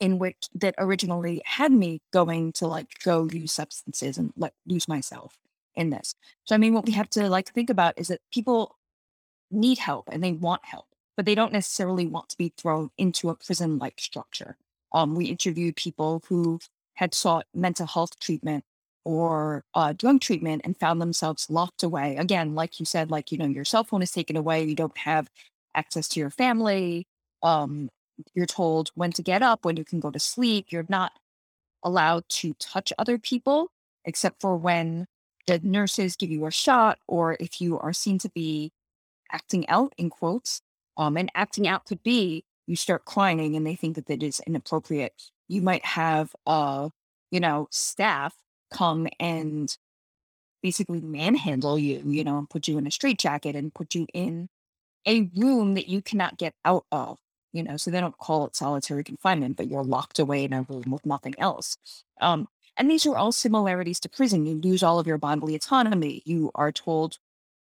in 0.00 0.18
which 0.18 0.48
that 0.54 0.74
originally 0.78 1.40
had 1.44 1.72
me 1.72 2.00
going 2.12 2.52
to 2.52 2.66
like 2.66 2.88
go 3.04 3.28
use 3.32 3.52
substances 3.52 4.18
and 4.18 4.32
like 4.36 4.52
lose 4.66 4.88
myself. 4.88 5.38
in 5.76 5.90
this. 5.90 6.14
So 6.44 6.54
I 6.54 6.58
mean, 6.58 6.74
what 6.74 6.86
we 6.86 6.92
have 6.92 7.10
to 7.10 7.28
like 7.28 7.52
think 7.52 7.70
about 7.70 7.94
is 7.98 8.08
that 8.08 8.20
people 8.32 8.76
need 9.50 9.78
help 9.78 10.08
and 10.10 10.22
they 10.22 10.32
want 10.32 10.64
help, 10.64 10.86
but 11.16 11.26
they 11.26 11.34
don't 11.34 11.52
necessarily 11.52 12.06
want 12.06 12.28
to 12.30 12.38
be 12.38 12.52
thrown 12.56 12.90
into 12.98 13.30
a 13.30 13.34
prison-like 13.36 14.00
structure. 14.00 14.56
Um, 14.92 15.14
we 15.14 15.26
interviewed 15.26 15.76
people 15.76 16.22
who 16.28 16.60
had 16.94 17.14
sought 17.14 17.46
mental 17.54 17.86
health 17.86 18.18
treatment 18.20 18.64
or 19.04 19.64
uh, 19.74 19.92
drug 19.92 20.20
treatment 20.20 20.62
and 20.64 20.76
found 20.78 21.00
themselves 21.00 21.48
locked 21.50 21.82
away. 21.82 22.16
Again, 22.16 22.54
like 22.54 22.80
you 22.80 22.86
said, 22.86 23.10
like, 23.10 23.30
you 23.30 23.38
know, 23.38 23.46
your 23.46 23.64
cell 23.64 23.84
phone 23.84 24.02
is 24.02 24.10
taken 24.10 24.36
away, 24.36 24.64
you 24.64 24.74
don't 24.74 24.96
have 24.98 25.28
access 25.74 26.08
to 26.08 26.20
your 26.20 26.30
family. 26.30 27.06
Um, 27.42 27.90
you're 28.34 28.46
told 28.46 28.90
when 28.94 29.12
to 29.12 29.22
get 29.22 29.42
up, 29.42 29.64
when 29.64 29.76
you 29.76 29.84
can 29.84 30.00
go 30.00 30.10
to 30.10 30.20
sleep. 30.20 30.66
You're 30.70 30.86
not 30.88 31.12
allowed 31.82 32.24
to 32.28 32.54
touch 32.54 32.92
other 32.98 33.18
people 33.18 33.68
except 34.04 34.40
for 34.40 34.56
when 34.56 35.06
the 35.46 35.58
nurses 35.62 36.16
give 36.16 36.30
you 36.30 36.46
a 36.46 36.50
shot 36.50 36.98
or 37.06 37.36
if 37.40 37.60
you 37.60 37.78
are 37.78 37.92
seen 37.92 38.18
to 38.18 38.30
be 38.30 38.72
acting 39.32 39.68
out 39.68 39.92
in 39.98 40.10
quotes. 40.10 40.60
Um, 40.96 41.16
and 41.16 41.30
acting 41.34 41.66
out 41.66 41.86
could 41.86 42.02
be 42.02 42.44
you 42.66 42.76
start 42.76 43.04
crying 43.04 43.56
and 43.56 43.66
they 43.66 43.74
think 43.74 43.96
that 43.96 44.06
that 44.06 44.22
is 44.22 44.40
inappropriate. 44.46 45.30
You 45.48 45.60
might 45.60 45.84
have, 45.84 46.34
uh, 46.46 46.88
you 47.30 47.40
know, 47.40 47.66
staff 47.70 48.34
come 48.74 49.06
and 49.18 49.76
basically 50.62 51.00
manhandle 51.00 51.78
you, 51.78 52.02
you 52.06 52.24
know, 52.24 52.38
and 52.38 52.50
put 52.50 52.68
you 52.68 52.76
in 52.78 52.86
a 52.86 52.90
straitjacket 52.90 53.54
and 53.54 53.72
put 53.74 53.94
you 53.94 54.06
in 54.12 54.48
a 55.06 55.30
room 55.36 55.74
that 55.74 55.88
you 55.88 56.02
cannot 56.02 56.38
get 56.38 56.54
out 56.64 56.84
of, 56.90 57.18
you 57.52 57.62
know, 57.62 57.76
so 57.76 57.90
they 57.90 58.00
don't 58.00 58.18
call 58.18 58.46
it 58.46 58.56
solitary 58.56 59.04
confinement, 59.04 59.56
but 59.56 59.68
you're 59.68 59.84
locked 59.84 60.18
away 60.18 60.44
in 60.44 60.52
a 60.52 60.62
room 60.62 60.84
with 60.90 61.04
nothing 61.06 61.34
else. 61.38 61.76
Um, 62.20 62.48
and 62.76 62.90
these 62.90 63.06
are 63.06 63.16
all 63.16 63.30
similarities 63.30 64.00
to 64.00 64.08
prison. 64.08 64.46
You 64.46 64.60
lose 64.60 64.82
all 64.82 64.98
of 64.98 65.06
your 65.06 65.18
bodily 65.18 65.54
autonomy. 65.54 66.22
You 66.24 66.50
are 66.54 66.72
told 66.72 67.18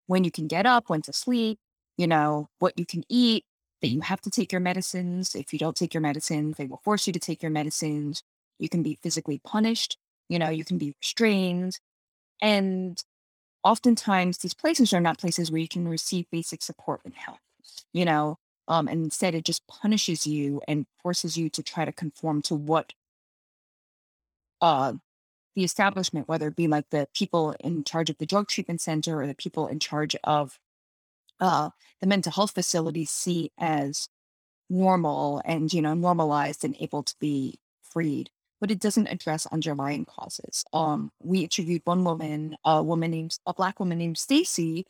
when 0.07 0.23
you 0.23 0.31
can 0.31 0.47
get 0.47 0.65
up, 0.65 0.89
when 0.89 1.01
to 1.03 1.13
sleep, 1.13 1.59
you 1.97 2.07
know, 2.07 2.49
what 2.59 2.77
you 2.79 2.85
can 2.85 3.03
eat, 3.09 3.43
that 3.81 3.89
you 3.89 4.01
have 4.01 4.21
to 4.21 4.29
take 4.29 4.51
your 4.51 4.61
medicines. 4.61 5.35
If 5.35 5.53
you 5.53 5.59
don't 5.59 5.75
take 5.75 5.93
your 5.93 6.01
medicines, 6.01 6.57
they 6.57 6.65
will 6.65 6.81
force 6.83 7.05
you 7.07 7.13
to 7.13 7.19
take 7.19 7.43
your 7.43 7.51
medicines. 7.51 8.23
You 8.57 8.69
can 8.69 8.83
be 8.83 8.97
physically 9.03 9.39
punished, 9.43 9.97
you 10.29 10.39
know, 10.39 10.49
you 10.49 10.65
can 10.65 10.77
be 10.77 10.95
restrained. 11.01 11.79
And 12.41 13.01
oftentimes 13.63 14.39
these 14.39 14.53
places 14.53 14.93
are 14.93 15.01
not 15.01 15.17
places 15.19 15.51
where 15.51 15.61
you 15.61 15.67
can 15.67 15.87
receive 15.87 16.25
basic 16.31 16.61
support 16.61 17.01
and 17.05 17.15
help, 17.15 17.39
you 17.93 18.05
know, 18.05 18.37
um, 18.67 18.87
and 18.87 19.03
instead 19.03 19.35
it 19.35 19.45
just 19.45 19.67
punishes 19.67 20.25
you 20.25 20.61
and 20.67 20.85
forces 21.01 21.37
you 21.37 21.49
to 21.49 21.63
try 21.63 21.85
to 21.85 21.91
conform 21.91 22.41
to 22.43 22.55
what 22.55 22.93
uh, 24.61 24.93
the 25.55 25.63
establishment, 25.63 26.27
whether 26.27 26.47
it 26.47 26.55
be 26.55 26.67
like 26.67 26.89
the 26.89 27.07
people 27.13 27.55
in 27.59 27.83
charge 27.83 28.09
of 28.09 28.17
the 28.17 28.25
drug 28.25 28.47
treatment 28.47 28.81
center 28.81 29.19
or 29.19 29.27
the 29.27 29.35
people 29.35 29.67
in 29.67 29.79
charge 29.79 30.15
of 30.23 30.59
uh, 31.39 31.69
the 32.01 32.07
mental 32.07 32.31
health 32.31 32.51
facilities 32.51 33.09
see 33.09 33.51
as 33.57 34.09
normal 34.69 35.41
and 35.45 35.73
you 35.73 35.81
know 35.81 35.93
normalized 35.93 36.63
and 36.63 36.75
able 36.79 37.03
to 37.03 37.15
be 37.19 37.59
freed 37.83 38.29
but 38.65 38.71
it 38.71 38.79
doesn't 38.79 39.05
address 39.09 39.45
underlying 39.51 40.05
causes. 40.05 40.65
Um 40.73 41.11
we 41.21 41.41
interviewed 41.41 41.83
one 41.85 42.03
woman 42.03 42.57
a 42.65 42.81
woman 42.81 43.11
named 43.11 43.37
a 43.45 43.53
black 43.53 43.79
woman 43.79 43.99
named 43.99 44.17
stacy 44.17 44.87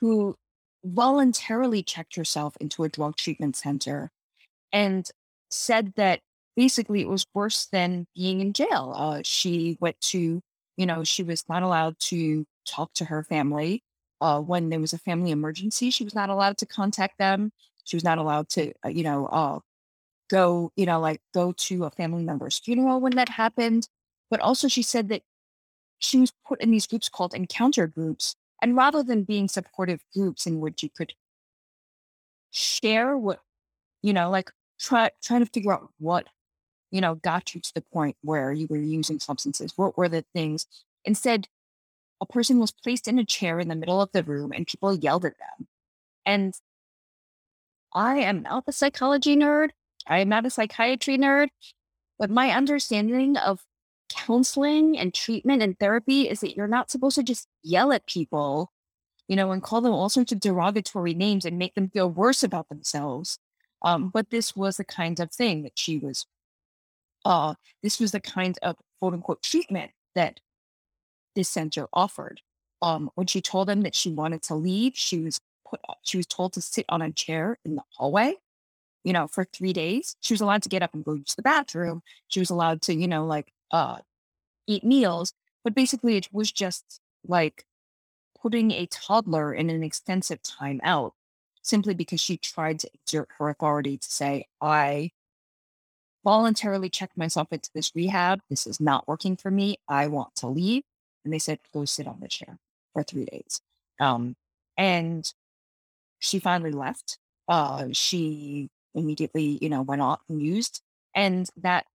who 0.00 0.36
voluntarily 0.84 1.82
checked 1.82 2.16
herself 2.16 2.56
into 2.62 2.82
a 2.82 2.88
drug 2.88 3.16
treatment 3.16 3.56
center 3.56 4.10
and 4.72 5.10
said 5.50 5.92
that 5.96 6.20
basically 6.56 7.02
it 7.02 7.08
was 7.08 7.26
worse 7.34 7.66
than 7.66 8.06
being 8.16 8.40
in 8.40 8.54
jail. 8.54 8.94
Uh 8.96 9.20
she 9.22 9.76
went 9.80 10.00
to 10.12 10.40
you 10.78 10.86
know 10.86 11.04
she 11.04 11.22
was 11.22 11.44
not 11.46 11.62
allowed 11.62 11.98
to 11.98 12.46
talk 12.66 12.94
to 12.94 13.04
her 13.04 13.22
family. 13.22 13.82
Uh, 14.22 14.40
when 14.40 14.70
there 14.70 14.80
was 14.80 14.94
a 14.94 14.98
family 14.98 15.30
emergency, 15.30 15.90
she 15.90 16.04
was 16.04 16.14
not 16.14 16.30
allowed 16.30 16.56
to 16.58 16.66
contact 16.66 17.18
them. 17.18 17.52
She 17.84 17.96
was 17.96 18.04
not 18.04 18.18
allowed 18.18 18.48
to, 18.50 18.72
uh, 18.84 18.88
you 18.88 19.02
know, 19.02 19.26
uh, 19.26 19.60
go, 20.30 20.72
you 20.76 20.86
know, 20.86 21.00
like 21.00 21.20
go 21.34 21.52
to 21.52 21.84
a 21.84 21.90
family 21.90 22.22
member's 22.22 22.58
funeral 22.58 23.00
when 23.00 23.16
that 23.16 23.28
happened. 23.28 23.88
But 24.30 24.40
also, 24.40 24.68
she 24.68 24.82
said 24.82 25.08
that 25.08 25.22
she 25.98 26.20
was 26.20 26.32
put 26.46 26.60
in 26.62 26.70
these 26.70 26.86
groups 26.86 27.08
called 27.08 27.34
encounter 27.34 27.86
groups. 27.86 28.36
And 28.62 28.76
rather 28.76 29.02
than 29.02 29.24
being 29.24 29.48
supportive 29.48 30.02
groups 30.14 30.46
in 30.46 30.60
which 30.60 30.82
you 30.82 30.90
could 30.94 31.14
share 32.50 33.16
what, 33.16 33.40
you 34.02 34.12
know, 34.12 34.30
like 34.30 34.50
try 34.78 35.10
trying 35.22 35.44
to 35.44 35.50
figure 35.50 35.72
out 35.72 35.90
what, 35.98 36.26
you 36.90 37.00
know, 37.00 37.16
got 37.16 37.54
you 37.54 37.60
to 37.60 37.74
the 37.74 37.84
point 37.92 38.16
where 38.22 38.52
you 38.52 38.66
were 38.70 38.76
using 38.76 39.18
substances. 39.18 39.72
What 39.76 39.96
were 39.96 40.08
the 40.08 40.24
things? 40.34 40.66
Instead, 41.04 41.48
a 42.20 42.26
person 42.26 42.58
was 42.58 42.70
placed 42.70 43.08
in 43.08 43.18
a 43.18 43.24
chair 43.24 43.58
in 43.58 43.68
the 43.68 43.74
middle 43.74 44.00
of 44.00 44.10
the 44.12 44.22
room 44.22 44.52
and 44.54 44.66
people 44.66 44.94
yelled 44.94 45.24
at 45.24 45.38
them. 45.38 45.66
And 46.26 46.54
I 47.94 48.18
am 48.18 48.42
not 48.42 48.64
a 48.66 48.72
psychology 48.72 49.36
nerd. 49.36 49.70
I 50.10 50.18
am 50.18 50.28
not 50.28 50.44
a 50.44 50.50
psychiatry 50.50 51.16
nerd. 51.16 51.48
But 52.18 52.30
my 52.30 52.50
understanding 52.50 53.38
of 53.38 53.64
counseling 54.10 54.98
and 54.98 55.14
treatment 55.14 55.62
and 55.62 55.78
therapy 55.78 56.28
is 56.28 56.40
that 56.40 56.54
you're 56.54 56.68
not 56.68 56.90
supposed 56.90 57.14
to 57.14 57.22
just 57.22 57.48
yell 57.62 57.92
at 57.92 58.06
people, 58.06 58.70
you 59.26 59.36
know, 59.36 59.52
and 59.52 59.62
call 59.62 59.80
them 59.80 59.94
all 59.94 60.10
sorts 60.10 60.30
of 60.30 60.40
derogatory 60.40 61.14
names 61.14 61.46
and 61.46 61.58
make 61.58 61.74
them 61.74 61.88
feel 61.88 62.10
worse 62.10 62.42
about 62.42 62.68
themselves. 62.68 63.38
Um, 63.82 64.10
but 64.10 64.28
this 64.28 64.54
was 64.54 64.76
the 64.76 64.84
kind 64.84 65.18
of 65.18 65.32
thing 65.32 65.62
that 65.62 65.78
she 65.78 65.96
was, 65.96 66.26
uh, 67.24 67.54
this 67.82 67.98
was 67.98 68.12
the 68.12 68.20
kind 68.20 68.58
of 68.60 68.76
quote 69.00 69.14
unquote 69.14 69.42
treatment 69.42 69.92
that 70.14 70.40
this 71.34 71.48
center 71.48 71.86
offered. 71.94 72.42
Um, 72.82 73.10
when 73.14 73.26
she 73.26 73.40
told 73.40 73.68
them 73.68 73.80
that 73.82 73.94
she 73.94 74.10
wanted 74.10 74.42
to 74.44 74.54
leave, 74.54 74.92
she 74.94 75.20
was 75.20 75.40
put, 75.66 75.80
she 76.02 76.18
was 76.18 76.26
told 76.26 76.52
to 76.54 76.60
sit 76.60 76.84
on 76.90 77.00
a 77.00 77.12
chair 77.12 77.58
in 77.64 77.76
the 77.76 77.82
hallway, 77.96 78.34
you 79.04 79.12
know, 79.12 79.26
for 79.26 79.44
three 79.44 79.72
days. 79.72 80.16
She 80.20 80.34
was 80.34 80.40
allowed 80.40 80.62
to 80.62 80.68
get 80.68 80.82
up 80.82 80.94
and 80.94 81.04
go 81.04 81.18
to 81.18 81.36
the 81.36 81.42
bathroom. 81.42 82.02
She 82.28 82.40
was 82.40 82.50
allowed 82.50 82.82
to, 82.82 82.94
you 82.94 83.08
know, 83.08 83.26
like 83.26 83.52
uh, 83.70 83.98
eat 84.66 84.84
meals. 84.84 85.32
But 85.64 85.74
basically, 85.74 86.16
it 86.16 86.28
was 86.32 86.50
just 86.50 87.00
like 87.26 87.64
putting 88.40 88.70
a 88.72 88.86
toddler 88.86 89.52
in 89.52 89.70
an 89.70 89.82
extensive 89.82 90.40
timeout 90.42 91.12
simply 91.62 91.94
because 91.94 92.20
she 92.20 92.36
tried 92.36 92.78
to 92.80 92.90
exert 92.94 93.28
her 93.38 93.50
authority 93.50 93.98
to 93.98 94.10
say, 94.10 94.46
I 94.60 95.10
voluntarily 96.24 96.88
checked 96.88 97.16
myself 97.16 97.48
into 97.52 97.70
this 97.74 97.92
rehab. 97.94 98.40
This 98.48 98.66
is 98.66 98.80
not 98.80 99.06
working 99.06 99.36
for 99.36 99.50
me. 99.50 99.76
I 99.88 100.06
want 100.06 100.34
to 100.36 100.46
leave 100.46 100.82
and 101.24 101.32
they 101.32 101.38
said, 101.38 101.58
go 101.72 101.84
sit 101.84 102.06
on 102.06 102.20
the 102.20 102.28
chair 102.28 102.58
for 102.92 103.02
three 103.02 103.26
days. 103.26 103.60
Um, 104.00 104.36
and 104.76 105.30
she 106.18 106.38
finally 106.38 106.72
left. 106.72 107.18
Uh, 107.48 107.88
she 107.92 108.68
immediately, 108.94 109.58
you 109.60 109.68
know, 109.68 109.82
went 109.82 110.02
off 110.02 110.20
and 110.28 110.42
used. 110.42 110.82
And 111.14 111.48
that 111.56 111.86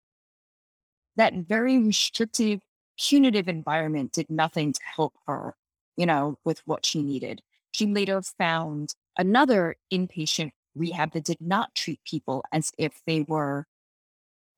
that 1.16 1.34
very 1.34 1.78
restrictive, 1.78 2.60
punitive 2.98 3.48
environment 3.48 4.12
did 4.12 4.28
nothing 4.28 4.72
to 4.72 4.80
help 4.94 5.14
her, 5.26 5.54
you 5.96 6.06
know, 6.06 6.38
with 6.44 6.60
what 6.66 6.84
she 6.84 7.02
needed. 7.02 7.40
She 7.72 7.86
later 7.86 8.20
found 8.22 8.94
another 9.16 9.76
inpatient 9.92 10.52
rehab 10.74 11.12
that 11.12 11.24
did 11.24 11.40
not 11.40 11.74
treat 11.74 12.00
people 12.04 12.44
as 12.52 12.70
if 12.78 13.00
they 13.06 13.22
were 13.22 13.66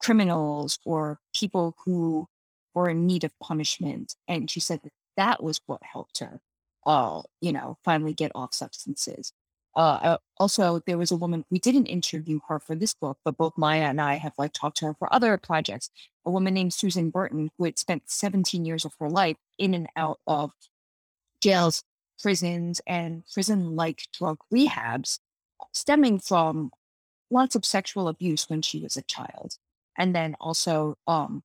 criminals 0.01 0.79
or 0.85 1.21
people 1.35 1.77
who 1.85 2.29
were 2.75 2.89
in 2.89 3.07
need 3.07 3.25
of 3.25 3.39
punishment. 3.41 4.17
And 4.27 4.51
she 4.51 4.61
said 4.61 4.83
that 4.83 4.93
that 5.17 5.43
was 5.43 5.61
what 5.67 5.83
helped 5.83 6.19
her, 6.19 6.41
all, 6.85 7.31
you 7.41 7.53
know, 7.53 7.79
finally 7.85 8.15
get 8.15 8.33
off 8.35 8.55
substances. 8.55 9.33
Uh, 9.79 10.01
uh, 10.03 10.19
also, 10.39 10.83
there 10.87 10.99
was 10.99 11.13
a 11.13 11.17
woman, 11.17 11.45
we 11.51 11.61
didn't 11.61 11.87
interview 11.87 12.41
her 12.49 12.59
for 12.59 12.75
this 12.75 12.95
book, 12.95 13.17
but 13.25 13.37
both 13.37 13.57
Maya 13.57 13.83
and 13.85 14.01
I 14.01 14.17
have 14.17 14.33
like 14.37 14.53
talked 14.53 14.79
to 14.79 14.87
her 14.87 14.95
for 14.95 15.13
other 15.15 15.39
projects. 15.39 15.89
A 16.27 16.33
woman 16.33 16.55
named 16.55 16.75
Susan 16.75 17.11
Burton, 17.11 17.51
who 17.57 17.65
had 17.65 17.79
spent 17.79 18.11
17 18.11 18.65
years 18.65 18.85
of 18.85 18.95
her 18.99 19.09
life 19.09 19.37
in 19.57 19.75
and 19.75 19.89
out 19.95 20.19
of 20.27 20.51
jails, 21.41 21.85
prisons, 22.21 22.81
and 22.89 23.23
prison 23.33 23.77
like 23.77 24.09
drug 24.13 24.39
rehabs, 24.53 25.21
stemming 25.73 26.19
from 26.19 26.73
lots 27.31 27.55
of 27.55 27.65
sexual 27.65 28.09
abuse 28.09 28.51
when 28.51 28.63
she 28.63 28.81
was 28.81 28.97
a 28.97 29.03
child. 29.03 29.59
And 29.97 30.15
then 30.15 30.37
also 30.41 30.97
um, 31.07 31.45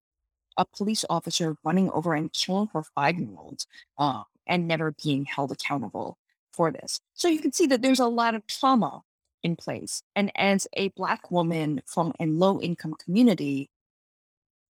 a 0.58 0.66
police 0.66 1.06
officer 1.10 1.56
running 1.64 1.92
over 1.92 2.16
and 2.16 2.34
killing 2.34 2.70
her 2.74 2.84
five 2.96 3.20
year 3.20 3.30
old 3.38 3.66
uh, 4.00 4.24
and 4.48 4.68
never 4.68 4.96
being 5.04 5.26
held 5.26 5.52
accountable 5.52 6.18
for 6.54 6.72
this. 6.72 7.02
So 7.14 7.28
you 7.28 7.40
can 7.40 7.52
see 7.52 7.66
that 7.68 7.82
there's 7.82 8.00
a 8.00 8.08
lot 8.08 8.36
of 8.36 8.46
trauma 8.48 9.02
in 9.44 9.56
place. 9.56 10.04
And 10.16 10.32
as 10.36 10.68
a 10.74 10.90
Black 10.90 11.30
woman 11.30 11.82
from 11.86 12.14
a 12.20 12.26
low 12.26 12.62
income 12.62 12.96
community, 13.04 13.70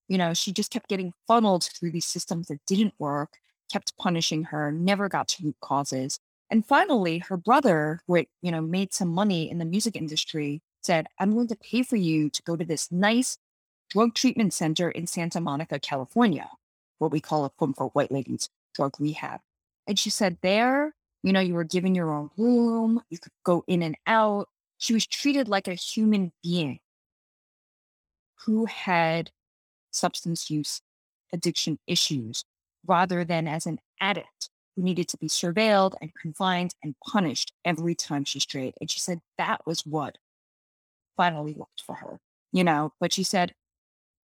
you 0.07 0.17
know, 0.17 0.33
she 0.33 0.51
just 0.51 0.71
kept 0.71 0.89
getting 0.89 1.13
funneled 1.27 1.63
through 1.63 1.91
these 1.91 2.05
systems 2.05 2.47
that 2.47 2.65
didn't 2.65 2.93
work, 2.99 3.37
kept 3.71 3.97
punishing 3.97 4.45
her, 4.45 4.71
never 4.71 5.07
got 5.07 5.27
to 5.29 5.43
root 5.43 5.55
causes. 5.61 6.19
And 6.49 6.65
finally, 6.65 7.19
her 7.19 7.37
brother, 7.37 8.01
who 8.07 8.23
you 8.41 8.51
know, 8.51 8.61
made 8.61 8.93
some 8.93 9.09
money 9.09 9.49
in 9.49 9.57
the 9.57 9.65
music 9.65 9.95
industry, 9.95 10.61
said, 10.81 11.07
I'm 11.19 11.33
going 11.33 11.47
to 11.47 11.55
pay 11.55 11.83
for 11.83 11.95
you 11.95 12.29
to 12.29 12.43
go 12.43 12.55
to 12.55 12.65
this 12.65 12.91
nice 12.91 13.37
drug 13.89 14.13
treatment 14.13 14.53
center 14.53 14.89
in 14.89 15.07
Santa 15.07 15.39
Monica, 15.39 15.79
California, 15.79 16.49
what 16.97 17.11
we 17.11 17.21
call 17.21 17.45
a 17.45 17.49
quote 17.49 17.69
unquote 17.69 17.95
white 17.95 18.11
ladies 18.11 18.49
drug 18.75 18.99
rehab. 18.99 19.39
And 19.87 19.99
she 19.99 20.09
said, 20.09 20.37
there, 20.41 20.93
you 21.23 21.31
know, 21.31 21.39
you 21.39 21.53
were 21.53 21.63
given 21.63 21.95
your 21.95 22.11
own 22.11 22.29
room, 22.37 23.01
you 23.09 23.17
could 23.17 23.31
go 23.43 23.63
in 23.67 23.81
and 23.81 23.97
out. 24.05 24.49
She 24.77 24.93
was 24.93 25.07
treated 25.07 25.47
like 25.47 25.67
a 25.67 25.73
human 25.73 26.33
being 26.43 26.79
who 28.45 28.65
had 28.65 29.31
substance 29.91 30.49
use 30.49 30.81
addiction 31.31 31.79
issues 31.87 32.43
rather 32.85 33.23
than 33.23 33.47
as 33.47 33.65
an 33.65 33.79
addict 34.01 34.49
who 34.75 34.83
needed 34.83 35.07
to 35.07 35.17
be 35.17 35.27
surveilled 35.27 35.93
and 36.01 36.11
confined 36.21 36.75
and 36.83 36.95
punished 37.07 37.53
every 37.63 37.95
time 37.95 38.25
she 38.25 38.39
strayed. 38.39 38.73
And 38.81 38.91
she 38.91 38.99
said 38.99 39.19
that 39.37 39.61
was 39.65 39.85
what 39.85 40.17
finally 41.15 41.53
worked 41.53 41.83
for 41.85 41.95
her, 41.95 42.19
you 42.51 42.63
know. 42.63 42.91
But 42.99 43.13
she 43.13 43.23
said, 43.23 43.53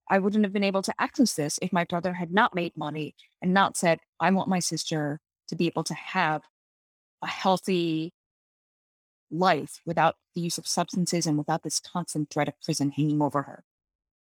I 0.10 0.20
wouldn't 0.20 0.44
have 0.44 0.54
been 0.54 0.64
able 0.64 0.82
to 0.82 0.94
access 1.00 1.34
this 1.34 1.60
if 1.62 1.72
my 1.72 1.86
brother 1.86 2.14
had 2.14 2.34
not 2.34 2.56
made 2.56 2.76
money 2.76 3.16
and 3.42 3.54
not 3.54 3.78
said, 3.78 4.00
I 4.20 4.32
want 4.32 4.50
my 4.50 4.60
sister 4.60 5.20
to 5.48 5.56
be 5.56 5.68
able 5.68 5.84
to 5.86 5.94
have 5.94 6.42
a 7.22 7.28
healthy 7.28 8.14
life 9.32 9.82
without 9.86 10.16
the 10.36 10.42
use 10.42 10.58
of 10.58 10.68
substances 10.68 11.26
and 11.28 11.38
without 11.38 11.64
this 11.64 11.80
constant 11.80 12.30
threat 12.30 12.48
of 12.48 12.60
prison 12.62 12.92
hanging 12.92 13.22
over 13.22 13.44
her. 13.44 13.64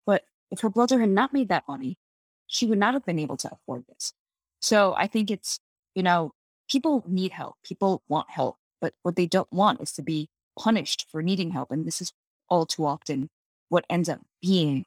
But 0.06 0.24
if 0.52 0.62
her 0.62 0.70
brother 0.70 1.00
had 1.00 1.10
not 1.10 1.34
made 1.34 1.50
that 1.50 1.68
money, 1.68 1.98
she 2.48 2.66
would 2.66 2.80
not 2.80 2.94
have 2.94 3.06
been 3.06 3.20
able 3.20 3.38
to 3.38 3.52
afford 3.52 3.86
this. 3.88 4.14
So 4.60 4.94
I 4.98 5.08
think 5.08 5.30
it's, 5.30 5.60
you 5.94 6.04
know, 6.04 6.34
people 6.70 7.04
need 7.08 7.32
help. 7.32 7.56
People 7.64 8.02
want 8.08 8.30
help, 8.30 8.58
but 8.82 8.94
what 9.04 9.16
they 9.16 9.26
don't 9.26 9.52
want 9.52 9.82
is 9.82 9.92
to 9.94 10.02
be 10.02 10.30
punished 10.58 11.08
for 11.12 11.22
needing 11.22 11.52
help. 11.52 11.72
And 11.72 11.86
this 11.86 12.02
is 12.02 12.14
all 12.50 12.66
too 12.66 12.86
often 12.86 13.30
what 13.70 13.86
ends 13.90 14.10
up 14.10 14.22
being, 14.42 14.86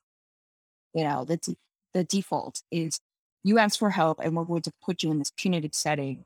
you 0.94 1.04
know, 1.04 1.24
the, 1.24 1.56
the 1.94 2.04
default 2.04 2.62
is 2.70 3.00
you 3.44 3.58
ask 3.58 3.78
for 3.78 3.90
help 3.90 4.18
and 4.20 4.36
we're 4.36 4.44
going 4.44 4.62
to 4.62 4.72
put 4.84 5.02
you 5.02 5.10
in 5.10 5.18
this 5.18 5.32
punitive 5.36 5.74
setting 5.74 6.24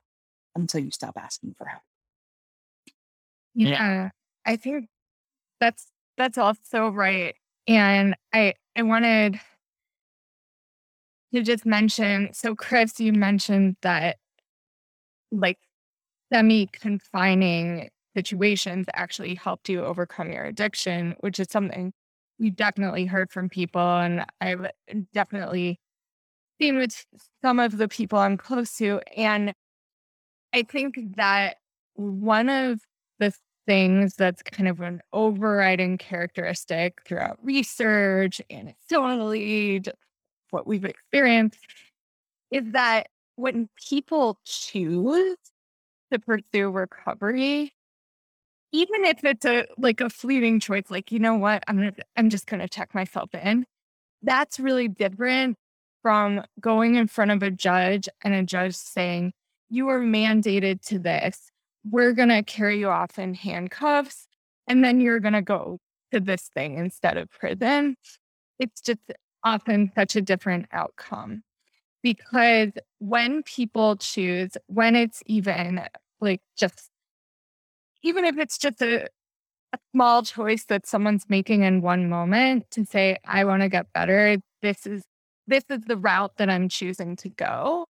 until 0.55 0.81
you 0.81 0.91
stop 0.91 1.17
asking 1.17 1.55
for 1.57 1.67
help. 1.67 1.83
Yeah, 3.55 3.69
yeah. 3.69 4.11
I 4.47 4.57
think 4.57 4.89
that's 5.61 5.87
that's 6.17 6.39
also 6.39 6.89
right. 6.89 7.35
And 7.67 8.17
I 8.33 8.55
I 8.77 8.83
wanted 8.83 9.41
to 11.35 11.43
just 11.43 11.65
mention 11.65 12.31
so 12.33 12.55
Chris, 12.55 13.01
you 13.01 13.13
mentioned 13.13 13.77
that 13.83 14.17
like 15.31 15.59
semi-confining 16.33 17.91
situations 18.17 18.87
actually 18.95 19.35
helped 19.35 19.69
you 19.69 19.85
overcome 19.85 20.31
your 20.33 20.45
addiction, 20.45 21.15
which 21.21 21.41
is 21.41 21.49
something 21.51 21.93
we 22.39 22.51
definitely 22.51 23.07
heard 23.07 23.31
from 23.31 23.49
people. 23.49 23.81
And 23.81 24.25
I've 24.41 24.67
definitely 25.15 25.79
seen 26.61 26.77
with 26.77 27.07
some 27.43 27.59
of 27.59 27.79
the 27.79 27.89
people 27.89 28.19
I'm 28.19 28.37
close 28.37 28.77
to. 28.79 29.01
And 29.17 29.55
I 30.53 30.63
think 30.63 31.17
that 31.17 31.57
one 31.95 32.49
of 32.49 32.81
the 33.19 33.33
things 33.67 34.17
that's 34.17 34.43
kind 34.43 34.69
of 34.69 34.81
an 34.81 35.01
overriding 35.13 35.99
characteristic 35.99 37.01
throughout 37.07 37.39
research 37.43 38.41
and 38.51 38.75
anecdotally, 38.91 39.89
what 40.51 40.67
we've 40.67 40.85
experienced, 40.85 41.59
is 42.51 42.65
that 42.73 43.09
when 43.37 43.69
people 43.89 44.39
choose 44.45 45.37
to 46.11 46.19
pursue 46.19 46.71
recovery, 46.71 47.73
even 48.73 49.05
if 49.05 49.25
it's 49.25 49.45
a 49.45 49.67
like 49.79 50.01
a 50.01 50.11
fleeting 50.11 50.61
choice, 50.61 50.85
like 50.91 51.13
you 51.13 51.19
know 51.19 51.35
what, 51.35 51.63
I'm 51.69 51.77
gonna, 51.77 51.93
I'm 52.17 52.31
just 52.31 52.47
gonna 52.47 52.69
check 52.69 52.95
myself 52.95 53.35
in. 53.35 53.65
That's 54.23 54.61
really 54.61 54.89
different 54.89 55.57
from 56.03 56.43
going 56.61 56.97
in 56.97 57.07
front 57.07 57.31
of 57.31 57.43
a 57.43 57.51
judge 57.51 58.09
and 58.23 58.35
a 58.35 58.43
judge 58.43 58.75
saying, 58.75 59.33
you 59.73 59.89
are 59.89 60.01
mandated 60.01 60.83
to 60.83 60.99
this. 60.99 61.51
We're 61.91 62.13
going 62.13 62.29
to 62.29 62.43
carry 62.43 62.79
you 62.79 62.91
off 62.91 63.19
in 63.19 63.33
handcuffs, 63.33 64.29
and 64.69 64.85
then 64.85 65.01
you're 65.01 65.19
going 65.19 65.33
to 65.33 65.43
go 65.43 65.79
to 66.13 66.21
this 66.21 66.51
thing 66.55 66.77
instead 66.77 67.17
of 67.17 67.31
prison. 67.31 67.97
It's 68.59 68.83
just 68.83 69.01
often 69.43 69.91
such 69.95 70.15
a 70.15 70.21
different 70.21 70.67
outcome 70.73 71.43
because 72.03 72.73
when 72.99 73.43
people 73.45 73.97
choose, 73.97 74.51
when 74.67 74.95
it's 74.95 75.23
even 75.25 75.81
like 76.21 76.43
just, 76.57 76.91
even 78.03 78.27
if 78.27 78.37
it's 78.37 78.59
just 78.59 78.83
a, 78.83 79.05
a 79.73 79.79
small 79.93 80.23
choice 80.23 80.65
that 80.67 80.87
someone's 80.87 81.25
making 81.31 81.63
in 81.63 81.81
one 81.81 82.11
moment 82.11 82.71
to 82.73 82.85
say, 82.85 83.17
I 83.25 83.45
want 83.45 83.63
to 83.63 83.71
get 83.71 83.93
better, 83.95 84.37
this 84.61 84.87
is 84.87 85.03
this 85.47 85.65
is 85.71 85.81
the 85.87 85.97
route 85.97 86.37
that 86.37 86.49
I'm 86.49 86.69
choosing 86.69 87.17
to 87.17 87.29
go, 87.29 87.87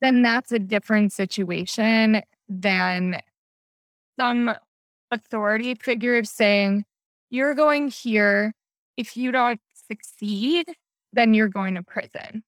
then 0.00 0.22
that's 0.22 0.52
a 0.52 0.58
different 0.58 1.12
situation 1.12 2.22
than 2.48 3.20
some 4.18 4.52
authority 5.10 5.74
figure 5.74 6.16
of 6.16 6.26
saying, 6.26 6.84
you're 7.30 7.54
going 7.54 7.88
here. 7.88 8.52
If 8.96 9.16
you 9.16 9.32
don't 9.32 9.60
succeed, 9.88 10.66
then 11.12 11.34
you're 11.34 11.48
going 11.48 11.74
to 11.74 11.82
prison. 11.82 12.42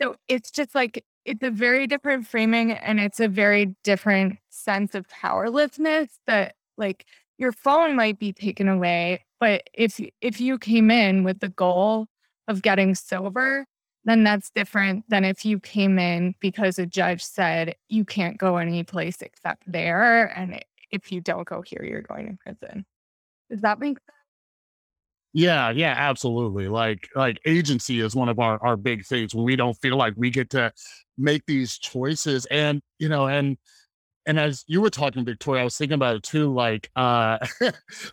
So 0.00 0.16
it's 0.28 0.50
just 0.50 0.74
like, 0.74 1.04
it's 1.24 1.42
a 1.42 1.50
very 1.50 1.86
different 1.86 2.26
framing 2.26 2.72
and 2.72 3.00
it's 3.00 3.20
a 3.20 3.28
very 3.28 3.74
different 3.82 4.38
sense 4.50 4.94
of 4.94 5.08
powerlessness 5.08 6.10
that 6.26 6.54
like 6.76 7.06
your 7.38 7.52
phone 7.52 7.96
might 7.96 8.18
be 8.18 8.32
taken 8.32 8.68
away 8.68 9.24
but 9.44 9.68
if 9.74 10.00
if 10.22 10.40
you 10.40 10.58
came 10.58 10.90
in 10.90 11.22
with 11.22 11.40
the 11.40 11.50
goal 11.50 12.06
of 12.48 12.62
getting 12.62 12.94
sober, 12.94 13.66
then 14.04 14.24
that's 14.24 14.50
different 14.50 15.04
than 15.08 15.24
if 15.24 15.44
you 15.44 15.58
came 15.58 15.98
in 15.98 16.34
because 16.40 16.78
a 16.78 16.86
judge 16.86 17.24
said 17.24 17.74
you 17.88 18.04
can't 18.04 18.38
go 18.38 18.56
any 18.56 18.82
place 18.84 19.22
except 19.22 19.62
there. 19.70 20.26
And 20.36 20.62
if 20.90 21.10
you 21.10 21.20
don't 21.20 21.46
go 21.46 21.62
here, 21.62 21.82
you're 21.82 22.02
going 22.02 22.26
to 22.26 22.36
prison. 22.36 22.84
Does 23.50 23.60
that 23.62 23.78
make 23.78 23.98
sense? 23.98 24.10
Yeah, 25.32 25.70
yeah, 25.70 25.94
absolutely. 25.96 26.68
Like 26.68 27.08
like 27.16 27.40
agency 27.44 28.00
is 28.00 28.14
one 28.14 28.28
of 28.28 28.38
our 28.38 28.62
our 28.64 28.76
big 28.76 29.04
things 29.04 29.34
when 29.34 29.44
we 29.44 29.56
don't 29.56 29.74
feel 29.74 29.96
like 29.96 30.14
we 30.16 30.30
get 30.30 30.50
to 30.50 30.72
make 31.18 31.44
these 31.46 31.76
choices 31.76 32.46
and 32.46 32.80
you 32.98 33.08
know 33.08 33.26
and 33.26 33.56
and 34.26 34.38
as 34.38 34.64
you 34.66 34.80
were 34.80 34.90
talking, 34.90 35.24
Victoria, 35.24 35.62
I 35.62 35.64
was 35.64 35.76
thinking 35.76 35.96
about 35.96 36.16
it 36.16 36.22
too, 36.22 36.52
like, 36.52 36.90
uh, 36.96 37.38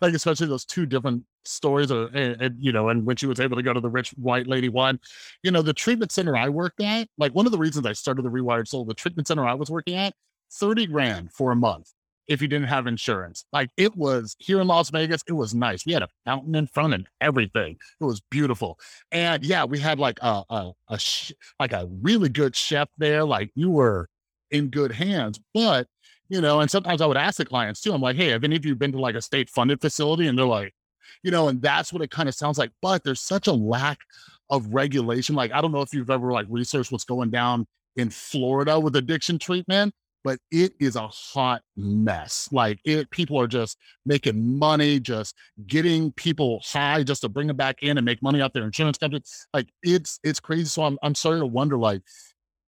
like 0.02 0.14
especially 0.14 0.46
those 0.46 0.64
two 0.64 0.84
different 0.84 1.24
stories, 1.44 1.90
or 1.90 2.06
and, 2.08 2.40
and, 2.40 2.56
you 2.58 2.72
know, 2.72 2.88
and 2.88 3.04
when 3.04 3.16
she 3.16 3.26
was 3.26 3.40
able 3.40 3.56
to 3.56 3.62
go 3.62 3.72
to 3.72 3.80
the 3.80 3.90
rich 3.90 4.10
white 4.10 4.46
lady 4.46 4.68
one, 4.68 5.00
you 5.42 5.50
know, 5.50 5.62
the 5.62 5.72
treatment 5.72 6.12
center 6.12 6.36
I 6.36 6.48
worked 6.48 6.80
at, 6.80 7.08
like 7.18 7.34
one 7.34 7.46
of 7.46 7.52
the 7.52 7.58
reasons 7.58 7.86
I 7.86 7.92
started 7.92 8.24
the 8.24 8.30
Rewired 8.30 8.68
Soul, 8.68 8.84
the 8.84 8.94
treatment 8.94 9.28
center 9.28 9.46
I 9.46 9.54
was 9.54 9.70
working 9.70 9.94
at, 9.94 10.14
thirty 10.52 10.86
grand 10.86 11.32
for 11.32 11.52
a 11.52 11.56
month 11.56 11.92
if 12.28 12.40
you 12.40 12.48
didn't 12.48 12.68
have 12.68 12.86
insurance. 12.86 13.44
Like 13.52 13.70
it 13.76 13.96
was 13.96 14.36
here 14.38 14.60
in 14.60 14.66
Las 14.66 14.90
Vegas, 14.90 15.22
it 15.26 15.32
was 15.32 15.54
nice. 15.54 15.84
We 15.84 15.92
had 15.92 16.02
a 16.02 16.08
fountain 16.24 16.54
in 16.54 16.66
front 16.66 16.94
and 16.94 17.06
everything. 17.20 17.76
It 18.00 18.04
was 18.04 18.20
beautiful. 18.30 18.78
And 19.10 19.44
yeah, 19.44 19.64
we 19.64 19.78
had 19.78 19.98
like 19.98 20.18
a 20.22 20.42
a, 20.48 20.72
a 20.88 20.98
sh- 20.98 21.32
like 21.58 21.72
a 21.72 21.88
really 22.00 22.28
good 22.28 22.56
chef 22.56 22.88
there. 22.98 23.24
Like 23.24 23.50
you 23.54 23.70
were 23.70 24.08
in 24.50 24.68
good 24.68 24.92
hands, 24.92 25.40
but 25.54 25.86
you 26.28 26.40
know, 26.40 26.60
and 26.60 26.70
sometimes 26.70 27.02
I 27.02 27.06
would 27.06 27.16
ask 27.16 27.36
the 27.36 27.44
clients 27.44 27.80
too. 27.80 27.92
I'm 27.92 28.00
like, 28.00 28.16
hey, 28.16 28.28
have 28.28 28.44
any 28.44 28.56
of 28.56 28.64
you 28.64 28.74
been 28.74 28.92
to 28.92 29.00
like 29.00 29.14
a 29.16 29.22
state 29.22 29.50
funded 29.50 29.80
facility? 29.80 30.28
And 30.28 30.38
they're 30.38 30.46
like, 30.46 30.72
you 31.22 31.30
know, 31.30 31.48
and 31.48 31.60
that's 31.62 31.92
what 31.92 32.02
it 32.02 32.10
kind 32.10 32.28
of 32.28 32.34
sounds 32.34 32.58
like. 32.58 32.70
But 32.80 33.04
there's 33.04 33.20
such 33.20 33.46
a 33.46 33.52
lack 33.52 33.98
of 34.50 34.66
regulation. 34.72 35.34
Like, 35.34 35.52
I 35.52 35.60
don't 35.60 35.72
know 35.72 35.82
if 35.82 35.94
you've 35.94 36.10
ever 36.10 36.32
like 36.32 36.46
researched 36.48 36.92
what's 36.92 37.04
going 37.04 37.30
down 37.30 37.66
in 37.96 38.10
Florida 38.10 38.78
with 38.78 38.96
addiction 38.96 39.38
treatment, 39.38 39.94
but 40.24 40.38
it 40.50 40.72
is 40.80 40.96
a 40.96 41.08
hot 41.08 41.62
mess. 41.76 42.48
Like 42.52 42.80
it, 42.84 43.10
people 43.10 43.40
are 43.40 43.46
just 43.46 43.76
making 44.06 44.58
money, 44.58 45.00
just 45.00 45.34
getting 45.66 46.12
people 46.12 46.60
high 46.64 47.02
just 47.02 47.22
to 47.22 47.28
bring 47.28 47.48
them 47.48 47.56
back 47.56 47.82
in 47.82 47.98
and 47.98 48.04
make 48.04 48.22
money 48.22 48.40
out 48.40 48.52
their 48.52 48.64
insurance 48.64 48.98
company. 48.98 49.22
Like 49.52 49.68
it's 49.82 50.20
it's 50.22 50.40
crazy. 50.40 50.66
So 50.66 50.84
I'm 50.84 50.98
I'm 51.02 51.14
starting 51.14 51.40
to 51.40 51.46
wonder 51.46 51.76
like 51.76 52.02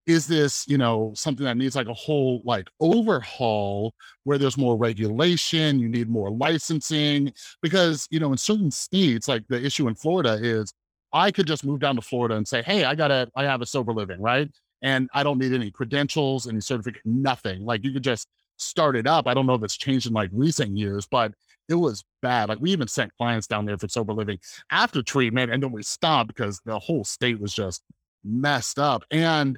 is 0.06 0.28
this 0.28 0.68
you 0.68 0.78
know 0.78 1.12
something 1.16 1.46
that 1.46 1.58
needs 1.58 1.76
like 1.76 1.88
a 1.88 1.94
whole 1.94 2.42
like 2.44 2.68
overhaul 2.80 3.94
where 4.24 4.38
there's 4.38 4.58
more 4.58 4.78
regulation 4.78 5.80
you 5.80 5.88
need 5.88 6.10
more 6.10 6.32
licensing? 6.32 7.32
Because 7.62 8.08
you 8.12 8.20
know 8.20 8.32
in 8.32 8.38
certain 8.38 8.72
states 8.72 9.28
like 9.28 9.44
the 9.48 9.64
issue 9.64 9.88
in 9.88 9.96
florida 9.96 10.40
is 10.42 10.74
i 11.14 11.32
could 11.32 11.48
just 11.48 11.66
move 11.66 11.80
down 11.80 11.96
to 11.96 12.02
florida 12.02 12.36
and 12.36 12.48
say 12.48 12.62
hey 12.64 12.84
i 12.84 12.96
got 12.96 13.12
a 13.12 13.30
i 13.36 13.44
have 13.44 13.62
a 13.62 13.66
sober 13.66 13.94
living 13.94 14.22
right? 14.22 14.50
And 14.82 15.10
i 15.14 15.24
don't 15.24 15.40
need 15.40 15.54
any 15.54 15.72
credentials 15.72 16.48
any 16.48 16.62
certificate 16.62 17.02
nothing. 17.06 17.66
Like 17.66 17.84
you 17.84 17.92
could 17.94 18.04
just 18.04 18.28
start 18.58 18.96
it 18.96 19.08
up. 19.08 19.28
I 19.28 19.34
don't 19.34 19.48
know 19.48 19.56
if 19.56 19.64
it's 19.64 19.78
changed 19.78 20.08
in 20.08 20.14
like 20.14 20.30
recent 20.34 20.78
years 20.78 21.08
but 21.10 21.34
it 21.70 21.76
was 21.76 22.04
bad. 22.22 22.50
Like 22.50 22.60
we 22.60 22.72
even 22.72 22.90
sent 22.90 23.16
clients 23.18 23.48
down 23.48 23.66
there 23.66 23.78
for 23.78 23.88
sober 23.88 24.14
living 24.14 24.40
after 24.70 25.02
treatment 25.02 25.52
and 25.52 25.64
then 25.64 25.72
we 25.72 25.82
stopped 25.84 26.28
because 26.28 26.60
the 26.66 26.78
whole 26.78 27.06
state 27.06 27.40
was 27.40 27.54
just 27.54 27.82
messed 28.24 28.80
up. 28.80 29.04
And 29.12 29.58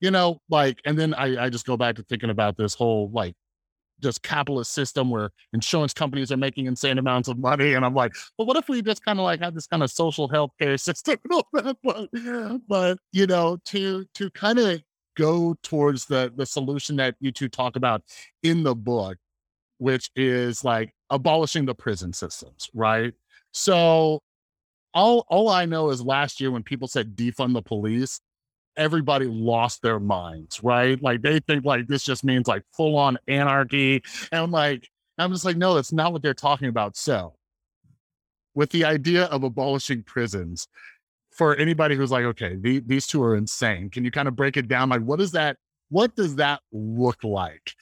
you 0.00 0.10
know, 0.10 0.40
like, 0.48 0.78
and 0.84 0.98
then 0.98 1.14
I, 1.14 1.46
I 1.46 1.50
just 1.50 1.66
go 1.66 1.76
back 1.76 1.96
to 1.96 2.02
thinking 2.02 2.30
about 2.30 2.56
this 2.56 2.74
whole 2.74 3.10
like 3.12 3.34
just 4.00 4.22
capitalist 4.22 4.72
system 4.72 5.10
where 5.10 5.30
insurance 5.52 5.92
companies 5.92 6.30
are 6.30 6.36
making 6.36 6.66
insane 6.66 6.98
amounts 6.98 7.28
of 7.28 7.38
money. 7.38 7.74
And 7.74 7.84
I'm 7.84 7.94
like, 7.94 8.14
well, 8.36 8.46
what 8.46 8.56
if 8.56 8.68
we 8.68 8.82
just 8.82 9.04
kind 9.04 9.18
of 9.18 9.24
like 9.24 9.40
have 9.40 9.54
this 9.54 9.66
kind 9.66 9.82
of 9.82 9.90
social 9.90 10.28
health 10.28 10.52
care 10.60 10.78
system? 10.78 11.18
but, 11.52 11.76
but, 12.68 12.98
you 13.12 13.26
know, 13.26 13.58
to 13.66 14.04
to 14.14 14.30
kind 14.30 14.58
of 14.58 14.80
go 15.16 15.56
towards 15.62 16.06
the 16.06 16.32
the 16.36 16.46
solution 16.46 16.96
that 16.96 17.16
you 17.20 17.32
two 17.32 17.48
talk 17.48 17.76
about 17.76 18.02
in 18.42 18.62
the 18.62 18.74
book, 18.74 19.18
which 19.78 20.10
is 20.14 20.64
like 20.64 20.94
abolishing 21.10 21.66
the 21.66 21.74
prison 21.74 22.12
systems, 22.12 22.70
right? 22.74 23.12
So 23.52 24.20
all 24.94 25.24
all 25.28 25.48
I 25.48 25.66
know 25.66 25.90
is 25.90 26.02
last 26.02 26.40
year 26.40 26.50
when 26.50 26.62
people 26.62 26.88
said 26.88 27.16
defund 27.16 27.54
the 27.54 27.62
police, 27.62 28.20
everybody 28.78 29.26
lost 29.26 29.82
their 29.82 30.00
minds, 30.00 30.62
right? 30.62 31.02
Like 31.02 31.20
they 31.20 31.40
think 31.40 31.64
like 31.64 31.86
this 31.86 32.02
just 32.04 32.24
means 32.24 32.48
like 32.48 32.62
full 32.72 32.96
on 32.96 33.18
anarchy. 33.28 34.02
And 34.32 34.40
I'm 34.40 34.50
like, 34.50 34.88
I'm 35.18 35.32
just 35.32 35.44
like, 35.44 35.56
no, 35.56 35.74
that's 35.74 35.92
not 35.92 36.12
what 36.12 36.22
they're 36.22 36.32
talking 36.32 36.68
about. 36.68 36.96
So 36.96 37.34
with 38.54 38.70
the 38.70 38.84
idea 38.84 39.24
of 39.24 39.42
abolishing 39.44 40.02
prisons, 40.04 40.68
for 41.30 41.54
anybody 41.54 41.94
who's 41.94 42.10
like, 42.10 42.24
okay, 42.24 42.56
the, 42.56 42.80
these 42.80 43.06
two 43.06 43.22
are 43.22 43.36
insane, 43.36 43.90
can 43.90 44.04
you 44.04 44.10
kind 44.10 44.26
of 44.26 44.34
break 44.34 44.56
it 44.56 44.66
down? 44.66 44.88
Like, 44.88 45.02
what 45.02 45.20
is 45.20 45.30
that? 45.32 45.56
What 45.88 46.16
does 46.16 46.36
that 46.36 46.60
look 46.72 47.22
like? 47.22 47.74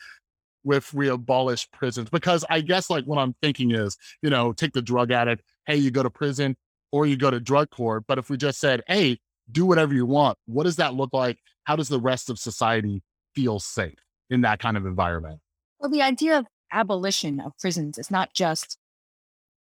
If 0.68 0.92
we 0.92 1.09
abolish 1.09 1.70
prisons, 1.70 2.11
because 2.11 2.44
I 2.51 2.61
guess 2.61 2.90
like 2.90 3.05
what 3.05 3.18
I'm 3.18 3.34
thinking 3.40 3.70
is, 3.70 3.97
you 4.20 4.30
know, 4.30 4.53
take 4.53 4.72
the 4.72 4.82
drug 4.82 5.12
addict, 5.12 5.42
hey, 5.64 5.76
you 5.76 5.90
go 5.92 6.03
to 6.03 6.11
prison 6.11 6.57
or 6.90 7.07
you 7.07 7.16
go 7.16 7.30
to 7.30 7.38
drug 7.38 7.70
court. 7.70 8.05
But 8.09 8.18
if 8.18 8.28
we 8.30 8.36
just 8.36 8.59
said, 8.59 8.82
hey, 8.88 9.18
do 9.51 9.66
whatever 9.66 9.94
you 9.94 10.07
want, 10.07 10.38
what 10.47 10.64
does 10.64 10.76
that 10.76 10.94
look 10.94 11.12
like? 11.12 11.38
How 11.64 11.76
does 11.76 11.88
the 11.88 12.01
rest 12.01 12.30
of 12.30 12.38
society 12.38 13.03
feel 13.34 13.59
safe 13.59 13.99
in 14.30 14.42
that 14.42 14.61
kind 14.61 14.76
of 14.76 14.86
environment? 14.86 15.40
Well, 15.78 15.90
the 15.90 16.03
idea 16.03 16.38
of 16.38 16.47
abolition 16.72 17.40
of 17.40 17.53
prisons 17.59 17.99
is 17.99 18.11
not 18.11 18.34
just 18.34 18.78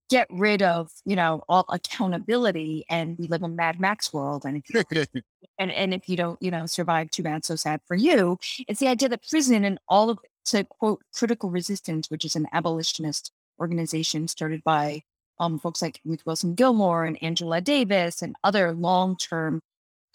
get 0.08 0.26
rid 0.30 0.62
of, 0.62 0.90
you 1.04 1.16
know, 1.16 1.42
all 1.48 1.64
accountability 1.68 2.84
and 2.88 3.18
we 3.18 3.26
live 3.26 3.42
in 3.42 3.56
Mad 3.56 3.80
Max 3.80 4.12
world. 4.12 4.44
And 4.44 4.56
if 4.56 4.64
you, 4.72 5.04
and, 5.58 5.72
and 5.72 5.92
if 5.92 6.08
you 6.08 6.16
don't, 6.16 6.40
you 6.40 6.50
know, 6.50 6.66
survive 6.66 7.10
too 7.10 7.22
bad, 7.22 7.44
so 7.44 7.56
sad 7.56 7.80
for 7.86 7.96
you. 7.96 8.38
It's 8.68 8.80
the 8.80 8.88
idea 8.88 9.08
that 9.08 9.28
prison 9.28 9.64
and 9.64 9.78
all 9.88 10.10
of 10.10 10.18
to 10.46 10.64
quote 10.64 11.02
critical 11.12 11.50
resistance, 11.50 12.08
which 12.08 12.24
is 12.24 12.36
an 12.36 12.46
abolitionist 12.52 13.32
organization 13.58 14.28
started 14.28 14.62
by 14.64 15.02
um, 15.40 15.58
folks 15.58 15.82
like 15.82 16.00
Ruth 16.04 16.24
Wilson 16.24 16.54
Gilmore 16.54 17.04
and 17.04 17.20
Angela 17.22 17.60
Davis 17.60 18.22
and 18.22 18.36
other 18.44 18.72
long-term 18.72 19.60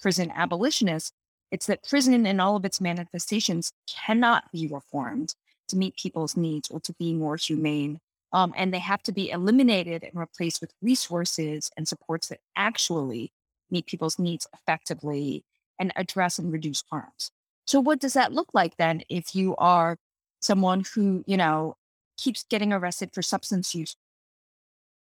prison 0.02 0.32
abolitionists. 0.36 1.12
It's 1.52 1.66
that 1.68 1.84
prison 1.88 2.26
and 2.26 2.40
all 2.42 2.56
of 2.56 2.66
its 2.66 2.80
manifestations 2.82 3.74
cannot 3.88 4.52
be 4.52 4.68
reformed 4.68 5.36
to 5.68 5.78
meet 5.78 5.96
people's 5.98 6.38
needs 6.38 6.70
or 6.70 6.80
to 6.82 6.94
be 6.94 7.14
more 7.14 7.36
humane 7.36 8.00
um, 8.34 8.54
and 8.56 8.74
they 8.74 8.80
have 8.80 9.04
to 9.04 9.12
be 9.12 9.30
eliminated 9.30 10.04
and 10.04 10.14
replaced 10.16 10.62
with 10.62 10.74
resources 10.82 11.70
and 11.76 11.88
supports 11.88 12.28
that 12.30 12.40
actually 12.56 13.32
meet 13.70 13.86
people's 13.86 14.18
needs 14.18 14.48
effectively 14.54 15.44
and 15.80 15.92
address 15.96 16.40
and 16.40 16.52
reduce 16.52 16.84
harms. 16.90 17.32
So, 17.66 17.80
what 17.80 18.00
does 18.00 18.14
that 18.14 18.34
look 18.34 18.54
like 18.54 18.78
then 18.78 19.04
if 19.10 19.36
you 19.36 19.56
are 19.58 19.98
someone 20.40 20.84
who, 20.96 21.24
you 21.28 21.38
know, 21.38 21.76
keeps 22.18 22.44
getting 22.44 22.72
arrested 22.72 23.12
for 23.14 23.22
substance 23.22 23.76
use 23.76 23.96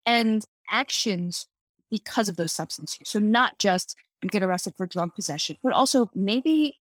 and 0.06 0.44
actions 0.70 1.46
because 1.90 2.28
of 2.28 2.36
those 2.36 2.52
substance 2.52 2.98
use? 2.98 3.10
So, 3.10 3.18
not 3.18 3.58
just 3.58 3.94
you 4.22 4.28
get 4.28 4.42
arrested 4.42 4.74
for 4.76 4.86
drug 4.86 5.14
possession, 5.14 5.56
but 5.62 5.72
also 5.72 6.10
maybe 6.14 6.78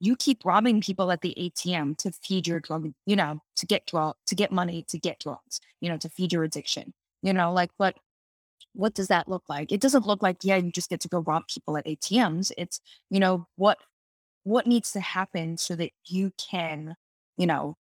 you 0.00 0.16
keep 0.16 0.44
robbing 0.44 0.80
people 0.80 1.10
at 1.10 1.22
the 1.22 1.34
ATM 1.38 1.96
to 1.98 2.12
feed 2.12 2.46
your 2.46 2.60
drug, 2.60 2.92
you 3.04 3.16
know, 3.16 3.40
to 3.56 3.66
get 3.66 3.86
drug, 3.86 4.14
to 4.26 4.34
get 4.34 4.52
money, 4.52 4.84
to 4.88 4.98
get 4.98 5.18
drugs, 5.18 5.60
you 5.80 5.88
know, 5.88 5.96
to 5.96 6.08
feed 6.08 6.32
your 6.32 6.44
addiction, 6.44 6.94
you 7.22 7.32
know, 7.32 7.52
like 7.52 7.70
what, 7.78 7.96
what 8.74 8.94
does 8.94 9.08
that 9.08 9.28
look 9.28 9.42
like? 9.48 9.72
It 9.72 9.80
doesn't 9.80 10.06
look 10.06 10.22
like, 10.22 10.38
yeah, 10.42 10.56
you 10.56 10.70
just 10.70 10.90
get 10.90 11.00
to 11.00 11.08
go 11.08 11.18
rob 11.20 11.48
people 11.48 11.76
at 11.76 11.86
ATMs. 11.86 12.52
It's, 12.56 12.80
you 13.10 13.18
know, 13.18 13.46
what, 13.56 13.78
what 14.44 14.66
needs 14.66 14.92
to 14.92 15.00
happen 15.00 15.56
so 15.56 15.74
that 15.74 15.90
you 16.06 16.32
can, 16.38 16.94
you 17.36 17.46
know, 17.46 17.76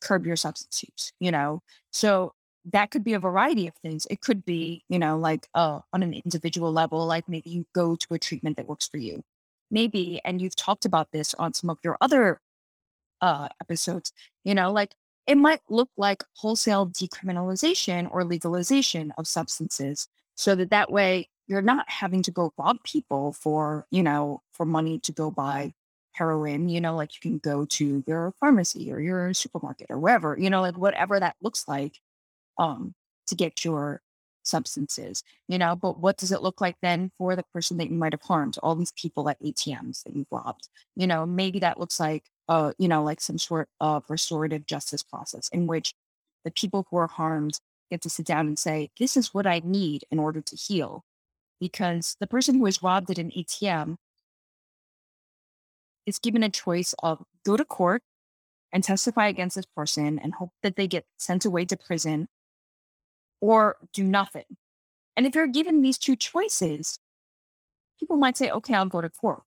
curb 0.00 0.26
your 0.26 0.36
substance 0.36 0.82
use, 0.82 1.12
you 1.20 1.30
know? 1.30 1.62
So 1.92 2.32
that 2.72 2.90
could 2.90 3.04
be 3.04 3.14
a 3.14 3.18
variety 3.18 3.66
of 3.68 3.74
things. 3.76 4.06
It 4.10 4.20
could 4.20 4.44
be, 4.44 4.82
you 4.88 4.98
know, 4.98 5.18
like 5.18 5.48
uh, 5.54 5.80
on 5.92 6.02
an 6.02 6.14
individual 6.14 6.72
level, 6.72 7.06
like 7.06 7.28
maybe 7.28 7.50
you 7.50 7.66
go 7.74 7.96
to 7.96 8.14
a 8.14 8.18
treatment 8.18 8.56
that 8.56 8.68
works 8.68 8.88
for 8.88 8.98
you. 8.98 9.22
Maybe, 9.70 10.20
and 10.24 10.40
you've 10.40 10.56
talked 10.56 10.84
about 10.84 11.12
this 11.12 11.34
on 11.34 11.52
some 11.54 11.70
of 11.70 11.78
your 11.82 11.98
other 12.00 12.40
uh, 13.20 13.48
episodes, 13.60 14.12
you 14.44 14.54
know, 14.54 14.72
like 14.72 14.94
it 15.26 15.36
might 15.36 15.60
look 15.68 15.90
like 15.96 16.24
wholesale 16.34 16.86
decriminalization 16.86 18.08
or 18.10 18.24
legalization 18.24 19.12
of 19.18 19.26
substances 19.26 20.08
so 20.34 20.54
that 20.54 20.70
that 20.70 20.90
way 20.90 21.28
you're 21.46 21.62
not 21.62 21.88
having 21.90 22.22
to 22.22 22.30
go 22.30 22.52
rob 22.58 22.82
people 22.84 23.32
for, 23.32 23.86
you 23.90 24.02
know, 24.02 24.42
for 24.52 24.64
money 24.64 24.98
to 25.00 25.12
go 25.12 25.30
buy 25.30 25.74
heroin, 26.12 26.68
you 26.68 26.80
know, 26.80 26.96
like 26.96 27.14
you 27.14 27.20
can 27.20 27.38
go 27.38 27.64
to 27.64 28.02
your 28.06 28.32
pharmacy 28.40 28.92
or 28.92 29.00
your 29.00 29.34
supermarket 29.34 29.86
or 29.90 29.98
wherever, 29.98 30.36
you 30.38 30.50
know, 30.50 30.60
like 30.60 30.78
whatever 30.78 31.20
that 31.20 31.36
looks 31.42 31.66
like 31.68 32.00
um 32.58 32.94
to 33.26 33.34
get 33.34 33.64
your 33.64 34.00
substances, 34.48 35.22
you 35.46 35.58
know, 35.58 35.76
but 35.76 36.00
what 36.00 36.16
does 36.16 36.32
it 36.32 36.42
look 36.42 36.60
like 36.60 36.76
then 36.82 37.12
for 37.18 37.36
the 37.36 37.44
person 37.52 37.76
that 37.76 37.90
you 37.90 37.96
might 37.96 38.12
have 38.12 38.22
harmed? 38.22 38.58
All 38.62 38.74
these 38.74 38.92
people 38.92 39.28
at 39.28 39.40
ATMs 39.42 40.02
that 40.04 40.16
you've 40.16 40.26
robbed, 40.30 40.68
you 40.96 41.06
know, 41.06 41.26
maybe 41.26 41.58
that 41.60 41.78
looks 41.78 42.00
like, 42.00 42.24
uh, 42.48 42.72
you 42.78 42.88
know, 42.88 43.02
like 43.04 43.20
some 43.20 43.38
sort 43.38 43.68
of 43.80 44.04
restorative 44.08 44.66
justice 44.66 45.02
process 45.02 45.48
in 45.50 45.66
which 45.66 45.94
the 46.44 46.50
people 46.50 46.86
who 46.90 46.96
are 46.96 47.08
harmed 47.08 47.60
get 47.90 48.00
to 48.02 48.10
sit 48.10 48.26
down 48.26 48.46
and 48.46 48.58
say, 48.58 48.90
this 48.98 49.16
is 49.16 49.32
what 49.34 49.46
I 49.46 49.60
need 49.64 50.04
in 50.10 50.18
order 50.18 50.40
to 50.40 50.56
heal. 50.56 51.04
Because 51.60 52.16
the 52.20 52.26
person 52.26 52.56
who 52.56 52.66
is 52.66 52.82
robbed 52.82 53.10
at 53.10 53.18
an 53.18 53.32
ATM 53.36 53.96
is 56.06 56.18
given 56.18 56.42
a 56.42 56.48
choice 56.48 56.94
of 57.02 57.22
go 57.44 57.56
to 57.56 57.64
court 57.64 58.02
and 58.72 58.84
testify 58.84 59.28
against 59.28 59.56
this 59.56 59.66
person 59.66 60.18
and 60.18 60.34
hope 60.34 60.52
that 60.62 60.76
they 60.76 60.86
get 60.86 61.04
sent 61.18 61.44
away 61.44 61.64
to 61.64 61.76
prison 61.76 62.28
or 63.40 63.76
do 63.92 64.02
nothing. 64.04 64.44
And 65.16 65.26
if 65.26 65.34
you're 65.34 65.46
given 65.46 65.82
these 65.82 65.98
two 65.98 66.16
choices, 66.16 66.98
people 67.98 68.16
might 68.16 68.36
say, 68.36 68.50
okay, 68.50 68.74
I'll 68.74 68.86
go 68.86 69.00
to 69.00 69.10
court. 69.10 69.42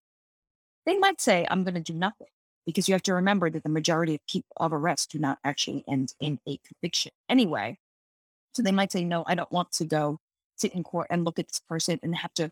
They 0.86 0.98
might 0.98 1.22
say, 1.22 1.48
I'm 1.50 1.64
going 1.64 1.76
to 1.76 1.80
do 1.80 1.94
nothing 1.94 2.28
because 2.66 2.88
you 2.88 2.94
have 2.94 3.04
to 3.04 3.14
remember 3.14 3.50
that 3.50 3.64
the 3.64 3.70
majority 3.70 4.16
of 4.16 4.22
people 4.28 4.52
of 4.58 4.74
arrests 4.74 5.08
do 5.08 5.20
not 5.20 5.39
actually 5.44 5.84
end 5.88 6.14
in 6.20 6.39
a 6.48 6.58
conviction 6.58 7.12
anyway. 7.30 7.78
So 8.54 8.62
they 8.62 8.72
might 8.72 8.92
say, 8.92 9.04
no, 9.04 9.24
I 9.28 9.36
don't 9.36 9.52
want 9.52 9.72
to 9.74 9.86
go 9.86 10.20
sit 10.58 10.74
in 10.74 10.84
court 10.84 11.08
and 11.10 11.24
look 11.24 11.39
at 11.39 11.48
this 11.48 11.62
person 11.68 12.00
and 12.04 12.16
have 12.16 12.34
to, 12.36 12.52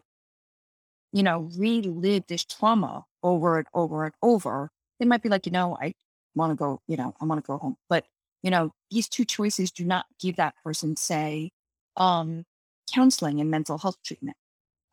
you 1.12 1.24
know, 1.24 1.50
relive 1.58 2.28
this 2.28 2.46
trauma 2.46 3.06
over 3.22 3.58
and 3.58 3.68
over 3.74 4.06
and 4.06 4.14
over. 4.22 4.72
They 5.00 5.06
might 5.06 5.22
be 5.22 5.30
like, 5.30 5.46
you 5.46 5.52
know, 5.52 5.78
I 5.80 5.94
want 6.36 6.52
to 6.52 6.56
go, 6.56 6.82
you 6.88 6.98
know, 6.98 7.14
I 7.20 7.26
want 7.26 7.44
to 7.44 7.48
go 7.48 7.58
home. 7.58 7.76
But 7.90 8.06
you 8.44 8.52
know, 8.52 8.72
these 8.92 9.10
two 9.10 9.26
choices 9.26 9.72
do 9.72 9.84
not 9.84 10.06
give 10.20 10.38
that 10.38 10.56
person, 10.64 10.96
say, 10.96 11.52
um, 11.98 12.46
counseling 12.94 13.40
and 13.40 13.52
mental 13.52 13.78
health 13.78 13.98
treatment. 14.04 14.38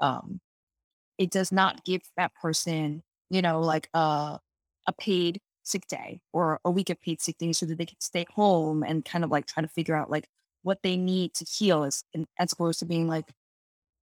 Um, 0.01 0.41
it 1.19 1.31
does 1.31 1.53
not 1.53 1.85
give 1.85 2.03
that 2.17 2.35
person, 2.35 3.03
you 3.31 3.43
know, 3.43 3.61
like 3.61 3.89
a, 3.95 4.39
a 4.87 4.93
paid 4.99 5.41
sick 5.63 5.87
day 5.89 6.21
or 6.33 6.61
a 6.65 6.71
week 6.71 6.91
of 6.91 7.01
paid 7.01 7.21
sick 7.21 7.39
day 7.39 7.53
so 7.53 7.67
that 7.67 7.79
they 7.79 7.87
can 7.87 8.01
stay 8.01 8.27
home 8.35 8.83
and 8.83 9.05
kind 9.05 9.25
of 9.25 9.31
like 9.31 9.47
try 9.47 9.63
to 9.63 9.69
figure 9.69 9.97
out 9.97 10.11
like 10.11 10.29
what 10.63 10.83
they 10.83 10.97
need 10.97 11.33
to 11.35 11.45
heal 11.45 11.85
as, 11.85 12.05
as 12.39 12.53
opposed 12.53 12.81
to 12.81 12.85
being 12.85 13.09
like, 13.09 13.33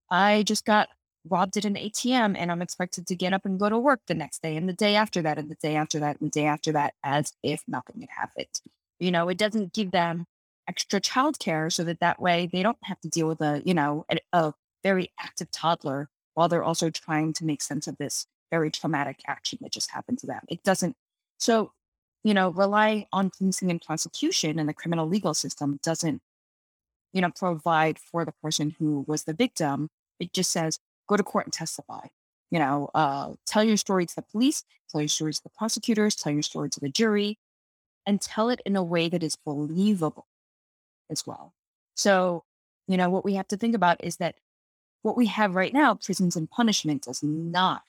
I 0.09 0.43
just 0.43 0.65
got 0.65 0.89
robbed 1.27 1.57
at 1.57 1.65
an 1.65 1.75
ATM 1.75 2.35
and 2.37 2.51
I'm 2.51 2.61
expected 2.61 3.07
to 3.07 3.15
get 3.15 3.33
up 3.33 3.45
and 3.45 3.59
go 3.59 3.69
to 3.69 3.79
work 3.79 4.01
the 4.07 4.13
next 4.13 4.41
day 4.41 4.55
and 4.57 4.69
the 4.69 4.73
day 4.73 4.95
after 4.95 5.21
that 5.23 5.37
and 5.37 5.49
the 5.49 5.55
day 5.55 5.75
after 5.75 5.99
that 5.99 6.19
and 6.19 6.27
the 6.27 6.31
day 6.31 6.45
after 6.45 6.71
that 6.73 6.93
as 7.03 7.33
if 7.43 7.63
nothing 7.67 8.01
had 8.01 8.09
happened. 8.09 8.59
You 8.99 9.11
know, 9.11 9.29
it 9.29 9.37
doesn't 9.37 9.73
give 9.73 9.91
them 9.91 10.25
extra 10.67 10.99
childcare 10.99 11.71
so 11.71 11.83
that 11.83 11.99
that 11.99 12.21
way 12.21 12.49
they 12.51 12.63
don't 12.63 12.77
have 12.83 12.99
to 13.01 13.09
deal 13.09 13.27
with 13.27 13.41
a, 13.41 13.61
you 13.65 13.73
know, 13.73 14.05
a, 14.09 14.17
a 14.33 14.53
very 14.83 15.11
active 15.19 15.51
toddler 15.51 16.09
while 16.33 16.47
they're 16.47 16.63
also 16.63 16.89
trying 16.89 17.33
to 17.33 17.45
make 17.45 17.61
sense 17.61 17.87
of 17.87 17.97
this 17.97 18.27
very 18.51 18.71
traumatic 18.71 19.21
action 19.27 19.59
that 19.61 19.71
just 19.71 19.91
happened 19.91 20.19
to 20.19 20.27
them. 20.27 20.41
It 20.47 20.63
doesn't. 20.63 20.95
So, 21.37 21.71
you 22.23 22.33
know, 22.33 22.49
rely 22.49 23.07
on 23.11 23.31
policing 23.35 23.69
and 23.69 23.81
prosecution 23.81 24.59
and 24.59 24.67
the 24.69 24.73
criminal 24.73 25.07
legal 25.07 25.33
system 25.33 25.79
doesn't, 25.83 26.21
you 27.13 27.21
know, 27.21 27.31
provide 27.31 27.99
for 27.99 28.25
the 28.25 28.33
person 28.43 28.75
who 28.79 29.05
was 29.07 29.23
the 29.23 29.33
victim. 29.33 29.89
It 30.19 30.33
just 30.33 30.51
says, 30.51 30.79
go 31.07 31.17
to 31.17 31.23
court 31.23 31.45
and 31.45 31.53
testify. 31.53 32.07
You 32.51 32.59
know, 32.59 32.89
uh, 32.93 33.33
tell 33.45 33.63
your 33.63 33.77
story 33.77 34.05
to 34.05 34.15
the 34.15 34.21
police, 34.21 34.63
tell 34.89 35.01
your 35.01 35.07
story 35.07 35.33
to 35.33 35.43
the 35.43 35.49
prosecutors, 35.49 36.15
tell 36.15 36.31
your 36.31 36.41
story 36.41 36.69
to 36.69 36.79
the 36.79 36.89
jury, 36.89 37.37
and 38.05 38.21
tell 38.21 38.49
it 38.49 38.61
in 38.65 38.75
a 38.75 38.83
way 38.83 39.09
that 39.09 39.23
is 39.23 39.35
believable 39.35 40.27
as 41.09 41.25
well. 41.25 41.53
So, 41.95 42.43
you 42.87 42.97
know, 42.97 43.09
what 43.09 43.25
we 43.25 43.35
have 43.35 43.47
to 43.49 43.57
think 43.57 43.75
about 43.75 44.03
is 44.03 44.17
that 44.17 44.35
what 45.01 45.17
we 45.17 45.27
have 45.27 45.55
right 45.55 45.73
now, 45.73 45.95
prisons 45.95 46.35
and 46.35 46.49
punishment, 46.49 47.03
does 47.03 47.21
not 47.23 47.83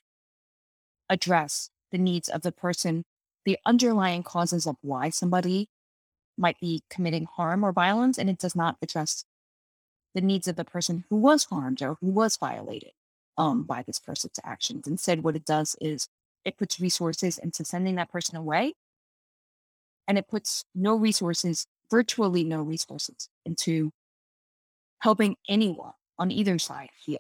address 1.09 1.71
the 1.93 1.99
needs 1.99 2.29
of 2.29 2.43
the 2.43 2.53
person, 2.53 3.05
the 3.45 3.59
underlying 3.65 4.23
causes 4.23 4.67
of 4.67 4.77
why 4.83 5.11
somebody 5.11 5.69
might 6.37 6.61
be 6.61 6.83
committing 6.91 7.25
harm 7.25 7.65
or 7.65 7.73
violence, 7.73 8.19
and 8.19 8.29
it 8.29 8.39
does 8.39 8.55
not 8.55 8.77
address 8.83 9.25
the 10.15 10.21
needs 10.21 10.49
of 10.49 10.57
the 10.57 10.65
person 10.65 11.05
who 11.09 11.17
was 11.17 11.45
harmed 11.45 11.81
or 11.83 11.97
who 12.01 12.09
was 12.09 12.37
violated 12.37 12.93
um, 13.39 13.63
by 13.63 13.83
this 13.83 13.99
person's 13.99 14.41
actions. 14.45 14.87
Instead, 14.87 15.23
what 15.23 15.37
it 15.37 15.45
does 15.45 15.77
is 15.81 16.09
it 16.45 16.57
puts 16.57 16.81
resources 16.81 17.39
into 17.39 17.65
sending 17.65 17.97
that 17.97 18.11
person 18.11 18.37
away. 18.37 18.75
And 20.09 20.19
it 20.19 20.29
puts 20.29 20.65
no 20.75 20.95
resources, 20.97 21.67
virtually 21.91 22.45
no 22.45 22.63
resources, 22.63 23.29
into 23.45 23.93
helping 25.01 25.37
anyone 25.49 25.93
on 26.19 26.31
either 26.31 26.59
side 26.59 26.91
heal. 27.05 27.19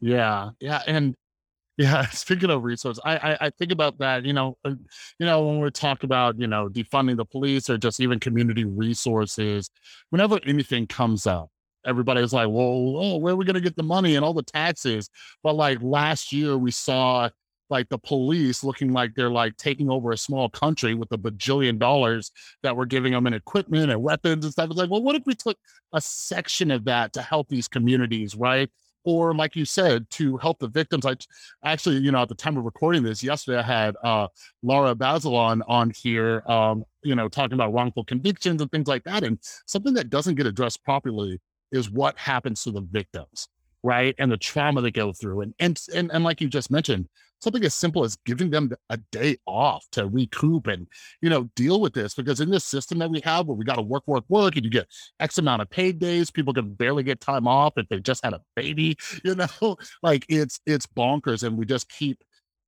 Yeah, 0.00 0.50
yeah, 0.60 0.82
and 0.86 1.14
yeah. 1.78 2.06
Speaking 2.10 2.50
of 2.50 2.64
resources, 2.64 3.00
I, 3.04 3.16
I 3.16 3.38
I 3.46 3.50
think 3.50 3.72
about 3.72 3.98
that. 3.98 4.24
You 4.24 4.32
know, 4.32 4.58
uh, 4.64 4.74
you 5.18 5.26
know 5.26 5.46
when 5.46 5.60
we 5.60 5.70
talk 5.70 6.02
about 6.02 6.38
you 6.38 6.46
know 6.46 6.68
defunding 6.68 7.16
the 7.16 7.24
police 7.24 7.70
or 7.70 7.78
just 7.78 8.00
even 8.00 8.20
community 8.20 8.64
resources, 8.64 9.70
whenever 10.10 10.38
anything 10.44 10.86
comes 10.86 11.26
up, 11.26 11.50
everybody's 11.86 12.32
like, 12.32 12.48
"Well, 12.48 12.96
oh, 12.98 13.16
where 13.16 13.32
are 13.32 13.36
we 13.36 13.44
going 13.44 13.54
to 13.54 13.60
get 13.60 13.76
the 13.76 13.82
money 13.82 14.16
and 14.16 14.24
all 14.24 14.34
the 14.34 14.42
taxes?" 14.42 15.08
But 15.42 15.54
like 15.54 15.78
last 15.82 16.32
year, 16.32 16.58
we 16.58 16.72
saw 16.72 17.30
like 17.72 17.88
the 17.88 17.98
police 17.98 18.62
looking 18.62 18.92
like 18.92 19.14
they're 19.16 19.30
like 19.30 19.56
taking 19.56 19.90
over 19.90 20.12
a 20.12 20.16
small 20.16 20.48
country 20.48 20.94
with 20.94 21.10
a 21.10 21.18
bajillion 21.18 21.78
dollars 21.78 22.30
that 22.62 22.76
we're 22.76 22.84
giving 22.84 23.12
them 23.12 23.26
in 23.26 23.34
equipment 23.34 23.90
and 23.90 24.00
weapons 24.00 24.44
and 24.44 24.52
stuff. 24.52 24.70
It's 24.70 24.78
like, 24.78 24.90
well, 24.90 25.02
what 25.02 25.16
if 25.16 25.22
we 25.26 25.34
took 25.34 25.58
a 25.92 26.00
section 26.00 26.70
of 26.70 26.84
that 26.84 27.12
to 27.14 27.22
help 27.22 27.48
these 27.48 27.66
communities, 27.66 28.36
right? 28.36 28.70
or 29.04 29.34
like 29.34 29.56
you 29.56 29.64
said, 29.64 30.08
to 30.10 30.36
help 30.36 30.58
the 30.58 30.68
victims. 30.68 31.04
I 31.04 31.16
actually, 31.64 31.96
you 31.98 32.12
know, 32.12 32.22
at 32.22 32.28
the 32.28 32.34
time 32.34 32.56
of 32.56 32.64
recording 32.64 33.02
this, 33.02 33.22
yesterday 33.22 33.58
I 33.58 33.62
had 33.62 33.96
uh, 34.02 34.28
Laura 34.62 34.94
Bazelon 34.94 35.60
on 35.66 35.90
here, 35.90 36.42
um, 36.46 36.84
you 37.02 37.14
know, 37.14 37.28
talking 37.28 37.54
about 37.54 37.72
wrongful 37.72 38.04
convictions 38.04 38.62
and 38.62 38.70
things 38.70 38.88
like 38.88 39.04
that. 39.04 39.24
And 39.24 39.38
something 39.66 39.94
that 39.94 40.10
doesn't 40.10 40.36
get 40.36 40.46
addressed 40.46 40.84
properly 40.84 41.40
is 41.72 41.90
what 41.90 42.16
happens 42.18 42.62
to 42.64 42.70
the 42.70 42.82
victims, 42.82 43.48
right? 43.82 44.14
And 44.18 44.30
the 44.30 44.36
trauma 44.36 44.80
they 44.80 44.90
go 44.90 45.12
through. 45.12 45.40
And 45.40 45.54
and 45.58 45.80
and, 45.94 46.10
and 46.12 46.24
like 46.24 46.40
you 46.40 46.48
just 46.48 46.70
mentioned, 46.70 47.08
something 47.42 47.64
as 47.64 47.74
simple 47.74 48.04
as 48.04 48.16
giving 48.24 48.50
them 48.50 48.70
a 48.90 48.96
day 49.10 49.36
off 49.46 49.84
to 49.92 50.06
recoup 50.06 50.66
and 50.66 50.86
you 51.20 51.28
know 51.28 51.48
deal 51.56 51.80
with 51.80 51.92
this 51.92 52.14
because 52.14 52.40
in 52.40 52.50
this 52.50 52.64
system 52.64 52.98
that 52.98 53.10
we 53.10 53.20
have 53.20 53.46
where 53.46 53.56
we 53.56 53.64
got 53.64 53.76
to 53.76 53.82
work 53.82 54.04
work 54.06 54.24
work 54.28 54.56
and 54.56 54.64
you 54.64 54.70
get 54.70 54.86
x 55.20 55.38
amount 55.38 55.62
of 55.62 55.68
paid 55.70 55.98
days 55.98 56.30
people 56.30 56.54
can 56.54 56.72
barely 56.74 57.02
get 57.02 57.20
time 57.20 57.48
off 57.48 57.72
if 57.76 57.88
they 57.88 57.98
just 58.00 58.24
had 58.24 58.32
a 58.34 58.40
baby 58.56 58.96
you 59.24 59.34
know? 59.34 59.76
Like 60.02 60.24
it's 60.28 60.60
it's 60.66 60.86
bonkers 60.86 61.42
and 61.42 61.56
we 61.56 61.66
just 61.66 61.88
keep 61.88 62.22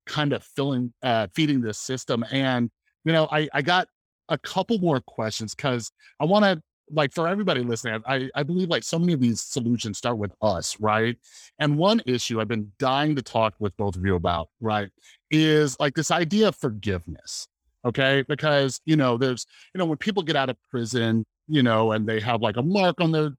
kind 0.05 0.33
of 0.33 0.43
filling 0.43 0.93
uh 1.01 1.27
feeding 1.33 1.61
this 1.61 1.79
system 1.79 2.23
and 2.31 2.69
you 3.05 3.11
know 3.11 3.27
i 3.31 3.49
i 3.53 3.61
got 3.61 3.87
a 4.29 4.37
couple 4.37 4.77
more 4.77 5.01
questions 5.01 5.55
because 5.55 5.91
i 6.19 6.25
want 6.25 6.45
to 6.45 6.61
like 6.89 7.13
for 7.13 7.27
everybody 7.27 7.61
listening, 7.61 8.01
I, 8.05 8.29
I 8.35 8.43
believe 8.43 8.69
like 8.69 8.83
so 8.83 8.99
many 8.99 9.13
of 9.13 9.19
these 9.19 9.41
solutions 9.41 9.97
start 9.97 10.17
with 10.17 10.33
us, 10.41 10.79
right? 10.79 11.17
And 11.59 11.77
one 11.77 12.01
issue 12.05 12.39
I've 12.39 12.47
been 12.47 12.71
dying 12.79 13.15
to 13.15 13.21
talk 13.21 13.55
with 13.59 13.75
both 13.77 13.95
of 13.95 14.05
you 14.05 14.15
about, 14.15 14.49
right, 14.59 14.89
is 15.31 15.79
like 15.79 15.95
this 15.95 16.11
idea 16.11 16.49
of 16.49 16.55
forgiveness. 16.55 17.47
Okay. 17.85 18.23
Because, 18.27 18.81
you 18.85 18.95
know, 18.95 19.17
there's, 19.17 19.45
you 19.73 19.79
know, 19.79 19.85
when 19.85 19.97
people 19.97 20.23
get 20.23 20.35
out 20.35 20.49
of 20.49 20.57
prison, 20.69 21.25
you 21.47 21.63
know, 21.63 21.91
and 21.91 22.07
they 22.07 22.19
have 22.19 22.41
like 22.41 22.57
a 22.57 22.63
mark 22.63 22.99
on 22.99 23.11
their 23.11 23.31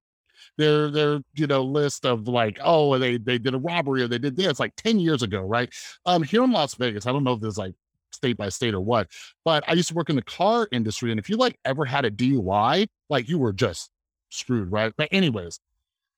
their 0.59 0.91
their 0.91 1.21
you 1.35 1.47
know 1.47 1.63
list 1.63 2.05
of 2.05 2.29
like 2.29 2.59
oh 2.63 2.99
they 2.99 3.17
they 3.17 3.39
did 3.39 3.55
a 3.55 3.59
robbery 3.59 4.03
or 4.03 4.09
they 4.09 4.19
did 4.19 4.37
this 4.37 4.61
like 4.61 4.75
10 4.77 4.99
years 4.99 5.23
ago 5.23 5.41
right 5.41 5.73
um 6.05 6.23
here 6.23 6.45
in 6.45 6.53
las 6.53 6.75
vegas 6.75 7.07
i 7.07 7.13
don't 7.13 7.25
know 7.25 7.33
if 7.33 7.41
there's 7.41 7.59
like 7.59 7.75
state 8.17 8.37
by 8.37 8.49
state 8.49 8.75
or 8.75 8.81
what. 8.81 9.09
But 9.45 9.65
I 9.69 9.75
used 9.75 9.89
to 9.89 9.95
work 9.95 10.11
in 10.11 10.17
the 10.17 10.23
car 10.23 10.69
industry, 10.73 11.11
and 11.11 11.21
if 11.21 11.31
you 11.31 11.37
like 11.37 11.59
ever 11.65 11.85
had 11.85 12.05
a 12.05 12.11
DUI, 12.11 12.89
like 13.09 13.29
you 13.29 13.39
were 13.39 13.53
just 13.53 13.91
screwed, 14.31 14.73
right? 14.73 14.93
But 14.97 15.09
anyways, 15.13 15.61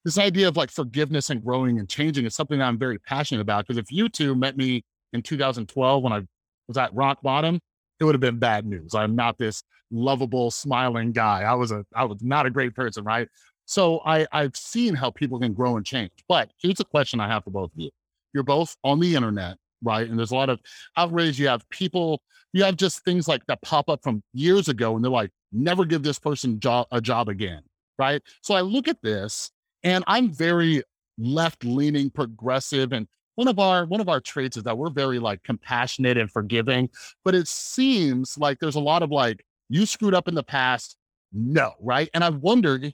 this 0.04 0.18
idea 0.18 0.48
of 0.48 0.56
like 0.56 0.70
forgiveness 0.70 1.30
and 1.30 1.44
growing 1.44 1.78
and 1.78 1.88
changing 1.88 2.24
is 2.24 2.34
something 2.34 2.58
that 2.58 2.64
I'm 2.64 2.78
very 2.78 2.98
passionate 2.98 3.40
about. 3.40 3.66
Because 3.66 3.78
if 3.78 3.90
you 3.90 4.08
two 4.08 4.34
met 4.34 4.56
me 4.56 4.84
in 5.12 5.22
2012 5.22 6.02
when 6.02 6.12
I 6.12 6.22
was 6.66 6.76
at 6.76 6.94
rock 6.94 7.20
bottom, 7.22 7.60
it 8.00 8.04
would 8.04 8.14
have 8.14 8.20
been 8.20 8.38
bad 8.38 8.64
news. 8.64 8.94
I'm 8.94 9.16
not 9.16 9.38
this 9.38 9.62
lovable, 9.90 10.50
smiling 10.50 11.12
guy. 11.12 11.42
I 11.42 11.54
was 11.54 11.72
a 11.72 11.84
I 11.94 12.04
was 12.04 12.22
not 12.22 12.46
a 12.46 12.50
great 12.50 12.74
person, 12.74 13.04
right? 13.04 13.28
So 13.64 14.00
I 14.04 14.26
I've 14.32 14.56
seen 14.56 14.94
how 14.94 15.10
people 15.10 15.38
can 15.40 15.52
grow 15.52 15.76
and 15.76 15.84
change. 15.84 16.10
But 16.28 16.50
here's 16.58 16.80
a 16.80 16.84
question 16.84 17.20
I 17.20 17.28
have 17.28 17.44
for 17.44 17.50
both 17.50 17.72
of 17.72 17.78
you. 17.78 17.90
You're 18.32 18.44
both 18.44 18.76
on 18.84 19.00
the 19.00 19.14
internet 19.14 19.56
right? 19.82 20.08
And 20.08 20.18
there's 20.18 20.30
a 20.30 20.36
lot 20.36 20.50
of 20.50 20.60
outrage. 20.96 21.38
You 21.38 21.48
have 21.48 21.68
people, 21.70 22.22
you 22.52 22.64
have 22.64 22.76
just 22.76 23.04
things 23.04 23.28
like 23.28 23.44
that 23.46 23.62
pop 23.62 23.88
up 23.88 24.02
from 24.02 24.22
years 24.32 24.68
ago, 24.68 24.94
and 24.94 25.04
they're 25.04 25.10
like, 25.10 25.30
never 25.52 25.84
give 25.84 26.02
this 26.02 26.18
person 26.18 26.60
a 26.92 27.00
job 27.00 27.28
again, 27.28 27.62
right? 27.98 28.22
So 28.42 28.54
I 28.54 28.60
look 28.60 28.88
at 28.88 29.02
this, 29.02 29.50
and 29.82 30.04
I'm 30.06 30.30
very 30.32 30.82
left 31.18 31.64
leaning, 31.64 32.10
progressive, 32.10 32.92
and 32.92 33.06
one 33.34 33.46
of 33.48 33.60
our 33.60 33.84
one 33.84 34.00
of 34.00 34.08
our 34.08 34.20
traits 34.20 34.56
is 34.56 34.64
that 34.64 34.76
we're 34.76 34.90
very 34.90 35.20
like 35.20 35.44
compassionate 35.44 36.18
and 36.18 36.28
forgiving. 36.28 36.90
But 37.24 37.36
it 37.36 37.46
seems 37.46 38.36
like 38.36 38.58
there's 38.58 38.74
a 38.74 38.80
lot 38.80 39.04
of 39.04 39.12
like, 39.12 39.44
you 39.68 39.86
screwed 39.86 40.14
up 40.14 40.26
in 40.26 40.34
the 40.34 40.42
past, 40.42 40.96
no, 41.32 41.74
right? 41.80 42.10
And 42.14 42.24
I've 42.24 42.38
wondered, 42.38 42.92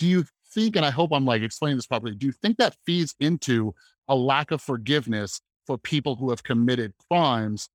do 0.00 0.06
you 0.06 0.24
think, 0.52 0.74
and 0.74 0.84
I 0.84 0.90
hope 0.90 1.12
I'm 1.12 1.24
like 1.24 1.42
explaining 1.42 1.76
this 1.78 1.86
properly, 1.86 2.16
do 2.16 2.26
you 2.26 2.32
think 2.32 2.56
that 2.56 2.76
feeds 2.86 3.14
into 3.20 3.72
a 4.08 4.16
lack 4.16 4.50
of 4.50 4.60
forgiveness 4.60 5.40
for 5.68 5.76
people 5.76 6.16
who 6.16 6.30
have 6.30 6.42
committed 6.42 6.94
crimes 7.10 7.68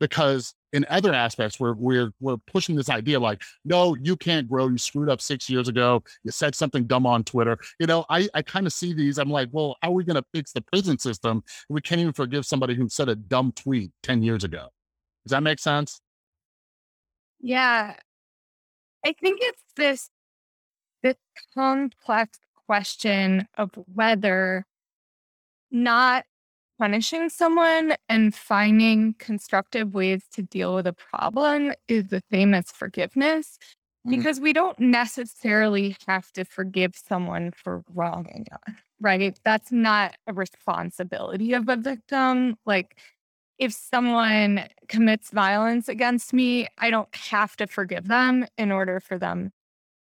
because 0.00 0.54
in 0.72 0.84
other 0.90 1.14
aspects 1.14 1.60
we're 1.60 1.74
we're 1.74 2.10
we're 2.18 2.36
pushing 2.36 2.74
this 2.74 2.90
idea 2.90 3.18
like 3.18 3.40
no 3.64 3.94
you 4.02 4.16
can't 4.16 4.48
grow. 4.48 4.66
You 4.66 4.76
screwed 4.76 5.08
up 5.08 5.20
six 5.20 5.48
years 5.48 5.68
ago. 5.68 6.02
You 6.24 6.32
said 6.32 6.56
something 6.56 6.84
dumb 6.84 7.06
on 7.06 7.22
twitter. 7.22 7.56
You 7.78 7.86
know 7.86 8.04
i 8.10 8.28
i 8.34 8.42
kind 8.42 8.66
of 8.66 8.72
see 8.72 8.92
these 8.92 9.18
i'm 9.18 9.30
like 9.30 9.50
well 9.52 9.76
how 9.82 9.90
are 9.90 9.92
we 9.92 10.02
going 10.02 10.16
to 10.16 10.24
fix 10.34 10.52
the 10.52 10.62
prison 10.62 10.98
system 10.98 11.44
we 11.68 11.80
can't 11.80 12.00
even 12.00 12.12
forgive 12.12 12.44
somebody 12.44 12.74
who 12.74 12.88
said 12.88 13.08
a 13.08 13.14
dumb 13.14 13.52
tweet 13.52 13.92
10 14.02 14.24
years 14.24 14.42
ago? 14.42 14.66
Does 15.24 15.30
that 15.30 15.44
make 15.44 15.60
sense? 15.60 16.00
Yeah. 17.40 17.94
I 19.06 19.12
think 19.12 19.38
it's 19.42 19.62
this 19.76 20.10
this 21.04 21.14
complex 21.54 22.40
question 22.66 23.46
of 23.56 23.70
whether 23.94 24.66
not 25.70 26.24
punishing 26.78 27.28
someone 27.28 27.94
and 28.08 28.34
finding 28.34 29.14
constructive 29.18 29.94
ways 29.94 30.22
to 30.32 30.42
deal 30.42 30.74
with 30.74 30.86
a 30.86 30.92
problem 30.92 31.72
is 31.88 32.08
the 32.08 32.22
same 32.30 32.54
as 32.54 32.70
forgiveness 32.70 33.58
mm. 34.06 34.10
because 34.10 34.40
we 34.40 34.52
don't 34.52 34.78
necessarily 34.78 35.96
have 36.06 36.30
to 36.32 36.44
forgive 36.44 36.94
someone 36.94 37.50
for 37.52 37.82
wronging 37.92 38.46
us, 38.52 38.74
right? 39.00 39.38
That's 39.44 39.72
not 39.72 40.14
a 40.26 40.32
responsibility 40.32 41.52
of 41.52 41.68
a 41.68 41.76
victim. 41.76 42.56
Like, 42.64 42.96
if 43.58 43.72
someone 43.72 44.64
commits 44.86 45.30
violence 45.30 45.88
against 45.88 46.32
me, 46.32 46.68
I 46.78 46.90
don't 46.90 47.12
have 47.14 47.56
to 47.56 47.66
forgive 47.66 48.06
them 48.06 48.46
in 48.56 48.70
order 48.70 49.00
for 49.00 49.18
them, 49.18 49.50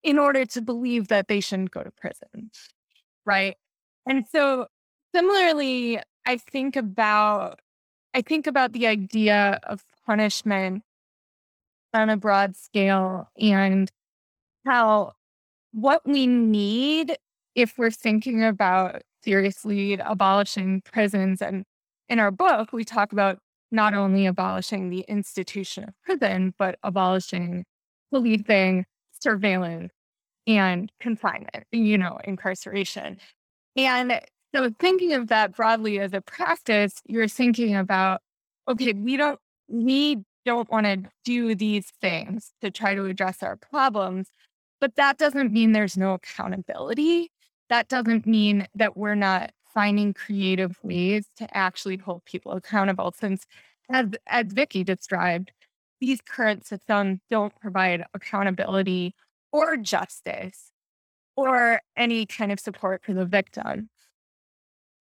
in 0.03 0.17
order 0.17 0.45
to 0.45 0.61
believe 0.61 1.09
that 1.09 1.27
they 1.27 1.41
shouldn't 1.41 1.71
go 1.71 1.83
to 1.83 1.91
prison, 1.91 2.51
right? 3.25 3.57
And 4.05 4.25
so, 4.31 4.67
similarly, 5.13 5.99
I 6.25 6.37
think 6.37 6.75
about 6.75 7.59
I 8.13 8.21
think 8.21 8.45
about 8.47 8.73
the 8.73 8.87
idea 8.87 9.59
of 9.63 9.85
punishment 10.05 10.83
on 11.93 12.09
a 12.09 12.17
broad 12.17 12.55
scale 12.55 13.29
and 13.39 13.89
how 14.65 15.13
what 15.71 16.01
we 16.05 16.27
need 16.27 17.17
if 17.55 17.77
we're 17.77 17.91
thinking 17.91 18.43
about 18.43 19.01
seriously 19.23 19.93
abolishing 19.93 20.81
prisons 20.81 21.41
and 21.41 21.63
in 22.09 22.19
our 22.19 22.31
book 22.31 22.73
we 22.73 22.83
talk 22.83 23.11
about 23.11 23.39
not 23.71 23.93
only 23.93 24.25
abolishing 24.25 24.89
the 24.89 25.05
institution 25.07 25.85
of 25.85 25.93
prison 26.03 26.53
but 26.57 26.77
abolishing 26.83 27.65
policing 28.11 28.85
surveillance 29.19 29.91
and 30.47 30.91
confinement 30.99 31.65
you 31.71 31.97
know 31.97 32.19
incarceration. 32.23 33.17
And 33.75 34.19
so 34.53 34.69
thinking 34.79 35.13
of 35.13 35.27
that 35.27 35.55
broadly 35.55 35.99
as 35.99 36.13
a 36.13 36.21
practice, 36.21 37.01
you're 37.05 37.27
thinking 37.27 37.75
about, 37.75 38.21
okay, 38.67 38.93
we 38.93 39.17
don't 39.17 39.39
we 39.67 40.17
don't 40.45 40.69
want 40.69 40.85
to 40.85 41.03
do 41.23 41.55
these 41.55 41.91
things 42.01 42.51
to 42.61 42.71
try 42.71 42.95
to 42.95 43.05
address 43.05 43.43
our 43.43 43.55
problems, 43.55 44.27
but 44.81 44.95
that 44.95 45.17
doesn't 45.17 45.51
mean 45.53 45.71
there's 45.71 45.97
no 45.97 46.13
accountability. 46.13 47.31
That 47.69 47.87
doesn't 47.87 48.25
mean 48.25 48.67
that 48.75 48.97
we're 48.97 49.15
not 49.15 49.51
finding 49.73 50.13
creative 50.13 50.77
ways 50.83 51.27
to 51.37 51.57
actually 51.57 51.97
hold 51.97 52.25
people 52.25 52.51
accountable 52.53 53.13
since 53.17 53.45
as 53.89 54.07
as 54.27 54.47
Vicky 54.51 54.83
described, 54.83 55.51
these 55.99 56.21
current 56.21 56.65
systems 56.65 57.19
don't 57.29 57.53
provide 57.59 58.05
accountability 58.13 59.13
or 59.51 59.77
justice 59.77 60.71
or 61.35 61.81
any 61.95 62.25
kind 62.25 62.51
of 62.51 62.59
support 62.59 63.03
for 63.03 63.13
the 63.13 63.25
victim. 63.25 63.89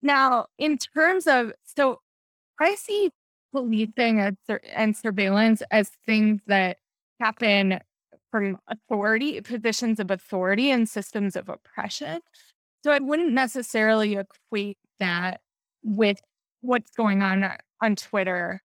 Now, 0.02 0.46
in 0.58 0.78
terms 0.78 1.26
of, 1.26 1.52
so 1.64 2.00
I 2.60 2.74
see 2.74 3.10
policing 3.52 4.20
and, 4.20 4.36
and 4.72 4.96
surveillance 4.96 5.62
as 5.70 5.90
things 6.06 6.40
that 6.46 6.78
happen 7.20 7.80
from 8.30 8.58
authority, 8.68 9.40
positions 9.40 9.98
of 10.00 10.10
authority 10.10 10.70
and 10.70 10.88
systems 10.88 11.36
of 11.36 11.48
oppression. 11.48 12.20
So 12.84 12.92
I 12.92 12.98
wouldn't 12.98 13.32
necessarily 13.32 14.16
equate 14.16 14.78
that 15.00 15.40
with 15.82 16.20
what's 16.60 16.90
going 16.92 17.22
on 17.22 17.50
on 17.82 17.96
Twitter 17.96 18.62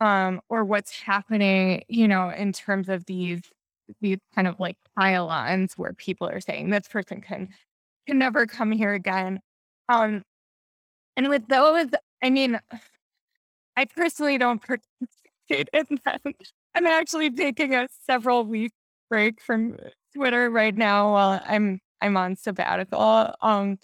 um, 0.00 0.40
or 0.48 0.64
what's 0.64 1.00
happening, 1.00 1.82
you 1.88 2.06
know, 2.06 2.30
in 2.30 2.52
terms 2.52 2.88
of 2.88 3.06
these 3.06 3.40
these 4.00 4.18
kind 4.34 4.48
of 4.48 4.58
like 4.58 4.76
pile-ons 4.98 5.74
where 5.76 5.92
people 5.92 6.28
are 6.28 6.40
saying 6.40 6.70
this 6.70 6.88
person 6.88 7.20
can 7.20 7.48
can 8.06 8.18
never 8.18 8.46
come 8.46 8.72
here 8.72 8.92
again. 8.92 9.40
Um, 9.88 10.22
and 11.16 11.28
with 11.28 11.48
those, 11.48 11.88
I 12.22 12.30
mean, 12.30 12.60
I 13.76 13.84
personally 13.84 14.38
don't 14.38 14.62
participate 14.62 15.68
in 15.72 15.98
them. 16.04 16.34
I'm 16.74 16.86
actually 16.86 17.30
taking 17.30 17.74
a 17.74 17.88
several 18.06 18.44
week 18.44 18.72
break 19.08 19.40
from 19.40 19.76
Twitter 20.14 20.50
right 20.50 20.74
now 20.76 21.12
while 21.12 21.40
I'm 21.46 21.80
I'm 22.00 22.16
on 22.16 22.36
sabbatical. 22.36 23.34
Um, 23.40 23.78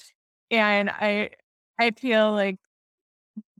and 0.50 0.90
I 0.90 1.30
I 1.78 1.90
feel 1.92 2.32
like 2.32 2.56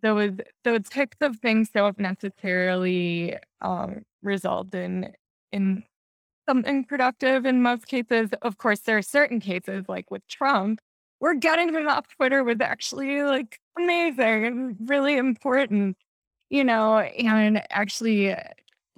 those 0.02 0.32
those 0.64 0.82
types 0.90 1.16
of 1.20 1.38
things 1.38 1.70
don't 1.70 1.98
necessarily 1.98 3.36
um, 3.60 4.02
result 4.22 4.74
in 4.74 5.12
in 5.52 5.84
something 6.48 6.84
productive 6.84 7.46
in 7.46 7.62
most 7.62 7.86
cases. 7.86 8.30
Of 8.42 8.58
course, 8.58 8.80
there 8.80 8.98
are 8.98 9.02
certain 9.02 9.40
cases 9.40 9.84
like 9.88 10.10
with 10.10 10.26
Trump, 10.28 10.80
where 11.22 11.34
getting 11.34 11.72
him 11.72 11.86
off 11.86 12.08
Twitter 12.08 12.42
was 12.42 12.56
actually 12.60 13.22
like 13.22 13.60
amazing 13.78 14.44
and 14.44 14.76
really 14.86 15.16
important, 15.16 15.96
you 16.50 16.64
know, 16.64 16.98
and 16.98 17.62
actually 17.70 18.32
uh, 18.32 18.42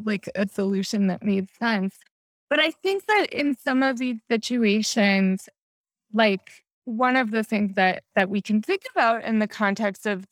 like 0.03 0.27
a 0.35 0.49
solution 0.49 1.09
that 1.09 1.23
made 1.23 1.51
sense. 1.59 1.99
But 2.49 2.61
I 2.61 2.71
think 2.71 3.05
that 3.09 3.27
in 3.31 3.55
some 3.63 3.83
of 3.83 3.99
these 3.99 4.17
situations, 4.31 5.51
like 6.15 6.65
one 6.87 7.17
of 7.17 7.31
the 7.31 7.45
things 7.45 7.75
that 7.75 8.05
that 8.15 8.31
we 8.31 8.41
can 8.41 8.63
think 8.63 8.85
about 8.95 9.23
in 9.23 9.39
the 9.39 9.47
context 9.47 10.07
of 10.07 10.25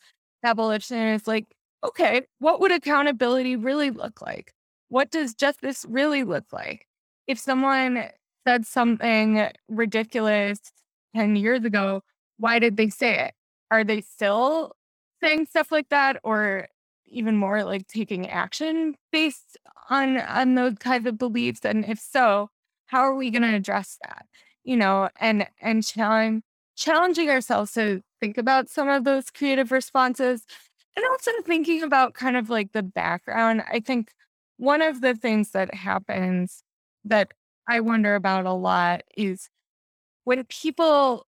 abolition 0.42 0.96
is 0.96 1.26
like, 1.26 1.44
okay, 1.84 2.22
what 2.38 2.58
would 2.58 2.72
accountability 2.72 3.54
really 3.54 3.90
look 3.90 4.22
like? 4.22 4.54
What 4.88 5.10
does 5.10 5.34
justice 5.34 5.84
really 5.86 6.24
look 6.24 6.54
like? 6.54 6.86
If 7.26 7.38
someone 7.38 8.04
said 8.46 8.64
something 8.64 9.50
ridiculous 9.68 10.72
10 11.14 11.36
years 11.36 11.64
ago, 11.64 12.02
why 12.38 12.58
did 12.58 12.76
they 12.76 12.88
say 12.88 13.18
it? 13.18 13.34
Are 13.70 13.84
they 13.84 14.00
still 14.00 14.72
saying 15.22 15.46
stuff 15.46 15.72
like 15.72 15.88
that 15.90 16.18
or 16.24 16.68
even 17.06 17.36
more 17.36 17.64
like 17.64 17.86
taking 17.86 18.28
action 18.28 18.94
based 19.12 19.56
on 19.90 20.18
on 20.18 20.54
those 20.54 20.74
kinds 20.78 21.06
of 21.06 21.18
beliefs? 21.18 21.60
And 21.64 21.84
if 21.84 21.98
so 21.98 22.50
how 22.86 23.00
are 23.00 23.14
we 23.14 23.30
going 23.30 23.42
to 23.42 23.54
address 23.54 23.98
that? 24.02 24.26
You 24.64 24.76
know 24.76 25.08
and 25.20 25.46
and 25.60 25.84
challenge 25.84 26.42
challenging 26.76 27.28
ourselves 27.30 27.72
to 27.72 28.02
think 28.20 28.38
about 28.38 28.68
some 28.68 28.88
of 28.88 29.04
those 29.04 29.30
creative 29.30 29.72
responses 29.72 30.44
and 30.96 31.04
also 31.10 31.30
thinking 31.44 31.82
about 31.82 32.14
kind 32.14 32.36
of 32.36 32.50
like 32.50 32.72
the 32.72 32.82
background. 32.82 33.62
I 33.70 33.80
think 33.80 34.12
one 34.56 34.82
of 34.82 35.00
the 35.00 35.14
things 35.14 35.50
that 35.52 35.74
happens 35.74 36.62
that 37.04 37.32
i 37.68 37.80
wonder 37.80 38.14
about 38.14 38.46
a 38.46 38.52
lot 38.52 39.02
is 39.16 39.48
when 40.24 40.44
people 40.44 41.26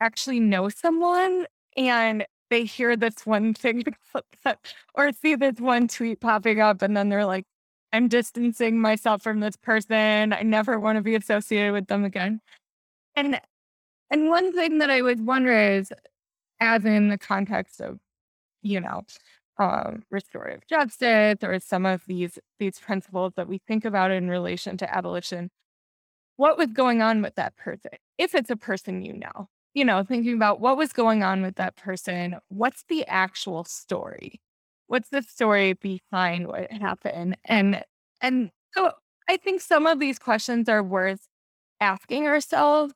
actually 0.00 0.40
know 0.40 0.68
someone 0.68 1.46
and 1.76 2.26
they 2.50 2.64
hear 2.64 2.96
this 2.96 3.26
one 3.26 3.54
thing 3.54 3.84
or 4.94 5.12
see 5.12 5.34
this 5.34 5.58
one 5.58 5.88
tweet 5.88 6.20
popping 6.20 6.60
up 6.60 6.82
and 6.82 6.96
then 6.96 7.08
they're 7.08 7.26
like 7.26 7.44
i'm 7.92 8.08
distancing 8.08 8.80
myself 8.80 9.22
from 9.22 9.40
this 9.40 9.56
person. 9.56 10.32
I 10.32 10.42
never 10.42 10.78
want 10.78 10.96
to 10.96 11.02
be 11.02 11.14
associated 11.14 11.72
with 11.72 11.86
them 11.86 12.04
again. 12.04 12.40
And 13.14 13.40
and 14.10 14.28
one 14.28 14.52
thing 14.52 14.78
that 14.78 14.90
i 14.90 15.02
would 15.02 15.26
wonder 15.26 15.52
is 15.52 15.92
as 16.60 16.84
in 16.84 17.08
the 17.08 17.18
context 17.18 17.80
of 17.80 17.98
you 18.62 18.80
know 18.80 19.02
um, 19.58 20.02
restorative 20.10 20.66
justice 20.68 21.38
or 21.42 21.58
some 21.60 21.86
of 21.86 22.02
these 22.06 22.38
these 22.58 22.78
principles 22.78 23.32
that 23.36 23.48
we 23.48 23.58
think 23.66 23.84
about 23.84 24.10
in 24.10 24.28
relation 24.28 24.76
to 24.76 24.94
abolition 24.94 25.50
what 26.36 26.58
was 26.58 26.68
going 26.68 27.00
on 27.00 27.22
with 27.22 27.34
that 27.36 27.56
person 27.56 27.92
if 28.18 28.34
it's 28.34 28.50
a 28.50 28.56
person 28.56 29.02
you 29.02 29.14
know 29.14 29.48
you 29.76 29.84
know, 29.84 30.02
thinking 30.02 30.32
about 30.32 30.58
what 30.58 30.78
was 30.78 30.94
going 30.94 31.22
on 31.22 31.42
with 31.42 31.56
that 31.56 31.76
person. 31.76 32.36
What's 32.48 32.84
the 32.88 33.06
actual 33.06 33.64
story? 33.64 34.40
What's 34.86 35.10
the 35.10 35.20
story 35.20 35.74
behind 35.74 36.48
what 36.48 36.72
happened? 36.72 37.36
And 37.44 37.84
and 38.22 38.50
so 38.72 38.92
I 39.28 39.36
think 39.36 39.60
some 39.60 39.86
of 39.86 40.00
these 40.00 40.18
questions 40.18 40.70
are 40.70 40.82
worth 40.82 41.28
asking 41.80 42.26
ourselves. 42.26 42.94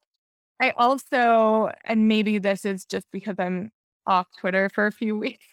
I 0.61 0.71
also, 0.79 1.71
and 1.85 2.09
maybe 2.09 2.39
this 2.39 2.65
is 2.65 2.87
just 2.87 3.07
because 3.13 3.37
I'm 3.39 3.73
off 4.07 4.29
Twitter 4.39 4.71
for 4.71 4.87
a 4.87 4.93
few 4.93 5.19
weeks. 5.19 5.47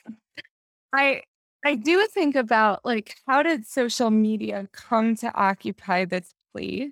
I 0.93 1.23
I 1.65 1.75
do 1.75 2.07
think 2.07 2.35
about 2.35 2.85
like 2.85 3.17
how 3.27 3.43
did 3.43 3.67
social 3.67 4.11
media 4.11 4.69
come 4.71 5.15
to 5.17 5.33
occupy 5.35 6.05
this 6.05 6.33
place 6.53 6.91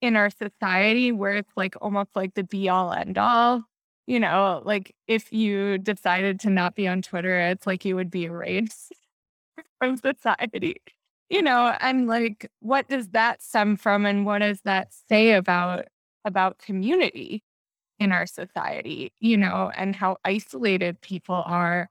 in 0.00 0.16
our 0.16 0.30
society 0.30 1.12
where 1.12 1.36
it's 1.36 1.52
like 1.56 1.74
almost 1.80 2.10
like 2.14 2.34
the 2.34 2.44
be 2.44 2.68
all 2.68 2.92
end 2.92 3.18
all. 3.18 3.64
You 4.06 4.20
know, 4.20 4.62
like 4.64 4.94
if 5.08 5.32
you 5.32 5.78
decided 5.78 6.38
to 6.40 6.50
not 6.50 6.76
be 6.76 6.86
on 6.86 7.02
Twitter, 7.02 7.38
it's 7.40 7.66
like 7.66 7.84
you 7.84 7.96
would 7.96 8.10
be 8.10 8.24
erased 8.24 8.92
from 9.78 9.96
society. 9.96 10.80
You 11.28 11.42
know, 11.42 11.74
and 11.80 12.06
like 12.06 12.50
what 12.60 12.88
does 12.88 13.08
that 13.08 13.42
stem 13.42 13.76
from 13.76 14.06
and 14.06 14.24
what 14.24 14.38
does 14.40 14.60
that 14.62 14.92
say 15.08 15.32
about 15.32 15.86
about 16.24 16.58
community 16.58 17.42
in 17.98 18.12
our 18.12 18.26
society, 18.26 19.12
you 19.20 19.36
know, 19.36 19.70
and 19.76 19.96
how 19.96 20.18
isolated 20.24 21.00
people 21.00 21.42
are 21.46 21.90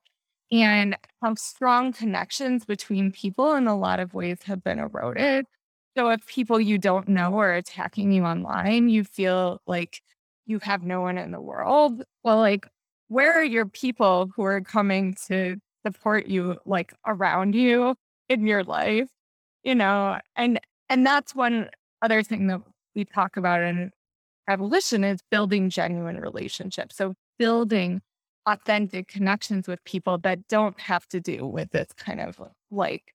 and 0.52 0.96
how 1.22 1.36
strong 1.36 1.92
connections 1.92 2.66
between 2.66 3.12
people 3.12 3.56
in 3.56 3.68
a 3.68 3.78
lot 3.78 4.00
of 4.00 4.14
ways 4.14 4.44
have 4.44 4.64
been 4.64 4.80
eroded 4.80 5.46
so 5.98 6.10
if 6.10 6.26
people 6.28 6.60
you 6.60 6.78
don't 6.78 7.08
know 7.08 7.38
are 7.40 7.54
attacking 7.54 8.12
you 8.12 8.24
online, 8.24 8.90
you 8.90 9.04
feel 9.04 9.62
like 9.68 10.02
you 10.46 10.60
have 10.60 10.84
no 10.84 11.02
one 11.02 11.18
in 11.18 11.32
the 11.32 11.42
world. 11.42 12.04
Well, 12.24 12.38
like, 12.40 12.68
where 13.08 13.34
are 13.34 13.44
your 13.44 13.66
people 13.66 14.30
who 14.36 14.44
are 14.44 14.62
coming 14.62 15.16
to 15.28 15.58
support 15.86 16.28
you, 16.28 16.58
like 16.66 16.94
around 17.08 17.56
you 17.56 17.96
in 18.30 18.46
your 18.48 18.64
life? 18.64 19.10
You 19.64 19.76
know, 19.76 20.20
and 20.36 20.60
and 20.90 21.06
that's 21.06 21.36
one 21.36 21.70
other 22.02 22.24
thing 22.24 22.48
that 22.48 22.62
we 22.96 23.06
talk 23.06 23.38
about 23.38 23.62
in 23.62 23.92
abolition 24.50 25.04
is 25.04 25.22
building 25.32 25.70
genuine 25.70 26.20
relationships. 26.20 26.98
So 26.98 27.16
building 27.40 28.02
authentic 28.48 29.08
connections 29.08 29.68
with 29.68 29.84
people 29.86 30.18
that 30.20 30.48
don't 30.50 30.80
have 30.80 31.08
to 31.10 31.20
do 31.22 31.48
with 31.48 31.72
this 31.72 31.90
kind 31.98 32.22
of 32.22 32.40
like 32.72 33.15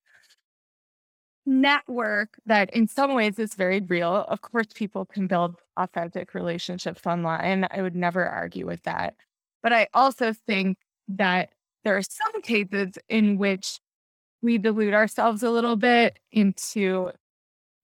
network 1.51 2.38
that 2.46 2.70
in 2.74 2.86
some 2.86 3.14
ways 3.14 3.38
is 3.38 3.55
very 3.55 3.80
real. 3.80 4.24
Of 4.28 4.40
course, 4.40 4.68
people 4.72 5.05
can 5.05 5.26
build 5.26 5.57
authentic 5.76 6.32
relationships 6.32 7.07
online. 7.07 7.66
I 7.70 7.82
would 7.82 7.96
never 7.96 8.24
argue 8.24 8.66
with 8.66 8.82
that. 8.84 9.14
But 9.62 9.72
I 9.72 9.88
also 9.92 10.32
think 10.32 10.78
that 11.09 11.51
there 11.84 11.96
are 11.96 12.03
some 12.03 12.40
cases 12.42 12.98
in 13.09 13.36
which 13.36 13.80
we 14.42 14.59
delude 14.59 14.94
ourselves 14.94 15.42
a 15.42 15.51
little 15.51 15.76
bit 15.76 16.18
into 16.30 17.11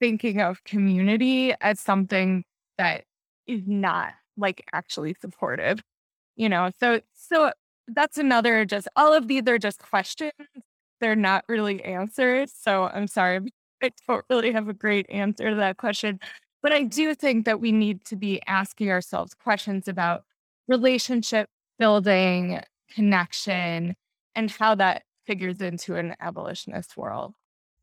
thinking 0.00 0.40
of 0.40 0.64
community 0.64 1.52
as 1.60 1.80
something 1.80 2.44
that 2.78 3.04
is 3.46 3.62
not 3.66 4.12
like 4.36 4.64
actually 4.72 5.16
supportive 5.20 5.82
you 6.36 6.48
know 6.48 6.70
so 6.78 7.00
so 7.14 7.50
that's 7.88 8.18
another 8.18 8.64
just 8.66 8.88
all 8.96 9.14
of 9.14 9.28
these 9.28 9.42
are 9.46 9.58
just 9.58 9.78
questions 9.78 10.32
they're 11.00 11.16
not 11.16 11.44
really 11.48 11.82
answered. 11.84 12.48
So 12.50 12.84
I'm 12.84 13.06
sorry, 13.06 13.52
I 13.82 13.90
don't 14.06 14.24
really 14.30 14.52
have 14.52 14.68
a 14.68 14.74
great 14.74 15.06
answer 15.10 15.50
to 15.50 15.56
that 15.56 15.76
question. 15.76 16.20
But 16.62 16.72
I 16.72 16.82
do 16.82 17.14
think 17.14 17.44
that 17.44 17.60
we 17.60 17.70
need 17.70 18.04
to 18.06 18.16
be 18.16 18.40
asking 18.46 18.90
ourselves 18.90 19.34
questions 19.34 19.86
about 19.88 20.24
relationship 20.66 21.48
building, 21.78 22.60
connection, 22.92 23.94
and 24.34 24.50
how 24.50 24.74
that 24.76 25.02
figures 25.26 25.60
into 25.60 25.96
an 25.96 26.14
abolitionist 26.20 26.96
world. 26.96 27.34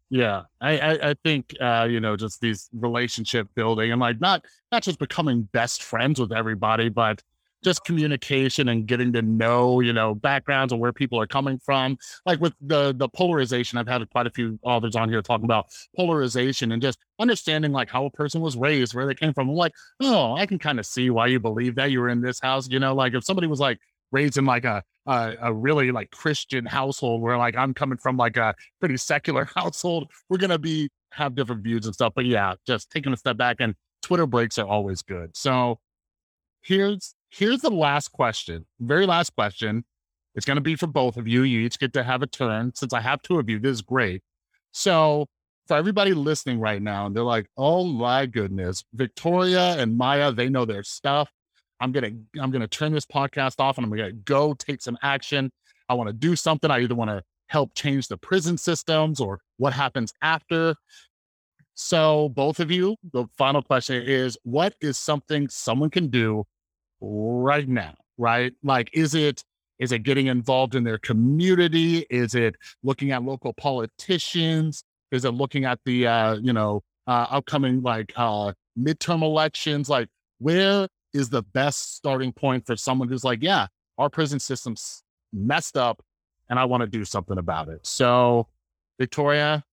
Yeah, 0.10 0.44
I, 0.62 0.78
I, 0.78 1.10
I 1.10 1.16
think 1.24 1.56
uh, 1.60 1.88
you 1.90 2.00
know 2.00 2.16
just 2.16 2.40
these 2.40 2.70
relationship 2.74 3.48
building 3.56 3.92
and 3.92 4.00
like 4.00 4.22
not 4.22 4.46
not 4.72 4.84
just 4.84 5.00
becoming 5.00 5.50
best 5.54 5.82
friends 5.82 6.20
with 6.20 6.32
everybody, 6.32 6.90
but 6.90 7.22
just 7.64 7.84
communication 7.84 8.70
and 8.70 8.86
getting 8.86 9.14
to 9.14 9.22
know, 9.22 9.80
you 9.80 9.94
know, 9.94 10.14
backgrounds 10.16 10.74
and 10.74 10.82
where 10.82 10.94
people 10.94 11.20
are 11.20 11.28
coming 11.28 11.60
from. 11.60 11.98
Like 12.26 12.40
with 12.40 12.54
the 12.62 12.94
the 12.96 13.10
polarization, 13.10 13.78
I've 13.78 13.88
had 13.88 14.08
quite 14.12 14.28
a 14.28 14.32
few 14.32 14.60
authors 14.64 14.96
on 14.96 15.10
here 15.10 15.22
talking 15.22 15.46
about 15.46 15.68
polarization 15.96 16.72
and 16.72 16.82
just 16.82 17.00
understanding 17.20 17.72
like 17.72 17.90
how 17.90 18.06
a 18.06 18.12
person 18.12 18.42
was 18.42 18.56
raised, 18.58 18.94
where 18.94 19.06
they 19.06 19.16
came 19.16 19.34
from. 19.34 19.50
I'm 19.50 19.56
like, 19.56 19.74
oh, 20.02 20.36
I 20.36 20.46
can 20.46 20.60
kind 20.60 20.80
of 20.80 20.86
see 20.86 21.10
why 21.10 21.28
you 21.28 21.40
believe 21.40 21.76
that 21.76 21.92
you 21.92 22.00
were 22.00 22.10
in 22.10 22.22
this 22.22 22.40
house. 22.40 22.68
You 22.70 22.80
know, 22.80 22.94
like 22.94 23.14
if 23.14 23.24
somebody 23.24 23.48
was 23.48 23.60
like 23.60 23.80
raised 24.12 24.38
in 24.38 24.46
like 24.46 24.66
a, 24.66 24.84
a, 25.08 25.36
a 25.42 25.54
really 25.54 25.92
like 25.92 26.12
Christian 26.12 26.66
household 26.66 27.22
where 27.22 27.38
like 27.38 27.56
I'm 27.58 27.74
coming 27.74 27.98
from 27.98 28.18
like 28.18 28.38
a 28.38 28.54
pretty 28.80 28.98
secular 28.98 29.46
household, 29.56 30.12
we're 30.30 30.38
gonna 30.38 30.60
be 30.60 30.90
have 31.12 31.36
different 31.36 31.64
views 31.64 31.86
and 31.86 31.94
stuff. 31.94 32.14
But 32.16 32.26
yeah, 32.26 32.56
just 32.66 32.90
taking 32.90 33.14
a 33.14 33.18
step 33.18 33.38
back 33.38 33.58
and 33.60 33.76
Twitter 34.02 34.28
breaks 34.28 34.58
are 34.60 34.68
always 34.68 35.02
good. 35.02 35.36
So 35.36 35.80
here's 36.62 37.16
here's 37.34 37.62
the 37.62 37.72
last 37.72 38.10
question, 38.10 38.66
very 38.80 39.06
last 39.06 39.32
question. 39.36 39.84
It's 40.36 40.46
going 40.46 40.58
to 40.58 40.62
be 40.62 40.76
for 40.76 40.88
both 40.88 41.18
of 41.18 41.28
you. 41.28 41.44
You 41.44 41.62
each 41.62 41.80
get 41.80 41.94
to 41.94 42.04
have 42.04 42.22
a 42.22 42.28
turn. 42.28 42.72
Since 42.76 42.94
I 42.94 43.02
have 43.02 43.22
two 43.22 43.40
of 43.40 43.50
you, 43.50 43.60
this 43.60 43.72
is 43.72 43.82
great. 43.82 44.22
So, 44.72 45.28
for 45.68 45.78
everybody 45.78 46.14
listening 46.14 46.60
right 46.60 46.82
now, 46.82 47.06
and 47.06 47.16
they're 47.16 47.24
like, 47.24 47.48
"Oh 47.56 47.86
my 47.86 48.26
goodness, 48.26 48.84
Victoria 48.94 49.78
and 49.78 49.96
Maya, 49.96 50.32
they 50.32 50.50
know 50.50 50.66
their 50.66 50.84
stuff." 50.84 51.30
I'm 51.80 51.92
gonna 51.92 52.12
I'm 52.40 52.52
gonna 52.52 52.68
turn 52.68 52.92
this 52.94 53.06
podcast 53.06 53.60
off 53.60 53.78
and 53.78 53.86
I'm 53.86 53.92
gonna 53.92 54.12
go 54.12 54.54
take 54.54 54.82
some 54.82 54.98
action. 55.04 55.52
I 55.88 55.94
want 55.94 56.08
to 56.08 56.14
do 56.14 56.36
something. 56.36 56.72
I 56.72 56.80
either 56.82 56.96
want 56.96 57.12
to 57.12 57.24
help 57.48 57.76
change 57.76 58.08
the 58.08 58.18
prison 58.18 58.58
systems 58.58 59.20
or 59.20 59.40
what 59.58 59.74
happens 59.74 60.14
after. 60.22 60.76
So, 61.76 62.30
both 62.30 62.60
of 62.60 62.72
you, 62.72 62.98
the 63.14 63.26
final 63.38 63.62
question 63.62 64.04
is 64.04 64.38
what 64.44 64.76
is 64.82 64.98
something 64.98 65.48
someone 65.50 65.90
can 65.92 66.10
do 66.10 66.46
right 67.04 67.68
now? 67.68 67.96
Right? 68.18 68.54
Like, 68.64 68.90
is 68.94 69.16
it 69.16 69.44
is 69.80 69.92
it 69.92 70.00
getting 70.00 70.28
involved 70.28 70.76
in 70.76 70.84
their 70.84 70.98
community? 70.98 72.06
Is 72.10 72.36
it 72.36 72.56
looking 72.84 73.12
at 73.12 73.24
local 73.24 73.54
politicians? 73.54 74.84
Is 75.12 75.26
it 75.26 75.32
looking 75.32 75.66
at 75.66 75.80
the 75.86 76.08
uh, 76.08 76.36
you 76.36 76.54
know 76.54 76.82
uh, 77.08 77.28
upcoming 77.30 77.82
like 77.82 78.14
uh, 78.16 78.54
midterm 78.80 79.22
elections? 79.24 79.90
Like, 79.90 80.08
where 80.40 80.88
is 81.14 81.30
the 81.30 81.44
best 81.44 81.96
starting 81.96 82.32
point 82.32 82.66
for 82.66 82.76
someone 82.76 83.08
who's 83.08 83.24
like, 83.24 83.40
yeah, 83.42 83.68
our 83.98 84.10
prison 84.10 84.40
system's 84.40 85.04
messed 85.32 85.78
up, 85.78 86.02
and 86.50 86.58
I 86.58 86.66
want 86.66 86.82
to 86.82 86.88
do 86.88 87.06
something 87.06 87.38
about 87.38 87.70
it. 87.70 87.86
So, 87.86 88.48
Victoria, 89.00 89.64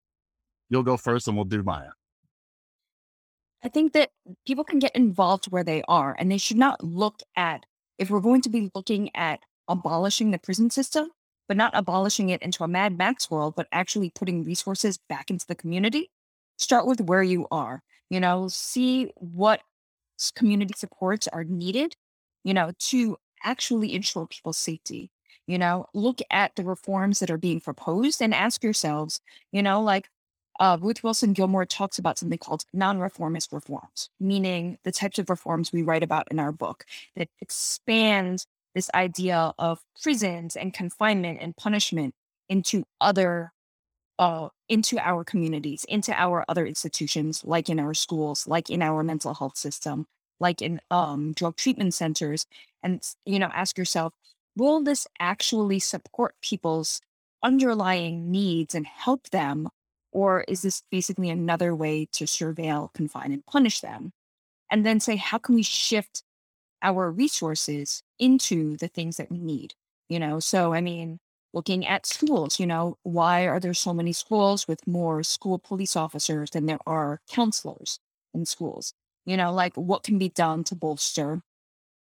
you'll 0.69 0.83
go 0.83 0.97
first, 0.97 1.27
and 1.27 1.35
we'll 1.35 1.45
do 1.45 1.63
Maya. 1.63 1.89
I 3.63 3.69
think 3.69 3.93
that 3.93 4.09
people 4.45 4.63
can 4.63 4.79
get 4.79 4.95
involved 4.95 5.45
where 5.45 5.63
they 5.63 5.83
are, 5.87 6.15
and 6.17 6.31
they 6.31 6.37
should 6.37 6.57
not 6.57 6.83
look 6.83 7.21
at 7.35 7.65
if 7.97 8.09
we're 8.09 8.19
going 8.19 8.41
to 8.41 8.49
be 8.49 8.71
looking 8.73 9.15
at 9.15 9.41
abolishing 9.67 10.31
the 10.31 10.39
prison 10.39 10.69
system, 10.69 11.09
but 11.47 11.57
not 11.57 11.71
abolishing 11.75 12.29
it 12.29 12.41
into 12.41 12.63
a 12.63 12.67
Mad 12.67 12.97
Max 12.97 13.29
world, 13.29 13.53
but 13.55 13.67
actually 13.71 14.09
putting 14.09 14.43
resources 14.43 14.97
back 15.09 15.29
into 15.29 15.45
the 15.45 15.55
community. 15.55 16.09
Start 16.57 16.87
with 16.87 17.01
where 17.01 17.23
you 17.23 17.47
are. 17.51 17.83
You 18.09 18.19
know, 18.19 18.47
see 18.47 19.11
what 19.15 19.61
community 20.35 20.73
supports 20.75 21.27
are 21.27 21.43
needed, 21.43 21.95
you 22.43 22.53
know, 22.53 22.71
to 22.79 23.17
actually 23.43 23.93
ensure 23.93 24.27
people's 24.27 24.57
safety. 24.57 25.11
You 25.47 25.57
know, 25.57 25.85
look 25.93 26.19
at 26.29 26.55
the 26.55 26.63
reforms 26.63 27.19
that 27.19 27.31
are 27.31 27.37
being 27.37 27.59
proposed 27.59 28.21
and 28.21 28.33
ask 28.33 28.63
yourselves, 28.63 29.21
you 29.51 29.61
know, 29.61 29.81
like 29.81 30.09
uh, 30.61 30.77
Ruth 30.79 31.03
Wilson 31.03 31.33
Gilmore 31.33 31.65
talks 31.65 31.97
about 31.97 32.19
something 32.19 32.37
called 32.37 32.65
non 32.71 32.99
reformist 32.99 33.51
reforms, 33.51 34.11
meaning 34.19 34.77
the 34.83 34.91
types 34.91 35.17
of 35.17 35.27
reforms 35.29 35.73
we 35.73 35.81
write 35.81 36.03
about 36.03 36.27
in 36.29 36.39
our 36.39 36.51
book 36.51 36.85
that 37.15 37.29
expand 37.41 38.45
this 38.75 38.87
idea 38.93 39.53
of 39.57 39.81
prisons 40.01 40.55
and 40.55 40.71
confinement 40.71 41.39
and 41.41 41.57
punishment 41.57 42.13
into 42.47 42.83
other 43.01 43.51
uh, 44.19 44.49
into 44.69 44.99
our 44.99 45.23
communities, 45.23 45.83
into 45.89 46.13
our 46.13 46.45
other 46.47 46.67
institutions, 46.67 47.43
like 47.43 47.67
in 47.67 47.79
our 47.79 47.95
schools, 47.95 48.47
like 48.47 48.69
in 48.69 48.83
our 48.83 49.01
mental 49.01 49.33
health 49.33 49.57
system, 49.57 50.05
like 50.39 50.61
in 50.61 50.79
um, 50.91 51.33
drug 51.33 51.55
treatment 51.55 51.95
centers, 51.95 52.45
and 52.83 53.01
you 53.25 53.39
know, 53.39 53.49
ask 53.51 53.79
yourself, 53.79 54.13
will 54.55 54.83
this 54.83 55.07
actually 55.19 55.79
support 55.79 56.35
people's 56.39 57.01
underlying 57.41 58.29
needs 58.29 58.75
and 58.75 58.85
help 58.85 59.31
them, 59.31 59.67
or 60.11 60.41
is 60.47 60.61
this 60.61 60.83
basically 60.91 61.29
another 61.29 61.75
way 61.75 62.07
to 62.13 62.25
surveil, 62.25 62.93
confine, 62.93 63.31
and 63.31 63.45
punish 63.45 63.81
them? 63.81 64.11
And 64.71 64.85
then 64.85 64.99
say, 64.99 65.15
how 65.17 65.37
can 65.37 65.55
we 65.55 65.63
shift 65.63 66.23
our 66.81 67.11
resources 67.11 68.03
into 68.19 68.77
the 68.77 68.87
things 68.87 69.17
that 69.17 69.31
we 69.31 69.39
need? 69.39 69.73
You 70.09 70.19
know 70.19 70.39
so 70.41 70.73
i 70.73 70.81
mean 70.81 71.19
looking 71.53 71.87
at 71.87 72.05
schools 72.05 72.59
you 72.59 72.67
know 72.67 72.97
why 73.03 73.47
are 73.47 73.59
there 73.61 73.73
so 73.73 73.93
many 73.93 74.11
schools 74.13 74.67
with 74.67 74.85
more 74.87 75.23
school 75.23 75.57
police 75.59 75.95
officers 75.95 76.51
than 76.51 76.65
there 76.65 76.79
are 76.85 77.21
counselors 77.29 77.99
in 78.33 78.45
schools? 78.45 78.93
You 79.25 79.37
know 79.37 79.53
like 79.53 79.75
what 79.75 80.03
can 80.03 80.17
be 80.19 80.29
done 80.29 80.63
to 80.65 80.75
bolster 80.75 81.41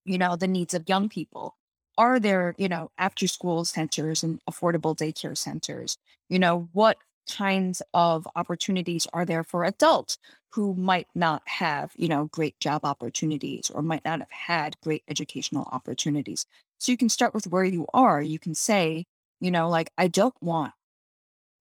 you 0.04 0.18
know 0.18 0.36
the 0.36 0.48
needs 0.48 0.74
of 0.74 0.88
young 0.88 1.08
people? 1.08 1.56
Are 1.98 2.20
there 2.20 2.54
you 2.58 2.68
know 2.68 2.90
after 2.98 3.26
school 3.26 3.64
centers 3.64 4.22
and 4.22 4.40
affordable 4.50 4.96
daycare 4.96 5.36
centers? 5.36 5.98
You 6.28 6.38
know 6.38 6.68
what 6.72 6.98
kinds 7.28 7.82
of 7.94 8.26
opportunities 8.36 9.06
are 9.12 9.24
there 9.24 9.44
for 9.44 9.64
adults 9.64 10.18
who 10.52 10.74
might 10.74 11.08
not 11.14 11.42
have, 11.46 11.92
you 11.96 12.08
know, 12.08 12.26
great 12.26 12.58
job 12.60 12.84
opportunities 12.84 13.70
or 13.70 13.82
might 13.82 14.04
not 14.04 14.20
have 14.20 14.30
had 14.30 14.76
great 14.82 15.02
educational 15.08 15.68
opportunities. 15.72 16.46
So 16.78 16.92
you 16.92 16.98
can 16.98 17.08
start 17.08 17.34
with 17.34 17.46
where 17.46 17.64
you 17.64 17.86
are. 17.92 18.22
You 18.22 18.38
can 18.38 18.54
say, 18.54 19.04
you 19.40 19.50
know, 19.50 19.68
like, 19.68 19.90
I 19.98 20.08
don't 20.08 20.34
want 20.40 20.72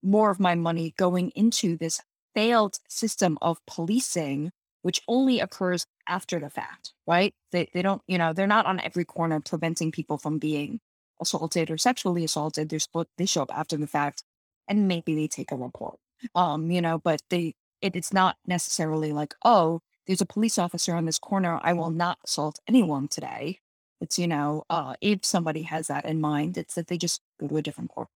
more 0.01 0.29
of 0.31 0.39
my 0.39 0.55
money 0.55 0.93
going 0.97 1.31
into 1.31 1.77
this 1.77 2.01
failed 2.33 2.79
system 2.87 3.37
of 3.41 3.59
policing, 3.65 4.51
which 4.83 5.01
only 5.07 5.39
occurs 5.39 5.85
after 6.07 6.39
the 6.39 6.49
fact, 6.49 6.93
right? 7.05 7.33
They, 7.51 7.69
they 7.73 7.81
don't, 7.81 8.01
you 8.07 8.17
know, 8.17 8.31
they're 8.31 8.47
not 8.47 8.65
on 8.65 8.79
every 8.79 9.05
corner 9.05 9.39
preventing 9.41 9.91
people 9.91 10.17
from 10.17 10.37
being 10.37 10.79
assaulted 11.19 11.71
or 11.71 11.77
sexually 11.77 12.23
assaulted. 12.23 12.69
They're 12.69 13.05
they 13.17 13.25
show 13.25 13.41
up 13.41 13.57
after 13.57 13.75
the 13.75 13.87
fact 13.87 14.23
and 14.67 14.87
maybe 14.87 15.15
they 15.15 15.27
take 15.27 15.51
a 15.51 15.55
report. 15.55 15.97
Um, 16.35 16.71
you 16.71 16.81
know, 16.81 16.97
but 16.99 17.21
they 17.29 17.55
it, 17.81 17.95
it's 17.95 18.13
not 18.13 18.37
necessarily 18.45 19.13
like, 19.13 19.35
oh, 19.43 19.81
there's 20.05 20.21
a 20.21 20.25
police 20.25 20.57
officer 20.57 20.95
on 20.95 21.05
this 21.05 21.19
corner. 21.19 21.59
I 21.61 21.73
will 21.73 21.91
not 21.91 22.17
assault 22.23 22.59
anyone 22.67 23.07
today. 23.07 23.59
It's, 23.99 24.17
you 24.17 24.27
know, 24.27 24.63
uh, 24.69 24.95
if 25.01 25.25
somebody 25.25 25.63
has 25.63 25.87
that 25.87 26.05
in 26.05 26.21
mind, 26.21 26.57
it's 26.57 26.75
that 26.75 26.87
they 26.87 26.97
just 26.97 27.21
go 27.39 27.47
to 27.47 27.57
a 27.57 27.61
different 27.61 27.89
court. 27.89 28.07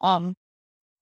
Um, 0.00 0.36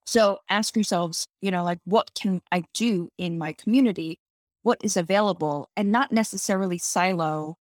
so 0.06 0.38
ask 0.48 0.74
yourselves, 0.74 1.28
you 1.40 1.50
know, 1.50 1.64
like, 1.64 1.80
what 1.84 2.12
can 2.14 2.40
I 2.50 2.64
do 2.72 3.10
in 3.18 3.36
my 3.36 3.52
community? 3.52 4.20
What 4.62 4.78
is 4.82 4.96
available? 4.96 5.68
And 5.76 5.92
not 5.92 6.12
necessarily 6.12 6.78
silo 6.78 7.56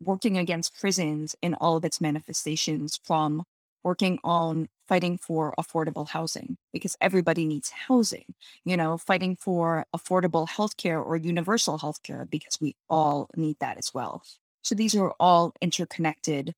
working 0.00 0.38
against 0.38 0.78
prisons 0.78 1.36
in 1.42 1.54
all 1.54 1.76
of 1.76 1.84
its 1.84 2.00
manifestations 2.00 2.98
from 3.04 3.44
working 3.84 4.18
on 4.24 4.68
fighting 4.92 5.16
for 5.16 5.54
affordable 5.58 6.06
housing 6.06 6.58
because 6.70 6.98
everybody 7.00 7.46
needs 7.46 7.70
housing, 7.70 8.34
you 8.66 8.76
know, 8.76 8.98
fighting 8.98 9.34
for 9.34 9.86
affordable 9.96 10.46
healthcare 10.46 11.02
or 11.02 11.16
universal 11.16 11.78
healthcare 11.78 12.28
because 12.28 12.60
we 12.60 12.76
all 12.90 13.30
need 13.34 13.56
that 13.58 13.78
as 13.78 13.94
well. 13.94 14.22
So 14.60 14.74
these 14.74 14.94
are 14.94 15.14
all 15.18 15.54
interconnected 15.62 16.54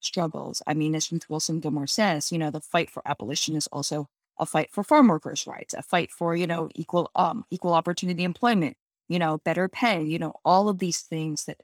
struggles. 0.00 0.62
I 0.66 0.72
mean, 0.72 0.94
as 0.94 1.12
Ruth 1.12 1.28
Wilson 1.28 1.60
Gilmore 1.60 1.86
says, 1.86 2.32
you 2.32 2.38
know, 2.38 2.50
the 2.50 2.62
fight 2.62 2.88
for 2.88 3.02
abolition 3.04 3.56
is 3.56 3.66
also 3.66 4.08
a 4.38 4.46
fight 4.46 4.70
for 4.72 4.82
farm 4.82 5.08
workers' 5.08 5.46
rights, 5.46 5.74
a 5.74 5.82
fight 5.82 6.10
for, 6.10 6.34
you 6.34 6.46
know, 6.46 6.70
equal 6.74 7.10
um 7.14 7.44
equal 7.50 7.74
opportunity 7.74 8.24
employment, 8.24 8.78
you 9.06 9.18
know, 9.18 9.36
better 9.44 9.68
pay, 9.68 10.02
you 10.02 10.18
know, 10.18 10.32
all 10.46 10.70
of 10.70 10.78
these 10.78 11.02
things 11.02 11.44
that 11.44 11.58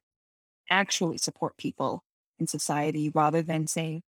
actually 0.69 1.17
support 1.17 1.57
people 1.57 2.05
in 2.39 2.47
society 2.47 3.11
rather 3.15 3.41
than 3.41 3.67
saying, 3.67 4.03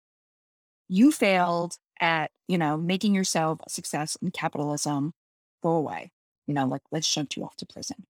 you 0.88 1.11
failed 1.11 1.78
at, 2.01 2.30
you 2.49 2.59
know, 2.59 2.76
making 2.76 3.14
yourself 3.14 3.61
a 3.66 3.70
success 3.70 4.16
in 4.20 4.30
capitalism, 4.30 5.12
go 5.62 5.70
away. 5.70 6.11
You 6.47 6.55
know, 6.55 6.66
like 6.66 6.82
let's 6.90 7.07
shunt 7.07 7.36
you 7.36 7.45
off 7.45 7.57
to 7.57 7.66
prison. 7.66 8.07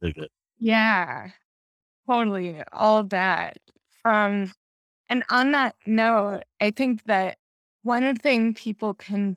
Very. 0.00 0.30
Yeah, 0.58 1.30
totally. 2.08 2.62
All 2.72 2.98
of 2.98 3.10
that. 3.10 3.58
Um, 4.04 4.52
and 5.08 5.24
on 5.30 5.52
that 5.52 5.74
note, 5.86 6.42
I 6.60 6.70
think 6.70 7.04
that 7.04 7.38
one 7.82 8.16
thing 8.16 8.54
people 8.54 8.94
can 8.94 9.36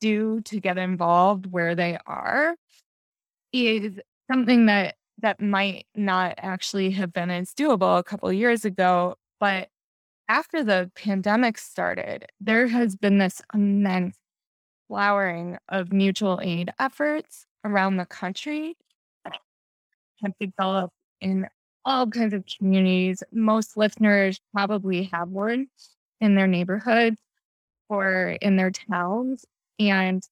do 0.00 0.40
to 0.42 0.60
get 0.60 0.78
involved 0.78 1.46
where 1.46 1.74
they 1.74 1.98
are 2.06 2.56
is 3.52 4.00
something 4.30 4.66
that 4.66 4.96
that 5.18 5.40
might 5.40 5.86
not 5.94 6.34
actually 6.38 6.90
have 6.92 7.12
been 7.12 7.30
as 7.30 7.52
doable 7.52 7.98
a 7.98 8.02
couple 8.02 8.28
of 8.28 8.34
years 8.34 8.64
ago, 8.64 9.16
but 9.38 9.68
after 10.30 10.62
the 10.62 10.88
pandemic 10.94 11.58
started, 11.58 12.24
there 12.40 12.68
has 12.68 12.94
been 12.94 13.18
this 13.18 13.42
immense 13.52 14.16
flowering 14.86 15.58
of 15.68 15.92
mutual 15.92 16.38
aid 16.40 16.72
efforts 16.78 17.46
around 17.64 17.96
the 17.96 18.06
country 18.06 18.76
have 20.22 20.32
developed 20.38 20.94
in 21.20 21.48
all 21.84 22.06
kinds 22.06 22.32
of 22.32 22.44
communities. 22.46 23.24
Most 23.32 23.76
listeners 23.76 24.38
probably 24.52 25.10
have 25.12 25.30
one 25.30 25.66
in 26.20 26.36
their 26.36 26.46
neighborhoods 26.46 27.20
or 27.88 28.36
in 28.40 28.54
their 28.54 28.70
towns. 28.70 29.44
And 29.80 30.22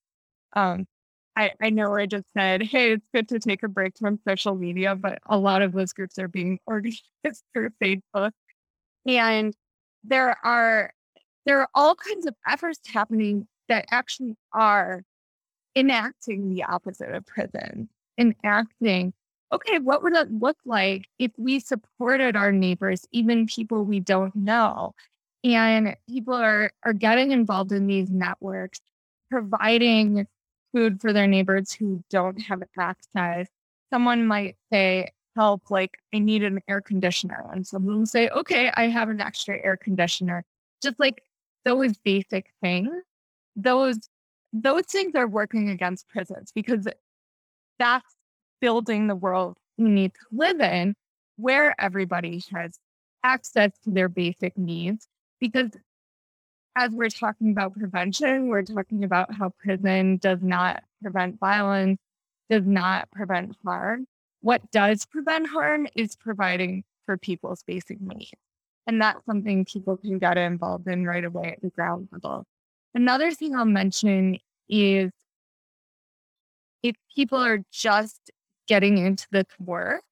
um, 0.53 0.87
I, 1.35 1.51
I 1.61 1.71
know 1.71 1.93
I 1.97 2.07
just 2.07 2.27
said, 2.37 2.63
hey, 2.63 2.93
it's 2.93 3.07
good 3.13 3.29
to 3.31 3.41
take 3.41 3.65
a 3.65 3.69
break 3.69 3.99
from 3.99 4.21
social 4.29 4.55
media, 4.55 4.95
but 4.95 5.19
a 5.27 5.37
lot 5.37 5.63
of 5.63 5.73
those 5.73 5.93
groups 5.93 6.21
are 6.21 6.29
being 6.29 6.61
organized 6.67 7.03
through 7.53 7.71
Facebook. 7.83 8.31
And 9.05 9.55
there 10.05 10.37
are 10.45 10.93
there 11.47 11.61
are 11.61 11.69
all 11.75 11.95
kinds 11.95 12.27
of 12.27 12.35
efforts 12.47 12.81
happening 12.87 13.47
that 13.69 13.87
actually 13.91 14.37
are 14.53 15.03
enacting 15.77 16.51
the 16.51 16.65
opposite 16.65 17.11
of 17.15 17.25
prison, 17.27 17.89
enacting, 18.19 19.13
okay, 19.53 19.79
what 19.79 20.03
would 20.03 20.15
it 20.15 20.31
look 20.33 20.59
like 20.65 21.07
if 21.19 21.31
we 21.39 21.61
supported 21.61 22.37
our 22.37 22.53
neighbors, 22.53 23.07
even 23.13 23.47
people 23.47 23.85
we 23.85 24.01
don't 24.01 24.35
know? 24.37 24.95
And 25.45 25.97
people 26.09 26.35
are 26.35 26.71
are 26.85 26.93
getting 26.93 27.31
involved 27.31 27.73
in 27.73 27.87
these 27.87 28.11
networks, 28.11 28.81
providing 29.31 30.27
food 30.75 31.01
for 31.01 31.13
their 31.13 31.27
neighbors 31.27 31.73
who 31.73 32.03
don't 32.11 32.41
have 32.43 32.63
access. 32.79 33.49
Someone 33.93 34.27
might 34.27 34.57
say, 34.73 35.11
help, 35.39 35.71
like 35.71 35.99
I 36.13 36.19
need 36.19 36.43
an 36.43 36.61
air 36.69 36.81
conditioner. 36.81 37.49
And 37.53 37.65
someone 37.65 38.01
will 38.01 38.07
say, 38.07 38.29
okay, 38.31 38.73
I 38.77 38.89
have 38.89 39.09
an 39.09 39.21
extra 39.21 39.57
air 39.63 39.77
conditioner. 39.77 40.45
Just 40.83 40.99
like 40.99 41.23
those 41.65 41.97
basic 41.99 42.53
things, 42.61 42.91
those 43.55 43.99
those 44.53 44.87
things 44.87 45.15
are 45.15 45.29
working 45.29 45.69
against 45.69 46.09
prisons 46.09 46.51
because 46.53 46.89
that's 47.79 48.17
building 48.61 49.07
the 49.07 49.15
world 49.15 49.59
we 49.77 49.89
need 49.89 50.13
to 50.15 50.21
live 50.33 50.61
in 50.61 50.95
where 51.37 51.75
everybody 51.79 52.43
has 52.53 52.79
access 53.23 53.71
to 53.85 53.91
their 53.91 54.09
basic 54.09 54.59
needs. 54.59 55.07
Because 55.39 55.71
as 56.75 56.91
we're 56.93 57.11
talking 57.11 57.51
about 57.51 57.75
prevention, 57.75 58.49
we're 58.49 58.63
talking 58.63 59.05
about 59.05 59.33
how 59.33 59.51
prison 59.63 60.17
does 60.17 60.43
not 60.43 60.83
prevent 61.03 61.39
violence, 61.39 62.01
does 62.51 62.67
not 62.67 63.11
prevent 63.13 63.55
harm. 63.65 64.07
What 64.49 64.71
does 64.71 65.05
prevent 65.05 65.47
harm 65.47 65.87
is 65.95 66.17
providing 66.17 66.83
for 67.05 67.19
people's 67.19 67.63
basic 67.65 68.01
needs. 68.01 68.33
And 68.87 68.99
that's 68.99 69.23
something 69.27 69.67
people 69.67 69.99
can 69.99 70.19
get 70.19 70.39
involved 70.39 70.89
in 70.89 71.05
right 71.05 71.23
away 71.23 71.53
at 71.53 71.61
the 71.61 71.69
ground 71.69 72.09
level. 72.13 72.47
Another 72.95 73.31
thing 73.33 73.55
I'll 73.55 73.67
mention 73.67 74.39
is 74.71 75.11
if 76.83 76.97
people 77.15 77.45
are 77.45 77.63
just 77.71 78.31
getting 78.67 78.97
into 78.97 79.27
this 79.31 79.45
work 79.61 80.03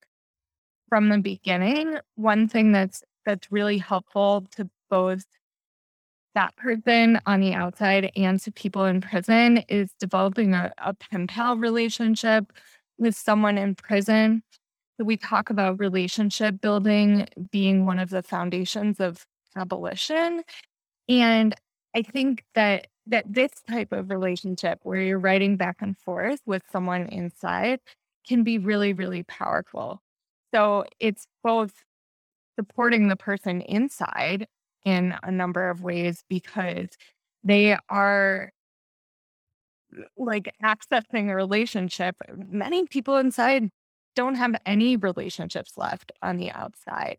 from 0.91 1.09
the 1.09 1.17
beginning, 1.17 1.97
one 2.17 2.47
thing 2.47 2.73
that's 2.73 3.03
that's 3.25 3.51
really 3.51 3.79
helpful 3.79 4.47
to 4.57 4.69
both 4.91 5.25
that 6.35 6.55
person 6.57 7.19
on 7.25 7.41
the 7.41 7.55
outside 7.55 8.13
and 8.15 8.39
to 8.43 8.53
people 8.53 8.85
in 8.85 9.01
prison 9.01 9.65
is 9.71 9.93
developing 9.99 10.53
a, 10.53 10.71
a 10.77 10.93
pen 10.93 11.27
pal 11.27 11.57
relationship 11.57 12.53
with 12.99 13.17
someone 13.17 13.59
in 13.59 13.75
prison. 13.75 14.43
So 14.99 15.05
we 15.05 15.17
talk 15.17 15.51
about 15.51 15.79
relationship 15.79 16.61
building 16.61 17.29
being 17.51 17.85
one 17.85 17.99
of 17.99 18.11
the 18.11 18.23
foundations 18.23 19.01
of 19.01 19.27
abolition. 19.57 20.43
And 21.09 21.55
I 21.95 22.03
think 22.03 22.45
that 22.55 22.89
that 23.07 23.25
this 23.33 23.53
type 23.69 23.93
of 23.93 24.11
relationship 24.11 24.81
where 24.83 25.01
you're 25.01 25.19
writing 25.19 25.57
back 25.57 25.77
and 25.81 25.97
forth 25.97 26.41
with 26.45 26.63
someone 26.73 27.07
inside 27.07 27.79
can 28.27 28.43
be 28.43 28.59
really, 28.59 28.93
really 28.93 29.23
powerful. 29.23 30.03
So 30.53 30.85
it's 30.99 31.27
both 31.45 31.73
supporting 32.59 33.09
the 33.09 33.17
person 33.17 33.61
inside 33.61 34.49
in 34.85 35.15
a 35.23 35.31
number 35.31 35.71
of 35.71 35.83
ways 35.83 36.25
because 36.29 36.89
they 37.45 37.77
are 37.89 38.51
like 40.17 40.55
accessing 40.63 41.31
a 41.31 41.35
relationship. 41.35 42.17
Many 42.37 42.87
people 42.87 43.17
inside 43.17 43.71
don't 44.15 44.35
have 44.37 44.57
any 44.65 44.97
relationships 44.97 45.73
left 45.77 46.13
on 46.23 46.37
the 46.37 46.51
outside. 46.51 47.19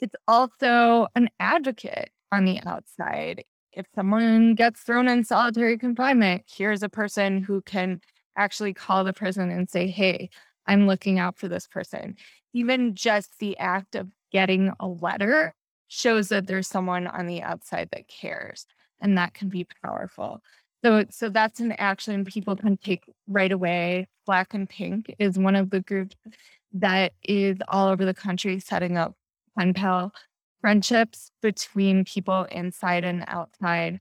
It's 0.00 0.16
also 0.26 1.06
an 1.14 1.28
advocate 1.38 2.10
on 2.32 2.44
the 2.44 2.60
outside. 2.66 3.44
If 3.72 3.86
someone 3.94 4.54
gets 4.54 4.80
thrown 4.80 5.08
in 5.08 5.24
solitary 5.24 5.78
confinement, 5.78 6.42
here's 6.52 6.82
a 6.82 6.88
person 6.88 7.42
who 7.42 7.62
can 7.62 8.00
actually 8.36 8.74
call 8.74 9.04
the 9.04 9.12
prison 9.12 9.50
and 9.50 9.68
say, 9.70 9.86
Hey, 9.86 10.30
I'm 10.66 10.86
looking 10.86 11.18
out 11.18 11.38
for 11.38 11.48
this 11.48 11.66
person. 11.66 12.16
Even 12.52 12.94
just 12.94 13.38
the 13.38 13.56
act 13.58 13.94
of 13.94 14.10
getting 14.30 14.72
a 14.80 14.86
letter 14.86 15.54
shows 15.88 16.28
that 16.28 16.46
there's 16.46 16.68
someone 16.68 17.06
on 17.06 17.26
the 17.26 17.42
outside 17.42 17.88
that 17.92 18.08
cares, 18.08 18.66
and 19.00 19.18
that 19.18 19.34
can 19.34 19.48
be 19.48 19.66
powerful. 19.84 20.40
So, 20.84 21.04
so 21.10 21.28
that's 21.28 21.60
an 21.60 21.72
action 21.72 22.24
people 22.24 22.56
can 22.56 22.76
take 22.76 23.04
right 23.28 23.52
away. 23.52 24.08
Black 24.26 24.52
and 24.54 24.68
Pink 24.68 25.14
is 25.18 25.38
one 25.38 25.56
of 25.56 25.70
the 25.70 25.80
groups 25.80 26.16
that 26.72 27.12
is 27.22 27.58
all 27.68 27.88
over 27.88 28.04
the 28.04 28.14
country 28.14 28.58
setting 28.58 28.96
up 28.96 29.14
pen 29.58 29.74
pal 29.74 30.12
friendships 30.60 31.30
between 31.42 32.04
people 32.04 32.44
inside 32.44 33.04
and 33.04 33.24
outside. 33.26 34.00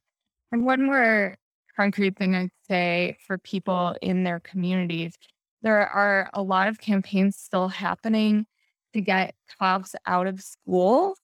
And 0.51 0.65
one 0.65 0.85
more 0.85 1.35
concrete 1.75 2.17
thing 2.17 2.35
I'd 2.35 2.51
say 2.67 3.17
for 3.25 3.37
people 3.37 3.95
in 4.01 4.23
their 4.23 4.39
communities, 4.39 5.15
there 5.61 5.87
are 5.87 6.29
a 6.33 6.41
lot 6.41 6.67
of 6.67 6.79
campaigns 6.79 7.35
still 7.37 7.67
happening 7.67 8.45
to 8.93 9.01
get 9.01 9.35
cops 9.59 9.95
out 10.05 10.27
of 10.27 10.41
school 10.41 11.15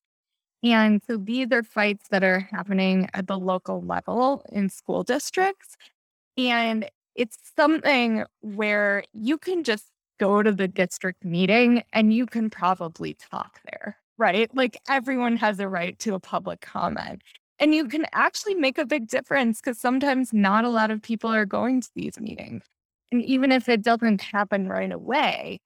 and 0.73 1.01
so 1.05 1.17
these 1.17 1.47
are 1.51 1.63
fights 1.63 2.07
that 2.09 2.23
are 2.23 2.39
happening 2.39 3.09
at 3.13 3.27
the 3.27 3.37
local 3.37 3.81
level 3.81 4.43
in 4.51 4.69
school 4.69 5.03
districts. 5.03 5.75
And 6.37 6.89
it's 7.15 7.37
something 7.55 8.23
where 8.41 9.03
you 9.13 9.37
can 9.37 9.63
just 9.63 9.85
go 10.19 10.43
to 10.43 10.51
the 10.51 10.67
district 10.67 11.23
meeting 11.25 11.83
and 11.93 12.13
you 12.13 12.25
can 12.25 12.49
probably 12.49 13.15
talk 13.15 13.59
there, 13.71 13.97
right? 14.17 14.53
Like 14.55 14.77
everyone 14.87 15.37
has 15.37 15.59
a 15.59 15.67
right 15.67 15.97
to 15.99 16.13
a 16.13 16.19
public 16.19 16.61
comment. 16.61 17.21
And 17.59 17.73
you 17.73 17.87
can 17.87 18.05
actually 18.13 18.55
make 18.55 18.77
a 18.77 18.85
big 18.85 19.07
difference 19.07 19.59
because 19.59 19.79
sometimes 19.79 20.31
not 20.31 20.63
a 20.63 20.69
lot 20.69 20.91
of 20.91 21.01
people 21.01 21.33
are 21.33 21.45
going 21.45 21.81
to 21.81 21.89
these 21.95 22.19
meetings. 22.19 22.63
And 23.11 23.23
even 23.23 23.51
if 23.51 23.67
it 23.67 23.81
doesn't 23.81 24.21
happen 24.21 24.67
right 24.67 24.91
away, 24.91 25.59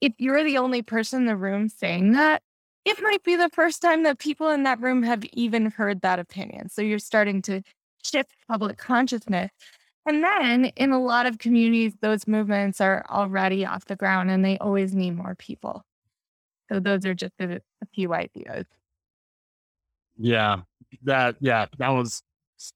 if 0.00 0.12
you're 0.18 0.44
the 0.44 0.58
only 0.58 0.82
person 0.82 1.20
in 1.20 1.26
the 1.26 1.36
room 1.36 1.68
saying 1.68 2.12
that, 2.12 2.42
it 2.84 3.02
might 3.02 3.22
be 3.22 3.36
the 3.36 3.50
first 3.50 3.80
time 3.80 4.02
that 4.02 4.18
people 4.18 4.50
in 4.50 4.64
that 4.64 4.80
room 4.80 5.02
have 5.02 5.24
even 5.32 5.70
heard 5.70 6.02
that 6.02 6.18
opinion. 6.18 6.68
So 6.68 6.82
you're 6.82 6.98
starting 6.98 7.40
to 7.42 7.62
shift 8.04 8.32
public 8.48 8.76
consciousness. 8.76 9.50
And 10.06 10.22
then 10.22 10.66
in 10.76 10.92
a 10.92 11.00
lot 11.00 11.24
of 11.24 11.38
communities, 11.38 11.94
those 12.02 12.26
movements 12.28 12.80
are 12.80 13.06
already 13.08 13.64
off 13.64 13.86
the 13.86 13.96
ground 13.96 14.30
and 14.30 14.44
they 14.44 14.58
always 14.58 14.94
need 14.94 15.16
more 15.16 15.34
people. 15.34 15.82
So 16.70 16.78
those 16.78 17.06
are 17.06 17.14
just 17.14 17.32
a, 17.40 17.56
a 17.56 17.86
few 17.94 18.12
ideas. 18.12 18.66
Yeah, 20.18 20.60
that, 21.04 21.36
yeah, 21.40 21.66
that 21.78 21.88
was 21.88 22.22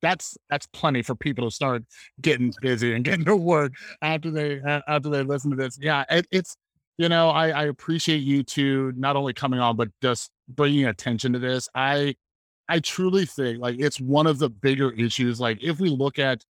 that's 0.02 0.36
that's 0.50 0.66
plenty 0.66 1.02
for 1.02 1.14
people 1.14 1.48
to 1.48 1.54
start 1.54 1.84
getting 2.20 2.52
busy 2.60 2.94
and 2.94 3.04
getting 3.04 3.24
to 3.24 3.36
work 3.36 3.72
after 4.02 4.30
they 4.30 4.60
after 4.86 5.08
they 5.08 5.22
listen 5.22 5.50
to 5.50 5.56
this. 5.56 5.78
Yeah, 5.80 6.04
it, 6.10 6.26
it's 6.30 6.56
you 6.98 7.08
know, 7.08 7.30
I, 7.30 7.50
I 7.50 7.64
appreciate 7.66 8.18
you 8.18 8.42
two 8.42 8.92
not 8.96 9.16
only 9.16 9.32
coming 9.32 9.60
on, 9.60 9.76
but 9.76 9.88
just 10.02 10.30
bringing 10.48 10.84
attention 10.86 11.32
to 11.32 11.38
this. 11.38 11.68
I, 11.74 12.16
I 12.68 12.80
truly 12.80 13.24
think 13.24 13.60
like 13.60 13.78
it's 13.78 14.00
one 14.00 14.26
of 14.26 14.38
the 14.38 14.50
bigger 14.50 14.90
issues. 14.92 15.40
Like 15.40 15.62
if 15.62 15.80
we 15.80 15.88
look 15.88 16.18
at 16.18 16.44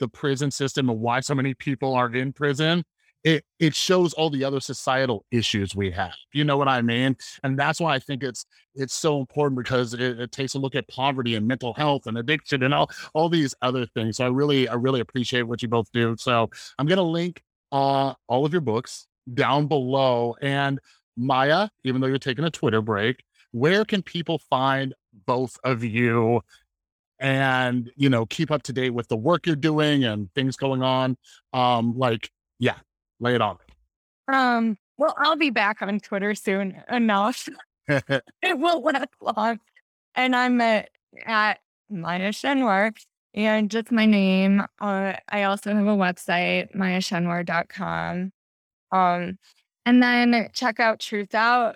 the 0.00 0.08
prison 0.08 0.50
system 0.50 0.90
and 0.90 1.00
why 1.00 1.20
so 1.20 1.34
many 1.34 1.54
people 1.54 1.94
are 1.94 2.12
in 2.12 2.32
prison, 2.32 2.84
it 3.22 3.44
it 3.58 3.74
shows 3.74 4.12
all 4.12 4.28
the 4.28 4.44
other 4.44 4.60
societal 4.60 5.24
issues 5.30 5.74
we 5.74 5.90
have. 5.92 6.12
You 6.34 6.44
know 6.44 6.58
what 6.58 6.68
I 6.68 6.82
mean? 6.82 7.16
And 7.42 7.58
that's 7.58 7.80
why 7.80 7.94
I 7.94 7.98
think 7.98 8.22
it's 8.22 8.44
it's 8.74 8.92
so 8.92 9.18
important 9.18 9.56
because 9.56 9.94
it, 9.94 10.20
it, 10.20 10.32
takes 10.32 10.54
a 10.54 10.58
look 10.58 10.74
at 10.74 10.86
poverty 10.88 11.36
and 11.36 11.46
mental 11.46 11.72
health 11.72 12.06
and 12.06 12.18
addiction 12.18 12.62
and 12.64 12.74
all 12.74 12.90
all 13.14 13.28
these 13.30 13.54
other 13.62 13.86
things. 13.86 14.18
So 14.18 14.26
I 14.26 14.28
really 14.28 14.68
I 14.68 14.74
really 14.74 15.00
appreciate 15.00 15.42
what 15.44 15.62
you 15.62 15.68
both 15.68 15.90
do. 15.92 16.16
So 16.18 16.50
I'm 16.78 16.86
gonna 16.86 17.02
link 17.02 17.42
uh, 17.72 18.12
all 18.28 18.44
of 18.44 18.52
your 18.52 18.60
books 18.60 19.06
down 19.32 19.66
below. 19.66 20.36
And 20.40 20.78
Maya, 21.16 21.68
even 21.84 22.00
though 22.00 22.06
you're 22.06 22.18
taking 22.18 22.44
a 22.44 22.50
Twitter 22.50 22.82
break, 22.82 23.22
where 23.52 23.84
can 23.84 24.02
people 24.02 24.38
find 24.38 24.94
both 25.26 25.56
of 25.64 25.84
you 25.84 26.42
and 27.20 27.90
you 27.96 28.10
know 28.10 28.26
keep 28.26 28.50
up 28.50 28.64
to 28.64 28.72
date 28.72 28.90
with 28.90 29.08
the 29.08 29.16
work 29.16 29.46
you're 29.46 29.56
doing 29.56 30.04
and 30.04 30.32
things 30.34 30.56
going 30.56 30.82
on? 30.82 31.16
Um, 31.52 31.96
like, 31.96 32.30
yeah, 32.58 32.76
lay 33.20 33.34
it 33.34 33.40
on. 33.40 33.58
Um, 34.28 34.76
well, 34.96 35.14
I'll 35.18 35.36
be 35.36 35.50
back 35.50 35.82
on 35.82 36.00
Twitter 36.00 36.34
soon 36.34 36.82
enough. 36.90 37.48
it 37.88 38.58
will 38.58 38.82
last 38.82 39.08
long. 39.20 39.60
And 40.14 40.34
I'm 40.34 40.60
at, 40.60 40.88
at 41.26 41.58
Maya 41.90 42.30
Schenwar 42.30 42.92
and 43.34 43.70
just 43.70 43.90
my 43.90 44.06
name. 44.06 44.62
Uh, 44.80 45.14
I 45.28 45.42
also 45.42 45.74
have 45.74 45.86
a 45.86 45.96
website, 45.96 46.74
mayaschenwar.com. 46.74 48.32
Um, 48.94 49.38
and 49.84 50.02
then 50.02 50.48
check 50.52 50.80
out 50.80 51.00
Truthout, 51.00 51.74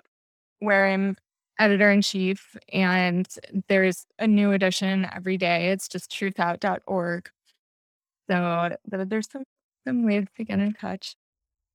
where 0.59 0.87
I'm 0.87 1.17
editor 1.59 1.91
in 1.91 2.01
chief, 2.01 2.55
and 2.71 3.27
there's 3.67 4.05
a 4.17 4.25
new 4.25 4.53
edition 4.53 5.05
every 5.13 5.37
day. 5.37 5.69
It's 5.69 5.89
just 5.89 6.09
truthout.org. 6.09 7.29
So 8.29 8.77
there's 8.87 9.29
some 9.29 9.43
some 9.85 10.05
ways 10.05 10.25
to 10.37 10.43
get 10.43 10.59
in 10.59 10.73
touch. 10.73 11.15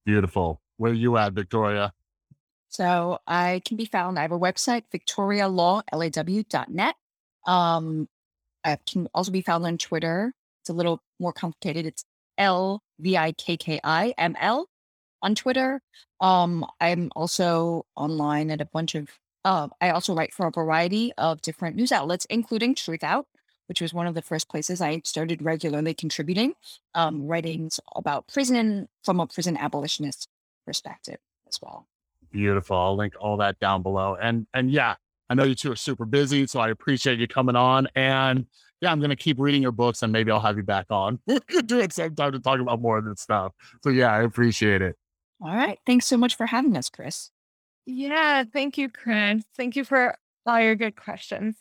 Beautiful. 0.07 0.61
Where 0.77 0.93
are 0.93 0.95
you 0.95 1.17
at, 1.17 1.33
Victoria? 1.33 1.93
So 2.69 3.19
I 3.27 3.61
can 3.65 3.77
be 3.77 3.85
found. 3.85 4.19
I 4.19 4.23
have 4.23 4.33
a 4.33 4.39
website, 4.39 4.85
victorialaw.net. 4.93 6.95
Um, 7.47 8.09
I 8.65 8.79
can 8.87 9.09
also 9.15 9.31
be 9.31 9.43
found 9.43 9.65
on 9.67 9.79
Twitter. 9.79 10.33
It's 10.63 10.71
a 10.71 10.73
little 10.73 11.01
more 11.21 11.33
complicated. 11.33 11.87
It's 11.87 12.05
L 12.39 12.83
V 12.99 13.17
I 13.17 13.33
K 13.33 13.57
K 13.57 13.81
I 13.85 14.15
M 14.19 14.35
L 14.41 14.69
on 15.25 15.35
Twitter. 15.35 15.81
Um, 16.21 16.65
I'm 16.81 17.11
also 17.17 17.87
online 17.97 18.51
at 18.51 18.61
a 18.61 18.67
bunch 18.67 18.95
of 18.95 19.09
Uh, 19.45 19.69
I 19.81 19.91
also 19.91 20.15
write 20.15 20.33
for 20.33 20.47
a 20.47 20.51
variety 20.51 21.13
of 21.19 21.43
different 21.43 21.77
news 21.77 21.93
outlets, 21.93 22.27
including 22.31 22.75
Truthout, 22.75 23.25
which 23.69 23.81
was 23.83 23.93
one 23.93 24.07
of 24.07 24.15
the 24.15 24.23
first 24.23 24.49
places 24.49 24.81
I 24.81 25.03
started 25.05 25.43
regularly 25.43 25.95
contributing 25.95 26.55
um, 26.95 27.27
writings 27.27 27.79
about 27.95 28.27
prison 28.29 28.89
from 29.05 29.21
a 29.21 29.27
prison 29.27 29.57
abolitionist 29.59 30.29
perspective 30.67 31.19
as 31.49 31.59
well. 31.63 31.87
Beautiful. 32.31 32.77
I'll 32.77 32.97
link 32.97 33.15
all 33.21 33.37
that 33.39 33.59
down 33.61 33.83
below. 33.83 34.17
And 34.21 34.47
and 34.55 34.71
yeah, 34.71 34.97
I 35.31 35.35
know 35.35 35.45
you 35.45 35.55
two 35.55 35.73
are 35.73 35.77
super 35.77 36.07
busy, 36.07 36.47
so 36.47 36.61
I 36.61 36.71
appreciate 36.71 37.19
you 37.19 37.29
coming 37.29 37.57
on. 37.57 37.87
And 37.95 38.47
yeah, 38.81 38.91
I'm 38.93 39.01
gonna 39.01 39.17
keep 39.17 39.39
reading 39.39 39.63
your 39.63 39.73
books, 39.73 40.03
and 40.03 40.13
maybe 40.13 40.31
I'll 40.31 40.41
have 40.41 40.57
you 40.57 40.63
back 40.65 40.87
on. 40.91 41.21
We 41.27 41.41
could 41.41 41.67
do 41.67 41.81
it 41.81 41.91
to 41.93 42.11
talk 42.11 42.61
about 42.61 42.81
more 42.81 42.99
of 42.99 43.05
this 43.05 43.21
stuff. 43.21 43.53
So 43.83 43.91
yeah, 43.91 44.13
I 44.13 44.23
appreciate 44.23 44.83
it. 44.83 44.97
All 45.45 45.55
right. 45.55 45.79
Thanks 45.85 46.07
so 46.07 46.17
much 46.17 46.37
for 46.37 46.47
having 46.47 46.75
us, 46.75 46.89
Chris. 46.89 47.31
Yeah, 47.85 48.45
thank 48.51 48.79
you, 48.79 48.89
Chris. 48.89 49.45
Thank 49.55 49.77
you 49.77 49.85
for 49.85 50.17
all 50.47 50.59
your 50.59 50.75
good 50.75 50.97
questions. 50.97 51.57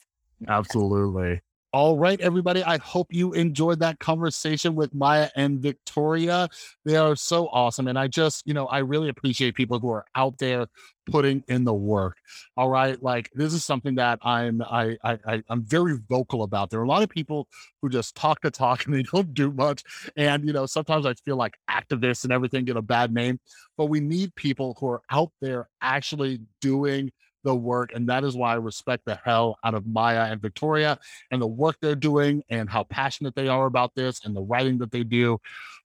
Absolutely. 0.47 1.41
All 1.73 1.97
right, 1.97 2.21
everybody. 2.21 2.63
I 2.63 2.77
hope 2.77 3.11
you 3.11 3.33
enjoyed 3.33 3.79
that 3.79 3.97
conversation 3.97 4.75
with 4.75 4.93
Maya 4.93 5.29
and 5.35 5.59
Victoria. 5.59 6.47
They 6.85 6.97
are 6.97 7.15
so 7.15 7.47
awesome. 7.47 7.87
And 7.87 7.97
I 7.97 8.07
just, 8.07 8.45
you 8.45 8.53
know, 8.53 8.67
I 8.67 8.77
really 8.77 9.09
appreciate 9.09 9.55
people 9.55 9.79
who 9.79 9.89
are 9.89 10.05
out 10.13 10.37
there 10.37 10.67
putting 11.09 11.43
in 11.47 11.63
the 11.63 11.73
work. 11.73 12.17
All 12.55 12.69
right. 12.69 13.01
Like 13.01 13.31
this 13.33 13.53
is 13.53 13.65
something 13.65 13.95
that 13.95 14.19
I'm 14.21 14.61
I 14.61 14.97
I, 15.03 15.17
I 15.25 15.43
am 15.49 15.63
very 15.63 15.97
vocal 16.07 16.43
about. 16.43 16.69
There 16.69 16.79
are 16.79 16.83
a 16.83 16.87
lot 16.87 17.01
of 17.01 17.09
people 17.09 17.47
who 17.81 17.89
just 17.89 18.15
talk 18.15 18.41
the 18.41 18.51
talk 18.51 18.85
and 18.85 18.93
they 18.93 19.01
don't 19.01 19.33
do 19.33 19.51
much. 19.51 19.83
And 20.15 20.45
you 20.45 20.53
know, 20.53 20.67
sometimes 20.67 21.07
I 21.07 21.15
feel 21.25 21.37
like 21.37 21.55
activists 21.71 22.23
and 22.23 22.31
everything 22.31 22.65
get 22.65 22.77
a 22.77 22.83
bad 22.83 23.11
name. 23.11 23.39
But 23.77 23.87
we 23.87 23.99
need 23.99 24.35
people 24.35 24.77
who 24.79 24.89
are 24.89 25.01
out 25.09 25.31
there 25.41 25.69
actually 25.81 26.41
doing 26.61 27.11
the 27.44 27.56
work. 27.56 27.91
And 27.94 28.07
that 28.10 28.24
is 28.24 28.36
why 28.36 28.53
I 28.53 28.56
respect 28.56 29.06
the 29.06 29.20
hell 29.24 29.57
out 29.64 29.74
of 29.74 29.86
Maya 29.86 30.28
and 30.32 30.41
Victoria 30.41 30.98
and 31.32 31.41
the 31.41 31.48
work 31.48 31.78
they're 31.82 31.95
doing 31.95 32.44
and 32.49 32.70
how 32.70 32.84
passionate 32.84 33.36
they 33.36 33.48
are 33.48 33.65
about 33.65 33.94
this 33.95 34.26
and 34.26 34.36
the 34.36 34.41
writing 34.41 34.78
that 34.80 34.91
they 34.91 35.03
do. 35.03 35.40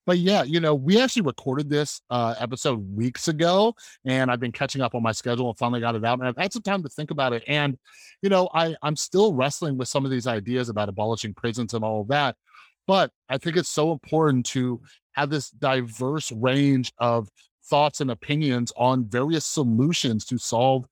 But 0.07 0.19
yeah, 0.19 0.43
you 0.43 0.59
know, 0.59 0.75
we 0.75 0.99
actually 0.99 1.23
recorded 1.23 1.69
this 1.69 2.01
uh, 2.09 2.35
episode 2.39 2.97
weeks 2.97 3.29
ago 3.29 3.75
and 4.07 4.31
I've 4.31 4.41
been 4.41 4.53
catching 4.53 4.81
up 4.81 4.95
on 4.95 5.03
my 5.03 5.13
schedule 5.13 5.51
and 5.51 5.59
finally 5.59 5.81
got 5.81 5.97
it 5.97 6.05
out. 6.05 6.19
And 6.19 6.27
I've 6.27 6.37
had 6.39 6.53
some 6.53 6.63
time 6.63 6.83
to 6.83 6.89
think 6.89 7.11
about 7.11 7.35
it. 7.35 7.45
And, 7.47 7.77
you 8.23 8.31
know, 8.31 8.49
I, 8.55 8.75
I'm 8.83 8.97
still 8.97 9.35
wrestling 9.35 9.77
with 9.77 9.89
some 9.89 10.07
of 10.07 10.11
these 10.11 10.27
ideas 10.27 10.71
about 10.71 10.89
abolishing 10.89 11.35
prisons 11.35 11.75
and 11.75 11.85
all 11.85 12.01
of 12.01 12.09
that. 12.09 12.37
But 12.87 13.11
I 13.29 13.37
think 13.37 13.59
it's 13.59 13.69
so 13.69 13.93
important 13.93 14.47
to 14.47 14.81
have 15.13 15.29
this 15.29 15.51
diverse 15.51 16.33
range 16.33 16.91
of 16.97 17.29
thoughts 17.69 18.01
and 18.01 18.11
opinions 18.11 18.73
on 18.77 19.05
various 19.05 19.45
solutions 19.45 20.25
to 20.25 20.39
solve 20.39 20.87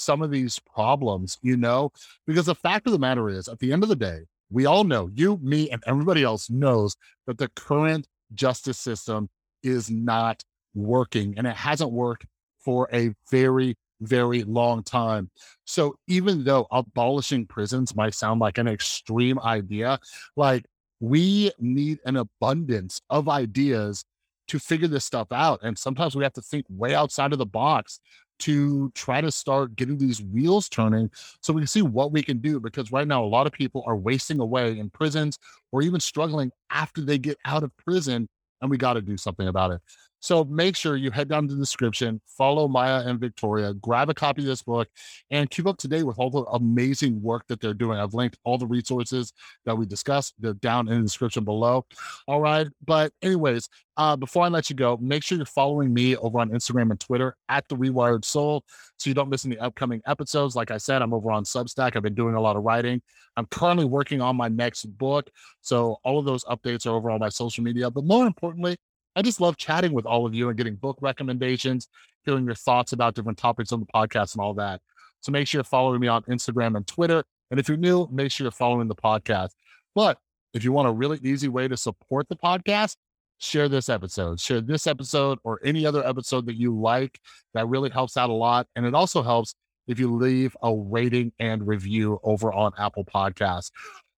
some 0.00 0.22
of 0.22 0.30
these 0.30 0.58
problems, 0.58 1.38
you 1.42 1.56
know? 1.56 1.92
Because 2.26 2.46
the 2.46 2.54
fact 2.54 2.86
of 2.86 2.92
the 2.92 2.98
matter 2.98 3.28
is, 3.28 3.48
at 3.48 3.58
the 3.58 3.72
end 3.72 3.82
of 3.82 3.88
the 3.88 3.96
day, 3.96 4.20
we 4.50 4.66
all 4.66 4.84
know, 4.84 5.08
you, 5.14 5.38
me, 5.42 5.70
and 5.70 5.82
everybody 5.86 6.22
else 6.22 6.50
knows 6.50 6.96
that 7.26 7.38
the 7.38 7.48
current 7.48 8.08
justice 8.34 8.78
system 8.78 9.28
is 9.62 9.90
not 9.90 10.42
working 10.74 11.34
and 11.36 11.46
it 11.46 11.56
hasn't 11.56 11.92
worked 11.92 12.26
for 12.58 12.88
a 12.92 13.14
very, 13.30 13.76
very 14.00 14.42
long 14.42 14.82
time. 14.82 15.30
So 15.64 15.96
even 16.08 16.44
though 16.44 16.66
abolishing 16.70 17.46
prisons 17.46 17.94
might 17.94 18.14
sound 18.14 18.40
like 18.40 18.58
an 18.58 18.68
extreme 18.68 19.38
idea, 19.40 19.98
like 20.36 20.66
we 21.00 21.50
need 21.58 21.98
an 22.04 22.16
abundance 22.16 23.00
of 23.08 23.28
ideas 23.28 24.04
to 24.48 24.58
figure 24.58 24.88
this 24.88 25.04
stuff 25.04 25.28
out. 25.30 25.60
And 25.62 25.78
sometimes 25.78 26.16
we 26.16 26.24
have 26.24 26.32
to 26.34 26.42
think 26.42 26.66
way 26.68 26.94
outside 26.94 27.32
of 27.32 27.38
the 27.38 27.46
box 27.46 28.00
to 28.40 28.90
try 28.94 29.20
to 29.20 29.30
start 29.30 29.76
getting 29.76 29.98
these 29.98 30.22
wheels 30.22 30.68
turning 30.68 31.10
so 31.40 31.52
we 31.52 31.60
can 31.60 31.66
see 31.66 31.82
what 31.82 32.12
we 32.12 32.22
can 32.22 32.38
do. 32.38 32.60
Because 32.60 32.92
right 32.92 33.06
now, 33.06 33.24
a 33.24 33.26
lot 33.26 33.46
of 33.46 33.52
people 33.52 33.84
are 33.86 33.96
wasting 33.96 34.40
away 34.40 34.78
in 34.78 34.90
prisons 34.90 35.38
or 35.72 35.82
even 35.82 36.00
struggling 36.00 36.50
after 36.70 37.00
they 37.00 37.18
get 37.18 37.38
out 37.44 37.62
of 37.62 37.76
prison, 37.76 38.28
and 38.60 38.70
we 38.70 38.76
got 38.76 38.94
to 38.94 39.00
do 39.00 39.16
something 39.16 39.48
about 39.48 39.72
it. 39.72 39.80
So 40.20 40.44
make 40.44 40.76
sure 40.76 40.96
you 40.96 41.10
head 41.10 41.28
down 41.28 41.48
to 41.48 41.54
the 41.54 41.60
description, 41.60 42.20
follow 42.26 42.68
Maya 42.68 43.02
and 43.06 43.18
Victoria, 43.18 43.72
grab 43.74 44.10
a 44.10 44.14
copy 44.14 44.42
of 44.42 44.46
this 44.46 44.62
book, 44.62 44.88
and 45.30 45.50
keep 45.50 45.66
up 45.66 45.78
to 45.78 45.88
date 45.88 46.02
with 46.04 46.18
all 46.18 46.30
the 46.30 46.42
amazing 46.52 47.20
work 47.22 47.46
that 47.48 47.60
they're 47.60 47.74
doing. 47.74 47.98
I've 47.98 48.14
linked 48.14 48.38
all 48.44 48.58
the 48.58 48.66
resources 48.66 49.32
that 49.64 49.76
we 49.76 49.86
discussed. 49.86 50.34
They're 50.38 50.52
down 50.54 50.88
in 50.88 50.98
the 50.98 51.02
description 51.02 51.44
below. 51.44 51.86
All 52.28 52.40
right. 52.40 52.68
But, 52.84 53.12
anyways, 53.22 53.68
uh, 53.96 54.16
before 54.16 54.44
I 54.44 54.48
let 54.48 54.70
you 54.70 54.76
go, 54.76 54.98
make 54.98 55.22
sure 55.22 55.36
you're 55.36 55.46
following 55.46 55.92
me 55.92 56.16
over 56.16 56.38
on 56.38 56.50
Instagram 56.50 56.90
and 56.90 57.00
Twitter 57.00 57.34
at 57.48 57.66
The 57.68 57.76
Rewired 57.76 58.24
Soul 58.24 58.64
so 58.98 59.08
you 59.10 59.14
don't 59.14 59.30
miss 59.30 59.46
any 59.46 59.58
upcoming 59.58 60.02
episodes. 60.06 60.54
Like 60.54 60.70
I 60.70 60.76
said, 60.76 61.02
I'm 61.02 61.14
over 61.14 61.30
on 61.30 61.44
Substack. 61.44 61.96
I've 61.96 62.02
been 62.02 62.14
doing 62.14 62.34
a 62.34 62.40
lot 62.40 62.56
of 62.56 62.62
writing. 62.62 63.00
I'm 63.36 63.46
currently 63.46 63.86
working 63.86 64.20
on 64.20 64.36
my 64.36 64.48
next 64.48 64.84
book. 64.98 65.30
So, 65.62 65.96
all 66.04 66.18
of 66.18 66.26
those 66.26 66.44
updates 66.44 66.86
are 66.86 66.90
over 66.90 67.10
on 67.10 67.20
my 67.20 67.30
social 67.30 67.64
media. 67.64 67.90
But 67.90 68.04
more 68.04 68.26
importantly, 68.26 68.76
I 69.16 69.22
just 69.22 69.40
love 69.40 69.56
chatting 69.56 69.92
with 69.92 70.06
all 70.06 70.26
of 70.26 70.34
you 70.34 70.48
and 70.48 70.56
getting 70.56 70.76
book 70.76 70.98
recommendations, 71.00 71.88
hearing 72.24 72.44
your 72.44 72.54
thoughts 72.54 72.92
about 72.92 73.14
different 73.14 73.38
topics 73.38 73.72
on 73.72 73.80
the 73.80 73.86
podcast 73.86 74.34
and 74.34 74.42
all 74.42 74.54
that. 74.54 74.80
So 75.20 75.32
make 75.32 75.46
sure 75.46 75.58
you're 75.58 75.64
following 75.64 76.00
me 76.00 76.08
on 76.08 76.22
Instagram 76.22 76.76
and 76.76 76.86
Twitter. 76.86 77.24
And 77.50 77.58
if 77.58 77.68
you're 77.68 77.76
new, 77.76 78.08
make 78.10 78.30
sure 78.30 78.44
you're 78.44 78.52
following 78.52 78.88
the 78.88 78.94
podcast. 78.94 79.50
But 79.94 80.18
if 80.54 80.64
you 80.64 80.72
want 80.72 80.88
a 80.88 80.92
really 80.92 81.18
easy 81.22 81.48
way 81.48 81.68
to 81.68 81.76
support 81.76 82.28
the 82.28 82.36
podcast, 82.36 82.96
share 83.38 83.68
this 83.68 83.88
episode, 83.88 84.38
share 84.38 84.60
this 84.60 84.86
episode 84.86 85.38
or 85.44 85.60
any 85.64 85.84
other 85.86 86.06
episode 86.06 86.46
that 86.46 86.56
you 86.56 86.78
like. 86.78 87.18
That 87.54 87.68
really 87.68 87.90
helps 87.90 88.16
out 88.16 88.30
a 88.30 88.34
lot. 88.34 88.66
And 88.76 88.86
it 88.86 88.94
also 88.94 89.22
helps 89.22 89.54
if 89.88 89.98
you 89.98 90.14
leave 90.14 90.56
a 90.62 90.72
rating 90.72 91.32
and 91.38 91.66
review 91.66 92.20
over 92.22 92.52
on 92.52 92.72
Apple 92.78 93.04
Podcasts. 93.04 93.70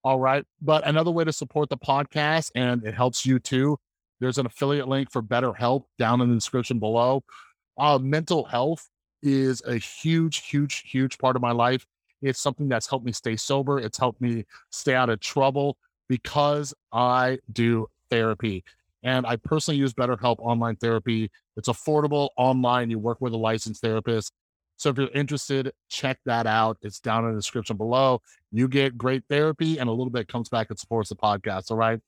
All 0.03 0.19
right. 0.19 0.45
But 0.61 0.85
another 0.85 1.11
way 1.11 1.23
to 1.23 1.33
support 1.33 1.69
the 1.69 1.77
podcast, 1.77 2.51
and 2.55 2.85
it 2.85 2.93
helps 2.93 3.25
you 3.25 3.39
too, 3.39 3.79
there's 4.19 4.37
an 4.37 4.45
affiliate 4.45 4.87
link 4.87 5.11
for 5.11 5.21
BetterHelp 5.21 5.85
down 5.97 6.21
in 6.21 6.29
the 6.29 6.35
description 6.35 6.79
below. 6.79 7.23
Uh, 7.77 7.97
mental 7.99 8.45
health 8.45 8.89
is 9.21 9.61
a 9.65 9.75
huge, 9.75 10.45
huge, 10.47 10.83
huge 10.85 11.17
part 11.17 11.35
of 11.35 11.41
my 11.41 11.51
life. 11.51 11.85
It's 12.21 12.39
something 12.39 12.69
that's 12.69 12.87
helped 12.87 13.05
me 13.05 13.11
stay 13.11 13.35
sober. 13.35 13.79
It's 13.79 13.97
helped 13.97 14.21
me 14.21 14.45
stay 14.69 14.95
out 14.95 15.09
of 15.09 15.19
trouble 15.19 15.77
because 16.07 16.73
I 16.91 17.39
do 17.51 17.87
therapy. 18.09 18.63
And 19.03 19.25
I 19.25 19.35
personally 19.35 19.77
use 19.77 19.93
BetterHelp 19.93 20.37
online 20.39 20.77
therapy. 20.77 21.29
It's 21.57 21.67
affordable 21.67 22.29
online. 22.37 22.89
You 22.89 22.99
work 22.99 23.19
with 23.19 23.33
a 23.33 23.37
licensed 23.37 23.81
therapist. 23.81 24.31
So 24.77 24.89
if 24.89 24.97
you're 24.97 25.09
interested, 25.09 25.71
check 25.89 26.19
that 26.25 26.47
out. 26.47 26.77
It's 26.81 26.99
down 26.99 27.25
in 27.25 27.31
the 27.31 27.39
description 27.39 27.77
below. 27.77 28.21
You 28.51 28.67
get 28.67 28.97
great 28.97 29.23
therapy 29.29 29.77
and 29.77 29.89
a 29.89 29.91
little 29.91 30.09
bit 30.09 30.27
comes 30.27 30.49
back 30.49 30.69
and 30.69 30.79
supports 30.79 31.09
the 31.09 31.15
podcast. 31.15 31.71
All 31.71 31.77
right. 31.77 31.99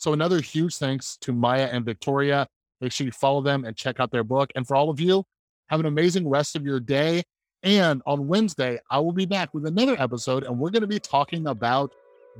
So 0.00 0.14
another 0.14 0.40
huge 0.40 0.76
thanks 0.76 1.18
to 1.18 1.32
Maya 1.32 1.68
and 1.70 1.84
Victoria. 1.84 2.46
Make 2.80 2.90
sure 2.90 3.04
you 3.04 3.12
follow 3.12 3.42
them 3.42 3.66
and 3.66 3.76
check 3.76 4.00
out 4.00 4.10
their 4.10 4.24
book. 4.24 4.50
And 4.56 4.66
for 4.66 4.74
all 4.74 4.88
of 4.88 4.98
you, 4.98 5.24
have 5.68 5.78
an 5.78 5.86
amazing 5.86 6.26
rest 6.26 6.56
of 6.56 6.64
your 6.64 6.80
day. 6.80 7.22
And 7.62 8.00
on 8.06 8.26
Wednesday, 8.26 8.78
I 8.90 8.98
will 8.98 9.12
be 9.12 9.26
back 9.26 9.52
with 9.52 9.66
another 9.66 9.94
episode, 10.00 10.44
and 10.44 10.58
we're 10.58 10.70
going 10.70 10.80
to 10.80 10.88
be 10.88 10.98
talking 10.98 11.46
about 11.46 11.92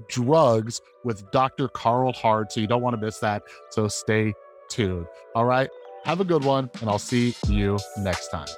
drugs 0.08 0.80
with 1.04 1.30
Dr. 1.32 1.68
Carl 1.68 2.14
Hart. 2.14 2.50
So 2.50 2.60
you 2.60 2.66
don't 2.66 2.80
want 2.80 2.98
to 2.98 3.04
miss 3.04 3.18
that. 3.18 3.42
So 3.68 3.86
stay 3.88 4.32
tuned. 4.70 5.06
All 5.34 5.44
right. 5.44 5.68
Have 6.04 6.20
a 6.20 6.24
good 6.24 6.44
one, 6.44 6.70
and 6.80 6.88
I'll 6.88 6.98
see 6.98 7.34
you 7.46 7.78
next 7.98 8.28
time. 8.28 8.48